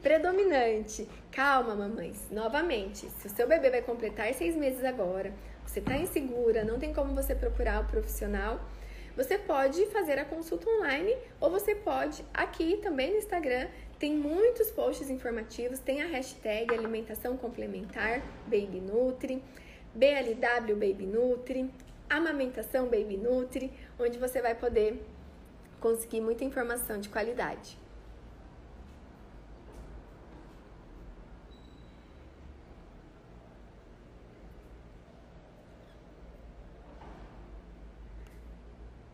Predominante. 0.03 1.09
Calma, 1.31 1.73
mamães. 1.73 2.29
Novamente, 2.29 3.07
se 3.09 3.25
o 3.25 3.29
seu 3.31 3.47
bebê 3.47 3.71
vai 3.71 3.81
completar 3.81 4.31
seis 4.35 4.55
meses 4.55 4.83
agora, 4.85 5.33
você 5.65 5.79
está 5.79 5.97
insegura, 5.97 6.63
não 6.63 6.77
tem 6.77 6.93
como 6.93 7.15
você 7.15 7.33
procurar 7.33 7.81
o 7.81 7.85
profissional, 7.85 8.59
você 9.17 9.39
pode 9.39 9.83
fazer 9.87 10.19
a 10.19 10.25
consulta 10.25 10.69
online 10.69 11.17
ou 11.41 11.49
você 11.49 11.73
pode 11.73 12.23
aqui 12.31 12.77
também 12.83 13.13
no 13.13 13.17
Instagram. 13.17 13.67
Tem 13.97 14.13
muitos 14.15 14.69
posts 14.69 15.09
informativos, 15.09 15.79
tem 15.79 16.03
a 16.03 16.05
hashtag 16.05 16.71
alimentação 16.71 17.35
complementar, 17.35 18.21
Baby 18.45 18.79
Nutri. 18.79 19.41
BLW 19.95 20.75
Baby 20.75 21.05
Nutri, 21.05 21.69
Amamentação 22.09 22.85
Baby 22.85 23.17
Nutri, 23.17 23.71
onde 23.99 24.17
você 24.17 24.41
vai 24.41 24.55
poder 24.55 25.03
conseguir 25.79 26.21
muita 26.21 26.43
informação 26.43 26.99
de 26.99 27.09
qualidade. 27.09 27.77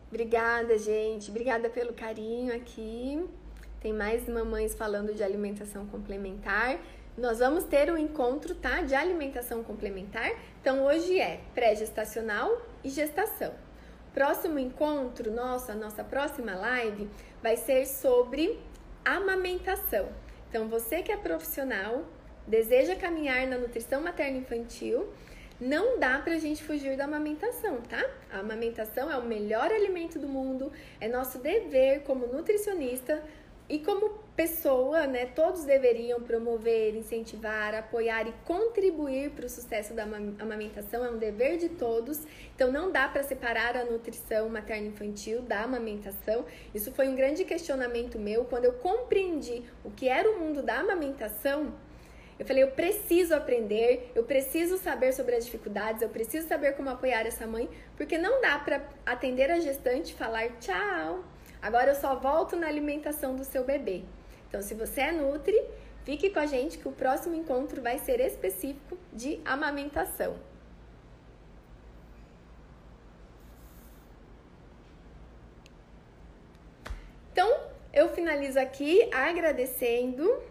Obrigada, 0.08 0.76
gente. 0.76 1.30
Obrigada 1.30 1.70
pelo 1.70 1.92
carinho 1.92 2.54
aqui. 2.54 3.24
Tem 3.80 3.92
mais 3.92 4.28
mamães 4.28 4.74
falando 4.74 5.14
de 5.14 5.22
alimentação 5.22 5.86
complementar. 5.86 6.80
Nós 7.16 7.38
vamos 7.40 7.64
ter 7.64 7.92
um 7.92 7.98
encontro, 7.98 8.54
tá? 8.54 8.82
De 8.82 8.94
alimentação 8.94 9.62
complementar. 9.62 10.30
Então, 10.60 10.84
hoje 10.84 11.18
é 11.18 11.40
pré-gestacional 11.54 12.62
e 12.84 12.88
gestação. 12.88 13.52
Próximo 14.14 14.58
encontro, 14.58 15.30
nossa, 15.30 15.74
nossa 15.74 16.02
próxima 16.02 16.54
live 16.54 17.08
vai 17.42 17.56
ser 17.56 17.86
sobre 17.86 18.58
amamentação. 19.04 20.08
Então, 20.48 20.68
você 20.68 21.02
que 21.02 21.12
é 21.12 21.16
profissional, 21.16 22.04
deseja 22.46 22.96
caminhar 22.96 23.46
na 23.46 23.58
nutrição 23.58 24.00
materno-infantil, 24.00 25.08
não 25.60 25.98
dá 25.98 26.18
pra 26.18 26.38
gente 26.38 26.62
fugir 26.62 26.96
da 26.96 27.04
amamentação, 27.04 27.82
tá? 27.82 28.02
A 28.32 28.38
amamentação 28.38 29.10
é 29.10 29.16
o 29.16 29.22
melhor 29.22 29.70
alimento 29.70 30.18
do 30.18 30.26
mundo, 30.26 30.72
é 30.98 31.06
nosso 31.06 31.38
dever 31.38 32.00
como 32.04 32.26
nutricionista 32.26 33.22
e 33.70 33.78
como 33.78 34.10
pessoa, 34.36 35.06
né? 35.06 35.26
Todos 35.26 35.64
deveriam 35.64 36.20
promover, 36.20 36.96
incentivar, 36.96 37.74
apoiar 37.74 38.26
e 38.26 38.32
contribuir 38.44 39.30
para 39.30 39.46
o 39.46 39.48
sucesso 39.48 39.94
da 39.94 40.02
amamentação, 40.02 41.04
é 41.04 41.10
um 41.10 41.18
dever 41.18 41.56
de 41.56 41.68
todos. 41.68 42.26
Então 42.54 42.72
não 42.72 42.90
dá 42.90 43.06
para 43.08 43.22
separar 43.22 43.76
a 43.76 43.84
nutrição 43.84 44.48
materno-infantil 44.48 45.40
da 45.42 45.62
amamentação. 45.62 46.44
Isso 46.74 46.90
foi 46.90 47.08
um 47.08 47.14
grande 47.14 47.44
questionamento 47.44 48.18
meu 48.18 48.44
quando 48.44 48.64
eu 48.64 48.72
compreendi 48.72 49.62
o 49.84 49.90
que 49.90 50.08
era 50.08 50.28
o 50.28 50.38
mundo 50.38 50.62
da 50.62 50.80
amamentação 50.80 51.72
eu 52.40 52.46
falei, 52.46 52.62
eu 52.62 52.70
preciso 52.70 53.34
aprender, 53.34 54.10
eu 54.14 54.24
preciso 54.24 54.78
saber 54.78 55.12
sobre 55.12 55.36
as 55.36 55.44
dificuldades, 55.44 56.00
eu 56.00 56.08
preciso 56.08 56.48
saber 56.48 56.72
como 56.72 56.88
apoiar 56.88 57.26
essa 57.26 57.46
mãe, 57.46 57.68
porque 57.98 58.16
não 58.16 58.40
dá 58.40 58.58
para 58.58 58.82
atender 59.04 59.50
a 59.50 59.60
gestante 59.60 60.14
e 60.14 60.16
falar 60.16 60.48
tchau. 60.58 61.22
Agora 61.62 61.90
eu 61.90 61.94
só 61.94 62.14
volto 62.16 62.56
na 62.56 62.66
alimentação 62.66 63.36
do 63.36 63.44
seu 63.44 63.64
bebê. 63.64 64.02
Então, 64.48 64.62
se 64.62 64.74
você 64.74 65.02
é 65.02 65.12
nutri, 65.12 65.62
fique 66.04 66.30
com 66.30 66.40
a 66.40 66.46
gente 66.46 66.78
que 66.78 66.88
o 66.88 66.92
próximo 66.92 67.34
encontro 67.34 67.82
vai 67.82 67.98
ser 67.98 68.18
específico 68.20 68.98
de 69.12 69.40
amamentação. 69.44 70.36
Então, 77.32 77.48
eu 77.92 78.08
finalizo 78.08 78.58
aqui 78.58 79.08
agradecendo 79.12 80.42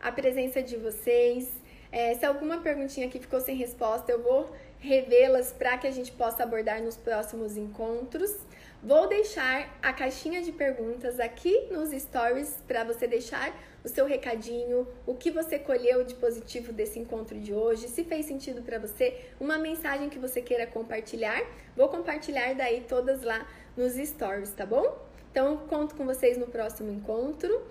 a 0.00 0.12
presença 0.12 0.62
de 0.62 0.76
vocês. 0.76 1.50
É, 1.90 2.14
se 2.14 2.26
alguma 2.26 2.58
perguntinha 2.58 3.06
aqui 3.06 3.18
ficou 3.18 3.40
sem 3.40 3.56
resposta, 3.56 4.12
eu 4.12 4.22
vou 4.22 4.50
revê-las 4.78 5.52
para 5.52 5.78
que 5.78 5.86
a 5.86 5.90
gente 5.90 6.12
possa 6.12 6.42
abordar 6.42 6.82
nos 6.82 6.96
próximos 6.96 7.56
encontros. 7.56 8.36
Vou 8.84 9.08
deixar 9.08 9.78
a 9.82 9.94
caixinha 9.94 10.42
de 10.42 10.52
perguntas 10.52 11.18
aqui 11.18 11.68
nos 11.70 11.88
stories 11.90 12.58
para 12.68 12.84
você 12.84 13.06
deixar 13.06 13.50
o 13.82 13.88
seu 13.88 14.04
recadinho, 14.04 14.86
o 15.06 15.14
que 15.14 15.30
você 15.30 15.58
colheu 15.58 16.04
de 16.04 16.14
positivo 16.16 16.70
desse 16.70 16.98
encontro 16.98 17.40
de 17.40 17.54
hoje, 17.54 17.88
se 17.88 18.04
fez 18.04 18.26
sentido 18.26 18.60
para 18.60 18.78
você, 18.78 19.18
uma 19.40 19.56
mensagem 19.56 20.10
que 20.10 20.18
você 20.18 20.42
queira 20.42 20.66
compartilhar. 20.66 21.42
Vou 21.74 21.88
compartilhar 21.88 22.54
daí 22.54 22.84
todas 22.86 23.22
lá 23.22 23.48
nos 23.74 23.94
stories, 23.94 24.52
tá 24.52 24.66
bom? 24.66 24.98
Então, 25.30 25.56
conto 25.66 25.94
com 25.94 26.04
vocês 26.04 26.36
no 26.36 26.48
próximo 26.48 26.92
encontro. 26.92 27.66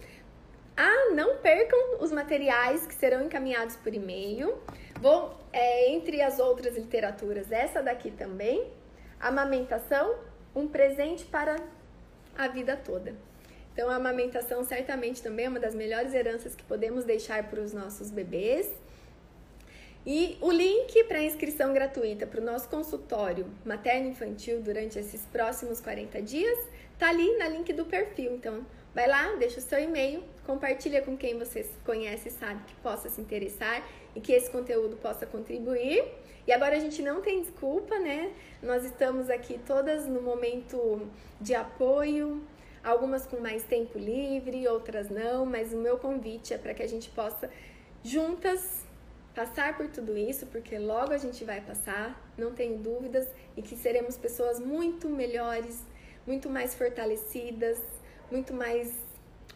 Ah, 0.76 1.11
não 1.14 1.38
percam 1.38 1.99
os 1.99 2.11
materiais 2.11 2.88
que 2.88 2.95
serão 2.95 3.24
encaminhados 3.24 3.76
por 3.76 3.93
e-mail. 3.93 4.57
Vou, 4.99 5.38
é, 5.51 5.91
entre 5.91 6.24
as 6.24 6.39
outras 6.39 6.76
literaturas, 6.76 7.51
essa 7.51 7.84
daqui 7.84 8.09
também, 8.09 8.68
Amamentação, 9.24 10.16
um 10.56 10.68
presente 10.68 11.26
para 11.26 11.56
a 12.38 12.47
vida 12.47 12.76
toda. 12.76 13.16
Então, 13.74 13.89
a 13.89 13.95
amamentação 13.95 14.64
certamente 14.64 15.22
também 15.22 15.45
é 15.45 15.49
uma 15.49 15.60
das 15.60 15.74
melhores 15.74 16.14
heranças 16.14 16.56
que 16.56 16.64
podemos 16.64 17.04
deixar 17.04 17.49
para 17.49 17.60
os 17.60 17.74
nossos 17.74 18.12
bebês. 18.12 18.72
E 20.06 20.38
o 20.41 20.51
link 20.51 21.04
para 21.06 21.24
inscrição 21.24 21.74
gratuita 21.74 22.28
para 22.28 22.41
o 22.41 22.43
nosso 22.43 22.70
consultório 22.70 23.47
materno-infantil 23.66 24.62
durante 24.62 24.99
esses 24.99 25.22
próximos 25.28 25.80
40 25.80 26.22
dias 26.22 26.60
tá 26.99 27.10
ali 27.10 27.38
na 27.38 27.47
link 27.47 27.72
do 27.74 27.86
perfil. 27.86 28.36
Então, 28.36 28.66
Vai 28.93 29.08
lá, 29.08 29.36
deixa 29.38 29.60
o 29.60 29.62
seu 29.62 29.80
e-mail, 29.80 30.24
compartilha 30.45 31.01
com 31.01 31.18
quem 31.18 31.38
você 31.39 31.68
conhece 31.84 32.30
e 32.30 32.32
sabe 32.32 32.64
que 32.68 32.76
possa 32.76 33.10
se 33.10 33.20
interessar 33.20 33.84
e 34.16 34.22
que 34.22 34.32
esse 34.32 34.51
conteúdo 34.51 34.95
possa 34.97 35.26
contribuir. 35.26 36.04
E 36.46 36.52
agora 36.52 36.76
a 36.76 36.80
gente 36.80 37.02
não 37.02 37.22
tem 37.22 37.41
desculpa, 37.41 37.98
né? 38.00 38.34
Nós 38.62 38.84
estamos 38.84 39.30
aqui 39.30 39.60
todas 39.66 40.06
no 40.06 40.22
momento 40.22 41.08
de 41.39 41.56
apoio, 41.56 42.41
algumas 42.84 43.26
com 43.26 43.39
mais 43.39 43.64
tempo 43.64 43.98
livre, 43.98 44.68
outras 44.68 45.10
não, 45.10 45.46
mas 45.46 45.74
o 45.74 45.78
meu 45.78 45.98
convite 45.98 46.54
é 46.54 46.58
para 46.58 46.74
que 46.74 46.84
a 46.84 46.88
gente 46.88 47.10
possa 47.10 47.50
juntas 48.04 48.86
passar 49.34 49.76
por 49.78 49.88
tudo 49.88 50.18
isso, 50.18 50.46
porque 50.48 50.78
logo 50.78 51.12
a 51.12 51.18
gente 51.18 51.44
vai 51.44 51.62
passar, 51.62 52.22
não 52.38 52.54
tenho 52.54 52.78
dúvidas, 52.78 53.28
e 53.58 53.62
que 53.62 53.76
seremos 53.76 54.18
pessoas 54.18 54.60
muito 54.60 55.10
melhores, 55.10 55.82
muito 56.28 56.50
mais 56.50 56.76
fortalecidas, 56.76 57.80
muito 58.30 58.54
mais 58.54 58.94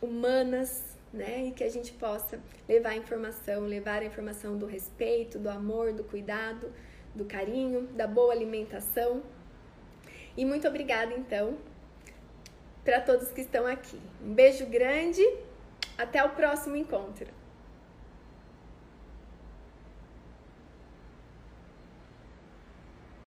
humanas, 0.01 0.96
né? 1.17 1.47
E 1.47 1.51
que 1.51 1.63
a 1.63 1.69
gente 1.69 1.91
possa 1.93 2.39
levar 2.67 2.91
a 2.91 2.95
informação, 2.95 3.61
levar 3.61 4.01
a 4.01 4.05
informação 4.05 4.57
do 4.57 4.65
respeito, 4.65 5.37
do 5.37 5.49
amor, 5.49 5.91
do 5.91 6.03
cuidado, 6.03 6.71
do 7.13 7.25
carinho, 7.25 7.87
da 7.87 8.07
boa 8.07 8.31
alimentação. 8.31 9.21
E 10.37 10.45
muito 10.45 10.67
obrigada, 10.67 11.13
então, 11.13 11.57
para 12.85 13.01
todos 13.01 13.31
que 13.31 13.41
estão 13.41 13.65
aqui. 13.65 13.99
Um 14.23 14.33
beijo 14.33 14.65
grande, 14.67 15.21
até 15.97 16.23
o 16.23 16.29
próximo 16.29 16.75
encontro. 16.75 17.36